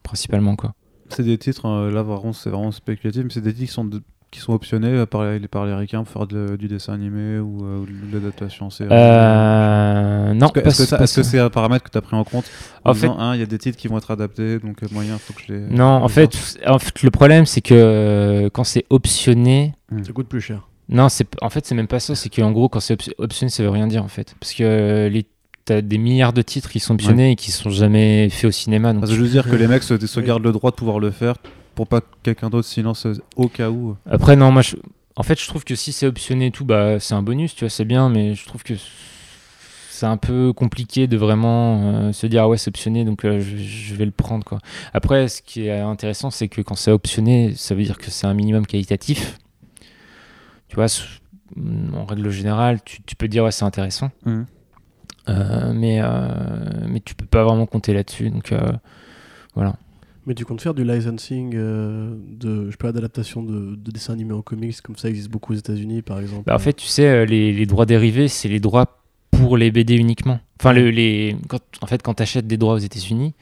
[0.03, 0.72] principalement, quoi.
[1.11, 3.84] C'est des titres, euh, là vraiment, c'est vraiment spéculatif, mais c'est des titres qui sont,
[3.84, 4.03] de-
[4.33, 7.39] qui sont optionnés euh, par les, par les ricains pour faire de- du dessin animé
[7.39, 8.89] ou, euh, de l'adaptation en série.
[8.91, 12.45] Euh, non, Est-ce que- est-ce c'est un paramètre que tu as pris en compte
[12.85, 14.87] En En fait, hein, il y a des titres qui vont être adaptés, donc euh,
[14.91, 15.61] moyen, faut que je les.
[15.61, 20.28] non, en fait, en fait, le problème, c'est que euh, quand c'est optionné, Ça coûte
[20.28, 20.66] plus cher.
[20.89, 22.14] Non, c'est en fait c'est même pas ça.
[22.14, 24.62] C'est qu'en gros quand c'est op- optionné, ça veut rien dire en fait, parce que
[24.64, 25.26] euh, les
[25.64, 28.51] tu as des milliards de titres qui sont optionnés et qui sont jamais faits au
[28.51, 28.93] cinéma.
[28.93, 30.76] Donc Parce que je veux dire que les mecs se, se gardent le droit de
[30.76, 31.37] pouvoir le faire
[31.74, 33.06] pour pas que quelqu'un d'autre s'y lance
[33.36, 33.96] au cas où.
[34.10, 34.76] Après, non, moi, je-
[35.16, 37.64] en fait, je trouve que si c'est optionné et tout, bah, c'est un bonus, tu
[37.64, 38.74] vois, c'est bien, mais je trouve que
[39.90, 43.40] c'est un peu compliqué de vraiment euh, se dire, ah ouais, c'est optionné, donc euh,
[43.40, 44.58] je, je vais le prendre, quoi.
[44.94, 48.26] Après, ce qui est intéressant, c'est que quand c'est optionné, ça veut dire que c'est
[48.26, 49.38] un minimum qualitatif.
[50.68, 50.86] Tu vois,
[51.94, 54.10] en règle générale, tu, tu peux dire, ouais, c'est intéressant.
[55.28, 58.72] Euh, mais, euh, mais tu peux pas vraiment compter là-dessus, donc euh,
[59.54, 59.76] voilà.
[60.26, 64.12] Mais tu comptes faire du licensing euh, de, je sais pas, d'adaptation de, de dessins
[64.12, 66.44] animés en comics, comme ça existe beaucoup aux États-Unis, par exemple.
[66.46, 68.98] Bah, en fait, tu sais, euh, les, les droits dérivés, c'est les droits
[69.32, 70.38] pour les BD uniquement.
[70.60, 73.34] Enfin, le- les, quand, en fait, quand tu achètes des droits aux États-Unis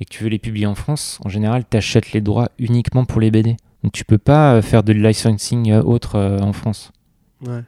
[0.00, 3.04] et que tu veux les publier en France, en général, tu achètes les droits uniquement
[3.04, 3.56] pour les BD.
[3.84, 6.90] Donc, tu peux pas euh, faire de licensing euh, autre euh, en France.
[7.46, 7.62] Ouais.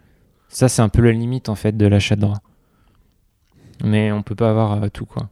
[0.48, 2.40] Ça, c'est un peu la limite, en fait, de l'achat de droits.
[3.84, 5.30] Mais on peut pas avoir euh, tout, quoi.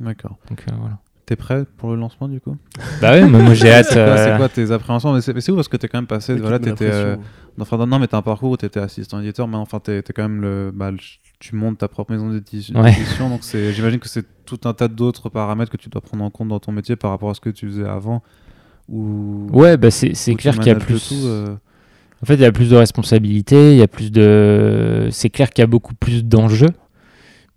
[0.00, 0.36] D'accord.
[0.50, 0.98] Donc, euh, voilà.
[1.32, 2.56] T'es prêt pour le lancement du coup?
[3.00, 3.86] Bah ouais, moi, j'ai hâte.
[3.88, 5.14] C'est quoi, c'est euh, quoi tes appréhensions?
[5.14, 6.34] Mais c'est où parce que t'es quand même passé.
[6.34, 6.90] Voilà, la t'étais.
[6.92, 7.16] euh.
[7.58, 10.42] Enfin, non, mais t'as un parcours où t'étais assistant éditeur, mais enfin, t'es quand même
[10.42, 10.70] le.
[10.74, 10.98] Bah, le-
[11.40, 12.92] tu montes ta propre maison d'édi- Ouais.
[12.92, 13.40] d'édition, donc.
[13.72, 16.60] J'imagine que c'est tout un tas d'autres paramètres que tu dois prendre en compte dans
[16.60, 18.22] ton métier par rapport à ce que tu faisais avant.
[18.90, 19.46] Ou.
[19.52, 21.08] Ouais, bah c'est clair qu'il y a plus.
[21.08, 21.54] tout, euh,
[22.22, 25.08] En fait, il y a plus de responsabilités, il y a plus de.
[25.10, 26.68] C'est clair qu'il y a beaucoup plus d'enjeux.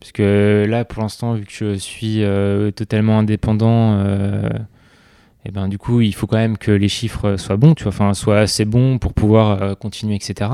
[0.05, 4.47] Parce que là, pour l'instant, vu que je suis euh, totalement indépendant, euh,
[5.45, 7.89] et ben, du coup, il faut quand même que les chiffres soient bons, tu vois,
[7.91, 10.51] enfin, soient assez bons pour pouvoir euh, continuer, etc.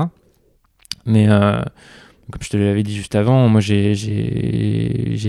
[1.04, 3.94] Mais comme je te l'avais dit juste avant, moi, j'ai-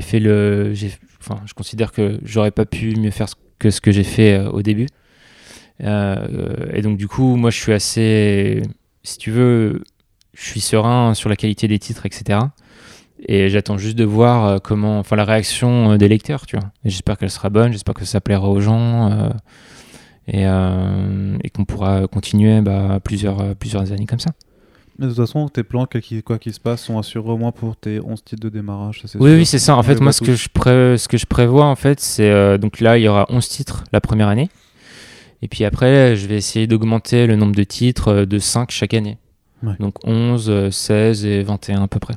[0.01, 0.73] fait le.
[1.19, 3.27] Enfin, je considère que j'aurais pas pu mieux faire
[3.59, 4.87] que ce que j'ai fait au début.
[5.81, 8.61] Et donc, du coup, moi, je suis assez.
[9.03, 9.83] Si tu veux,
[10.33, 12.39] je suis serein sur la qualité des titres, etc.
[13.27, 16.69] Et j'attends juste de voir euh, comment, enfin, la réaction euh, des lecteurs, tu vois.
[16.83, 19.29] J'espère qu'elle sera bonne, j'espère que ça plaira aux gens euh,
[20.27, 24.31] et, euh, et qu'on pourra continuer bah, plusieurs, plusieurs années comme ça.
[24.99, 27.51] Mais de toute façon, tes plans, qu'il- quoi qu'il se passe, sont assurés au moins
[27.51, 29.01] pour tes 11 titres de démarrage.
[29.05, 29.37] ça, Oui, sûr.
[29.39, 29.75] oui, c'est ça.
[29.75, 32.29] En fait, moi, ce que, je pré- ce que je prévois, en fait, c'est.
[32.29, 34.49] euh, donc là, il y aura 11 titres la première année.
[35.41, 39.17] Et puis après, je vais essayer d'augmenter le nombre de titres de 5 chaque année.
[39.63, 39.73] Ouais.
[39.79, 42.13] Donc 11, euh, 16 et 21 à peu près.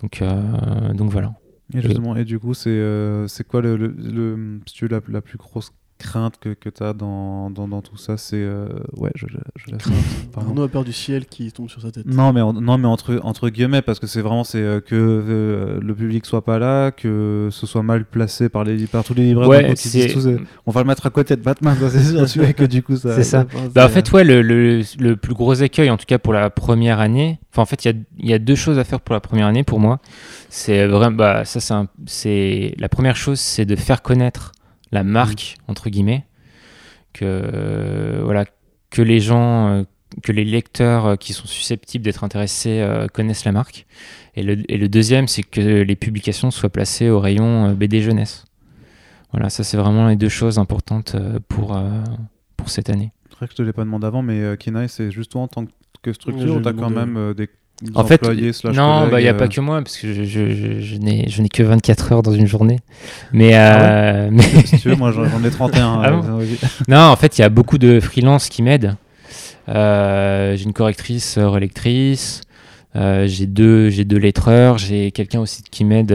[0.00, 1.34] Donc, euh, donc voilà.
[1.74, 4.90] Et justement, et du coup, c'est euh, c'est quoi le, le, le- si tu veux,
[4.90, 8.36] la, la plus grosse crainte que, que tu as dans, dans, dans tout ça C'est.
[8.36, 9.74] euh, ouais, je, je, je.
[10.36, 12.04] Arnaud a peur du ciel qui tombe sur sa tête.
[12.06, 14.94] Non, mais, en- non, mais entre, entre guillemets, parce que c'est vraiment c'est euh, que
[14.94, 19.14] euh, le public soit pas là, que ce soit mal placé par, les, par tous
[19.14, 19.48] les libraires.
[19.48, 22.52] Ouais, tous, euh, on va le mettre à côté de Batman, c'est sûr, tu vois,
[22.52, 23.14] que du coup, ça.
[23.16, 23.46] C'est ça.
[23.74, 26.50] Bah, en fait, ouais, le, le, le plus gros écueil, en tout cas pour la
[26.50, 29.00] première année, enfin, en fait, il y a, il y a deux choses à faire
[29.00, 30.00] pour la première année pour moi.
[30.50, 31.60] C'est vraiment, bah, ça,
[32.06, 34.52] c'est la première chose, c'est de faire connaître
[34.92, 36.24] la marque, entre guillemets,
[37.12, 38.44] que, euh, voilà,
[38.90, 39.82] que les gens, euh,
[40.22, 43.86] que les lecteurs euh, qui sont susceptibles d'être intéressés euh, connaissent la marque.
[44.34, 48.02] Et le, et le deuxième, c'est que les publications soient placées au rayon euh, BD
[48.02, 48.44] jeunesse.
[49.32, 52.02] Voilà, ça, c'est vraiment les deux choses importantes euh, pour, euh,
[52.56, 53.12] pour cette année.
[53.28, 55.42] C'est vrai que je te l'ai pas demandé avant, mais euh, Kenai, c'est juste toi
[55.42, 55.66] en tant
[56.02, 57.48] que structure je ou vais t'as lui quand même euh, des
[57.94, 60.24] En fait, non, collègues, bah il n'y a euh, pas que moi, parce que je,
[60.24, 62.80] je, je, je n'ai que 24 heures dans une journée.
[63.32, 66.00] Mais, Ah euh, mais Si tu veux, moi j'en ai 31.
[66.02, 66.46] Ah euh, bon
[66.88, 68.96] non, en fait, il y a beaucoup de freelance qui m'aident.
[69.68, 72.40] Euh, j'ai une correctrice, relectrice.
[72.94, 74.78] j'ai deux, deux lettreurs.
[74.78, 76.14] J'ai quelqu'un aussi qui m'aide,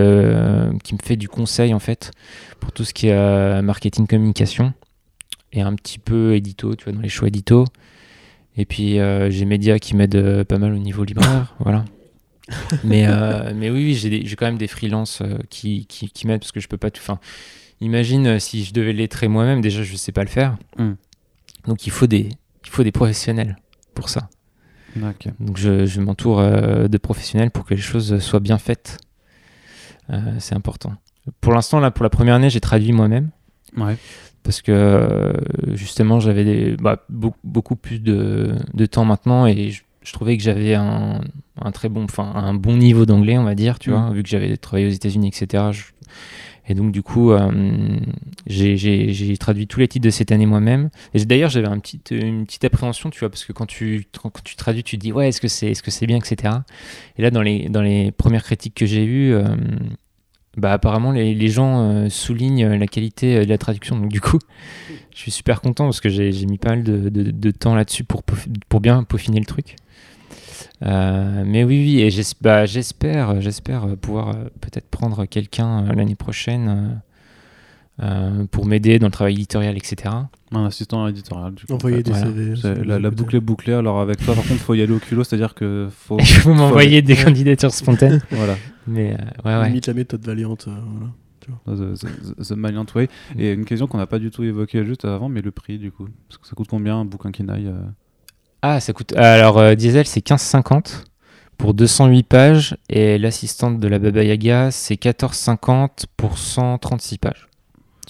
[0.83, 2.11] qui me fait du conseil en fait
[2.59, 4.73] pour tout ce qui est marketing communication
[5.53, 7.65] et un petit peu édito, tu vois, dans les choix édito.
[8.57, 11.85] Et puis euh, j'ai Média qui m'aide euh, pas mal au niveau libraire, voilà.
[12.83, 16.51] mais, euh, mais oui, oui j'ai quand même des freelances qui, qui, qui m'aident parce
[16.51, 17.01] que je peux pas tout.
[17.01, 17.19] Enfin,
[17.79, 20.57] imagine si je devais lettrer moi-même, déjà je sais pas le faire.
[20.77, 20.93] Hmm.
[21.65, 22.29] Donc il faut des,
[22.63, 23.57] il faut des professionnels
[23.93, 24.29] pour ça.
[25.39, 28.97] Donc je, je m'entoure euh, de professionnels pour que les choses soient bien faites.
[30.09, 30.93] Euh, c'est important.
[31.39, 33.29] Pour l'instant, là, pour la première année, j'ai traduit moi-même
[33.77, 33.95] Ouais.
[34.43, 35.33] Parce que euh,
[35.75, 40.43] justement, j'avais bah, beaucoup, beaucoup plus de, de temps maintenant et je, je trouvais que
[40.43, 41.21] j'avais un,
[41.61, 43.95] un très bon, enfin un bon niveau d'anglais, on va dire, tu Mhm.
[43.97, 45.65] vois, vu que j'avais travaillé aux États-Unis, etc.
[45.71, 45.83] Je-
[46.67, 47.49] et donc du coup, euh,
[48.47, 50.89] j'ai- traduit tous les titres de cette année moi-même.
[51.13, 54.31] Et d'ailleurs, j'avais un petit, une petite appréhension, tu vois, parce que quand tu, quand
[54.43, 56.53] tu traduis, tu te dis ouais, est-ce que c'est est -ce c'est bien, etc.
[57.17, 59.43] Et là, dans les, dans les premières critiques que j'ai eues, euh,
[60.57, 63.97] bah, apparemment, les, les gens euh, soulignent la qualité euh, de la traduction.
[63.97, 64.39] Donc, du coup,
[65.13, 68.23] je suis super content parce que j'ai mis pas mal de, de- temps là-dessus pour,
[68.69, 69.75] pour bien peaufiner le truc.
[70.83, 72.09] Euh, mais oui, oui, et
[72.41, 77.01] bah, j'espère, j'espère euh, pouvoir euh, peut-être prendre quelqu'un euh, l'année prochaine
[78.01, 80.13] euh, pour m'aider dans le travail éditorial, etc.
[80.53, 81.53] Un assistant éditorial.
[81.53, 82.03] Du coup, en Envoyer fait.
[82.03, 82.73] des voilà.
[82.75, 83.73] Vous La, la boucle est bouclée.
[83.73, 86.17] Alors avec toi, par contre, faut y aller au culot, c'est-à-dire que faut.
[86.19, 88.19] Il faut m'envoyer aller- des candidatures spontanées.
[88.31, 88.55] voilà.
[88.87, 89.17] Mais euh,
[89.49, 89.67] ouais, ouais.
[89.67, 90.57] Limite la méthode Valiant.
[90.67, 91.11] euh, voilà.
[91.67, 93.09] The, the- the Maliant Way.
[93.37, 95.91] Et une question qu'on n'a pas du tout évoquée juste avant, mais le prix du
[95.91, 96.07] coup.
[96.29, 97.73] Parce que ça coûte combien un bouquin Kinaï euh
[98.61, 99.13] Ah, ça coûte.
[99.15, 101.03] Alors, euh, Diesel, c'est 15,50
[101.57, 102.77] pour 208 pages.
[102.89, 107.47] Et l'assistante de la Baba Yaga, c'est 14,50 pour 136 pages.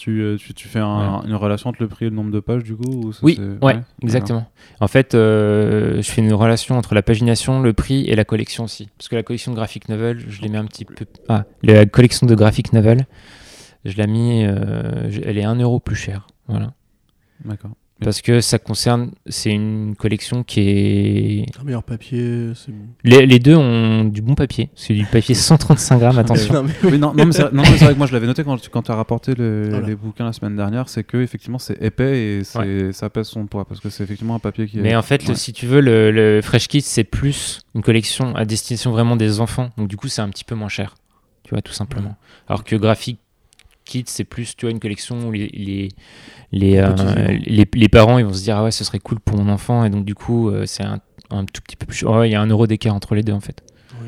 [0.02, 1.28] Tu, euh, tu, tu fais un- Ouais.
[1.30, 3.40] une relation entre le prix et le nombre de pages du coup ou ça, Oui,
[3.62, 4.50] ouais, exactement.
[4.80, 8.64] En fait, euh, je fais une relation entre la pagination, le prix et la collection
[8.64, 8.90] aussi.
[8.98, 10.96] Parce que la collection de graphic novel, je l'ai mis un petit peu.
[11.30, 13.06] Ah, la collection de graphic novel,
[13.86, 14.44] je l'ai mis.
[14.44, 16.26] euh, elle est 1 euro plus chère.
[16.48, 16.74] Voilà.
[17.46, 17.72] D'accord.
[18.04, 19.12] Parce que ça concerne.
[19.28, 21.46] C'est une collection qui est.
[21.60, 22.52] Un meilleur papier.
[22.56, 22.72] c'est-
[23.04, 24.70] Les, les deux ont du bon papier.
[24.76, 26.54] C'est du papier 135 grammes, attention.
[26.54, 28.26] Non, mais Oui, non, non, mais c'est non, mais c'est vrai que moi je l'avais
[28.28, 29.86] noté quand tu quand as rapporté le- Voilà.
[29.88, 33.46] les bouquins la semaine dernière, c'est que effectivement c'est épais et c'est ça pèse son
[33.46, 34.82] poids parce que c'est effectivement un papier qui est.
[34.82, 38.36] Mais en fait, le- si tu veux, le, le Fresh Kids, c'est plus une collection
[38.36, 39.70] à destination vraiment des enfants.
[39.78, 40.96] Donc, du coup, c'est un petit peu moins cher.
[41.44, 42.16] Tu vois, tout simplement.
[42.48, 43.20] Alors que Graphic
[43.92, 45.90] Kids, c'est plus, tu vois, une collection où les, les,
[46.52, 49.38] les, euh, les, les parents, ils vont se dire, ah ouais, ce serait cool pour
[49.38, 49.84] mon enfant.
[49.84, 51.00] Et donc, du coup, euh, c'est un,
[51.30, 52.04] un tout petit peu plus.
[52.06, 53.62] Ouais, il y a un euro d'écart entre les deux, en fait.
[54.02, 54.08] Oui.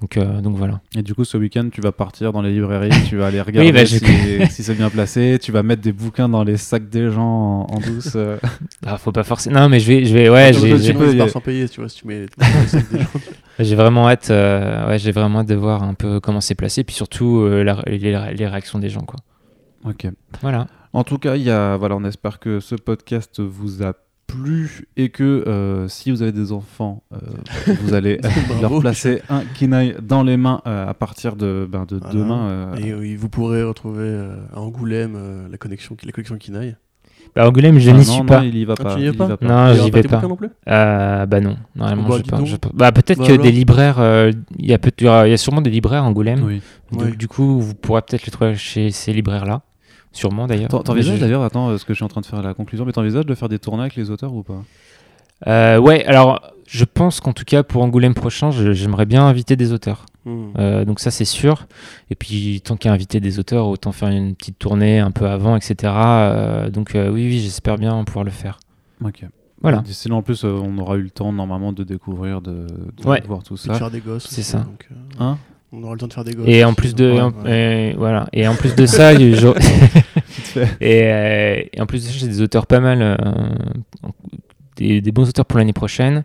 [0.00, 0.80] Donc, euh, donc voilà.
[0.96, 3.70] Et du coup, ce week-end, tu vas partir dans les librairies, tu vas aller regarder
[3.72, 7.66] bah, si, c'est bien placé, tu vas mettre des bouquins dans les sacs des gens
[7.70, 8.12] en, en douce.
[8.16, 8.36] euh.
[8.84, 9.50] Ah, faut pas forcer.
[9.50, 12.06] Non, mais je vais, je vais, ouais, j'ai- peux, sans payer, tu vois, si tu
[12.08, 12.46] mets dans
[12.98, 13.08] des gens.
[13.58, 16.84] J'ai vraiment hâte, euh, ouais, j'ai vraiment hâte de voir un peu comment c'est placé.
[16.84, 19.18] Puis surtout, euh, la- les, les réactions des gens, quoi.
[19.84, 20.06] Ok.
[20.40, 20.66] Voilà.
[20.92, 23.94] En tout cas, il y a, voilà, on espère que ce podcast vous a
[24.26, 27.18] plu et que euh, si vous avez des enfants, euh,
[27.82, 28.28] vous allez euh,
[28.62, 32.14] leur placer un kinaï dans les mains euh, à partir de, ben, de Voilà.
[32.14, 32.48] demain.
[32.48, 36.76] euh, Et oui, vous pourrez retrouver euh, à Angoulême euh, la, connexion, la collection Kinaï.
[37.34, 38.44] Bah, Angoulême, je ah n'y non, suis non, pas.
[38.44, 38.94] il y va Ah, pas.
[38.94, 39.46] tu y es il y pas va pas.
[39.46, 40.20] Non, j'y vais tes pas.
[40.20, 42.68] non plus Euh, bah non, normalement Bah, je pas, je pas.
[42.74, 45.62] Bah peut-être Bah que alors des libraires, euh, il y a peut y a sûrement
[45.62, 46.42] des libraires à Angoulême.
[46.44, 46.60] Oui.
[46.92, 47.16] Donc, Oui.
[47.16, 49.62] Du coup, vous pourrez peut-être les trouver chez ces libraires-là,
[50.12, 50.68] sûrement d'ailleurs.
[50.68, 52.92] T'en- T'envisages d'ailleurs, attends, parce que je suis en train de faire la conclusion, mais
[52.92, 54.62] t'envisages de faire des tournées avec les auteurs ou pas?
[55.46, 56.40] Euh, ouais, alors
[56.72, 60.06] je pense qu'en tout cas pour Angoulême prochain, j'aimerais bien inviter des auteurs.
[60.24, 60.46] Hmm.
[60.58, 61.66] Euh, donc ça c'est sûr.
[62.10, 65.54] Et puis tant qu'à inviter des auteurs, autant faire une petite tournée un peu avant,
[65.56, 65.74] etc.
[65.94, 68.58] Euh, donc euh, oui, oui, j'espère bien pouvoir le faire.
[69.04, 69.24] Ok.
[69.60, 69.82] Voilà.
[70.08, 72.66] Là, en plus, euh, on aura eu le temps normalement de découvrir, de,
[72.96, 73.22] de Ouais.
[73.28, 73.74] voir tout Et de ça.
[73.74, 74.26] faire des gosses.
[74.28, 74.58] C'est ça.
[74.58, 75.38] donc, euh, Hein
[75.72, 76.48] on aura le temps de faire des gosses.
[76.48, 77.90] Et en plus de, ouais, en- ouais.
[77.90, 78.28] et voilà.
[78.32, 79.34] Et en plus de ça, et,
[80.80, 83.16] euh, et en plus de ça, j'ai des auteurs pas mal, euh,
[84.82, 86.24] des, des bons auteurs pour l'année prochaine.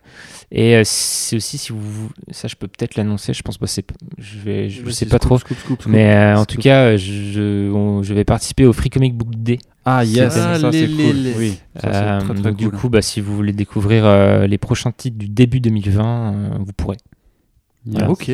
[0.51, 3.34] Et euh, c'est aussi si vous, ça je peux peut-être l'annoncer.
[3.34, 3.85] Je pense pas, c'est,
[4.17, 5.38] je vais, je sais pas scoop, trop.
[5.38, 5.91] scoop, scoop, scoop.
[5.91, 9.29] Mais euh, en tout cas, euh, je, on- je vais participer au Free Comic Book
[9.35, 9.59] Day.
[9.85, 11.15] Ah yes, Ah, ça c'est les- cool.
[11.15, 12.79] les- Oui, ça, c'est Euh, très, très donc du cool.
[12.79, 16.73] coup, bah, si vous voulez découvrir euh, les prochains titres du début 2020, euh, vous
[16.73, 16.97] pourrez.
[18.09, 18.31] Ok.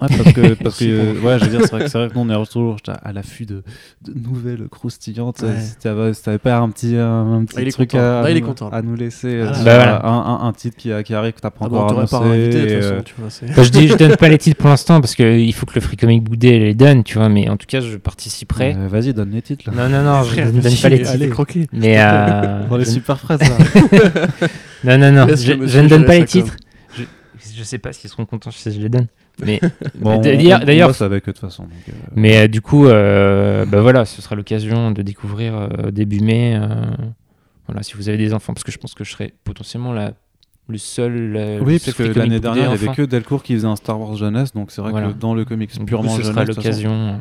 [0.00, 2.08] Ouais, parce que, parce que euh, ouais, je veux dire, c'est vrai que, c'est vrai
[2.08, 3.64] que nous, on est toujours à l'affût de,
[4.02, 5.40] de nouvelles croustillantes.
[5.42, 5.60] Ouais.
[5.60, 8.22] Si t'avais pas un petit, un, un petit Ah, truc content.
[8.22, 8.68] à, nous- content.
[8.70, 10.06] à nous laisser, euh, Ah, sur bah voilà.
[10.06, 12.06] un, un, un titre qui, qui arrive que t'as pas Ah bon, encore on t'aurait
[12.06, 13.30] pas annoncé, invité de toute et, façon, euh, tu vois.
[13.30, 15.74] c'est- Bah, je dis, je donne pas les titres pour l'instant parce qu'il faut que
[15.74, 17.28] le Free Comic Day les donne, tu vois.
[17.28, 18.76] Mais en tout cas, je participerai.
[18.78, 19.88] euh, Vas-y, donne les titres là.
[19.88, 21.32] Non, non, non, je Frère, ne donne pas les Allez, titres.
[21.34, 21.66] croquer.
[21.72, 23.36] Mais euh, Dans les je- super là.
[24.84, 26.54] non, non, non, je, ne donne pas les titres.
[26.96, 27.02] Je,
[27.56, 29.06] je sais pas s'ils seront contents si je les donne.
[29.44, 29.60] Mais,
[29.98, 31.64] Bon, on- D'ailleurs- avec eux de toute façon.
[31.64, 36.20] donc, euh, mais euh, du coup, euh, bah voilà, ce sera l'occasion de découvrir début
[36.20, 36.58] mai.
[37.66, 40.12] voilà, si vous avez des enfants, parce que je pense que je serai potentiellement la,
[40.68, 41.12] le seul.
[41.62, 43.76] Oui, le parce que l'année dernière, il Day y avait que Delcourt qui faisait un
[43.76, 45.08] Star Wars jeunesse, donc c'est vrai Voilà.
[45.08, 47.18] que dans le comics purement coup, ce jeunesse, sera l'occasion.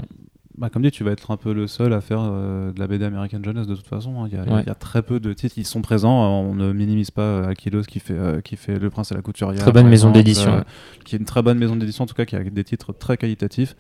[0.58, 2.88] Bah, comme dit, tu vas être un peu le seul à faire euh, de la
[2.88, 4.24] BD américaine jeunesse de toute façon.
[4.24, 4.28] hein.
[4.32, 4.62] Il y, a- il y a- Ouais.
[4.64, 6.28] il y a très peu de titres qui sont présents.
[6.42, 9.22] On ne minimise pas euh, Aquilos qui fait, euh, qui fait Le Prince et la
[9.22, 9.62] Couturière.
[9.62, 10.64] Très bonne maison d'édition, euh, ouais.
[11.06, 13.18] qui est une très bonne maison d'édition, en tout cas, qui a des titres très
[13.18, 13.76] qualitatifs.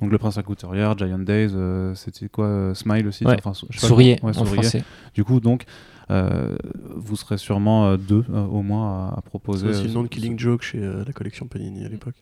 [0.00, 3.36] Donc Le Prince et la Couturière, Giant Days, euh, c'était quoi euh, Smile aussi Ouais.
[3.44, 4.54] enfin, Souriez en Souriez.
[4.54, 4.84] français.
[5.14, 5.64] Du coup, donc,
[6.10, 6.56] euh,
[6.96, 9.68] vous serez sûrement euh, deux euh, au moins à, à C'est proposer.
[9.68, 12.14] aussi euh, le nom de Killing Joke chez euh, la collection Panini à l'époque.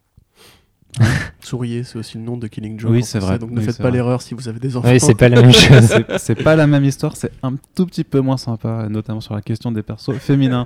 [1.40, 2.90] Souriez, c'est aussi le nom de Killing Joke.
[2.90, 3.38] Oui, c'est vrai.
[3.38, 4.88] Donc ne Oui, faites pas l'erreur si vous avez des enfants.
[4.90, 5.82] Oui, c'est pas la même chose.
[5.86, 9.34] c'est c'est pas la même histoire, c'est un tout petit peu moins sympa, notamment sur
[9.34, 10.64] la question des persos féminins.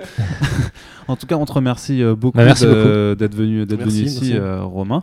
[1.08, 3.96] en tout cas, on te remercie euh, beaucoup Bah, merci de- d'être venu, d'être Merci,
[3.98, 4.36] venu ici, merci.
[4.36, 5.02] euh, Romain.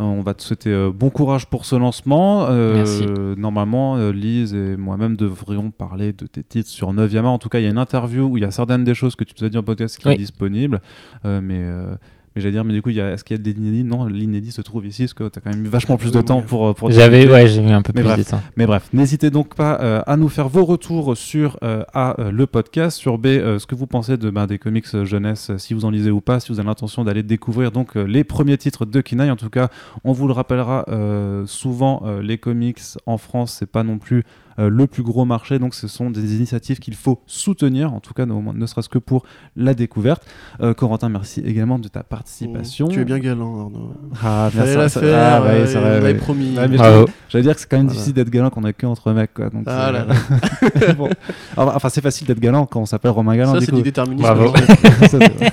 [0.00, 2.46] Euh, on va te souhaiter bon courage pour ce lancement.
[2.48, 3.04] Euh, Merci.
[3.40, 7.32] Normalement, Lise et moi-même devrions parler de tes titres sur 9e art.
[7.32, 9.16] En tout cas, il y a une interview où il y a certaines des choses
[9.16, 10.14] que tu nous as dit en podcast qui Oui.
[10.14, 10.80] est disponible.
[11.24, 11.96] Euh, mais, euh,
[12.38, 13.82] Mais j'allais dire, mais du coup, il y a- est-ce qu'il y a des inédits?
[13.82, 16.20] Non, l'inédit se trouve ici, parce que tu as quand même eu vachement plus de
[16.20, 18.18] temps pour, euh, pour J'avais, ouais, j'ai mis un peu Mais plus bref.
[18.24, 18.40] de temps.
[18.56, 22.30] Mais bref, n'hésitez donc pas euh, à nous faire vos retours sur euh, A, euh,
[22.30, 25.50] le podcast, sur B, euh, ce que vous pensez de, ben, des comics euh, jeunesse,
[25.50, 28.04] euh, si vous en lisez ou pas, si vous avez l'intention d'aller découvrir donc euh,
[28.04, 29.32] les premiers titres de Kinaï.
[29.32, 29.68] En tout cas,
[30.04, 34.18] on vous le rappellera euh, souvent, euh, les comics en France, c'est pas non plus
[34.18, 34.22] euh,
[34.58, 38.26] le plus gros marché, donc ce sont des initiatives qu'il faut soutenir, en tout cas,
[38.26, 39.24] ne, ne serait-ce que pour
[39.56, 40.24] la découverte.
[40.60, 42.88] Euh, Corentin, merci également de ta participation.
[42.88, 43.92] Tu es bien galant, Arnaud.
[44.22, 44.76] Ah, merci.
[44.76, 46.14] la ça- faire, ah, ouais, euh, l'avait ouais.
[46.14, 46.56] promis.
[46.56, 47.06] Ouais, mais je Bravo.
[47.28, 47.94] J'allais dire que c'est quand même Voilà.
[47.94, 49.32] difficile d'être galant quand on est que entre mecs.
[49.34, 50.14] Quoi, donc Ah là là.
[50.96, 51.08] Bon.
[51.56, 53.54] Enfin, enfin, c'est facile d'être galant quand on s'appelle Romain Galant.
[53.54, 54.22] Ça, c'est du déterminisme.
[54.22, 54.52] Bravo.
[55.08, 55.52] Ça, c'est-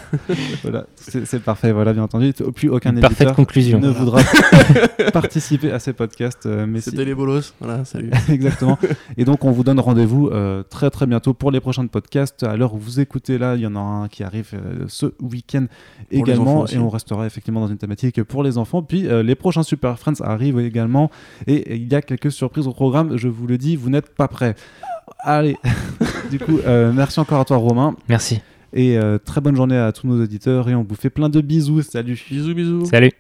[0.64, 2.34] voilà, c'est parfait, voilà, bien entendu.
[2.56, 3.80] Plus aucun Une parfaite éditeur conclusion.
[3.80, 4.22] ne voudra
[5.14, 6.46] participer à ces podcasts.
[6.46, 7.54] euh, mais si- C'était les bolos.
[7.60, 8.12] Voilà, salut.
[8.30, 8.78] Exactement.
[9.18, 12.44] Et donc, on vous donne rendez-vous euh, très très bientôt pour les prochains podcasts.
[12.44, 15.08] À l'heure où vous écoutez là, il y en a un qui arrive euh, ce
[15.22, 15.66] week-end
[16.12, 16.66] également.
[16.68, 18.82] Et on restera effectivement dans une thématique pour les enfants.
[18.82, 21.10] Puis euh, les prochains Super Friends arrivent également.
[21.48, 23.18] Et, et il y a quelques surprises au programme.
[23.18, 24.56] Je vous le dis, vous n'êtes pas prêts.
[25.20, 25.58] Allez,
[26.32, 27.96] du coup, euh, merci encore à toi, Romain.
[28.10, 28.42] Merci.
[28.74, 30.70] Et euh, très bonne journée à tous nos auditeurs.
[30.70, 31.82] Et on vous fait plein de bisous.
[31.82, 32.22] Salut.
[32.30, 32.86] Bisous, bisous.
[32.86, 33.12] Salut.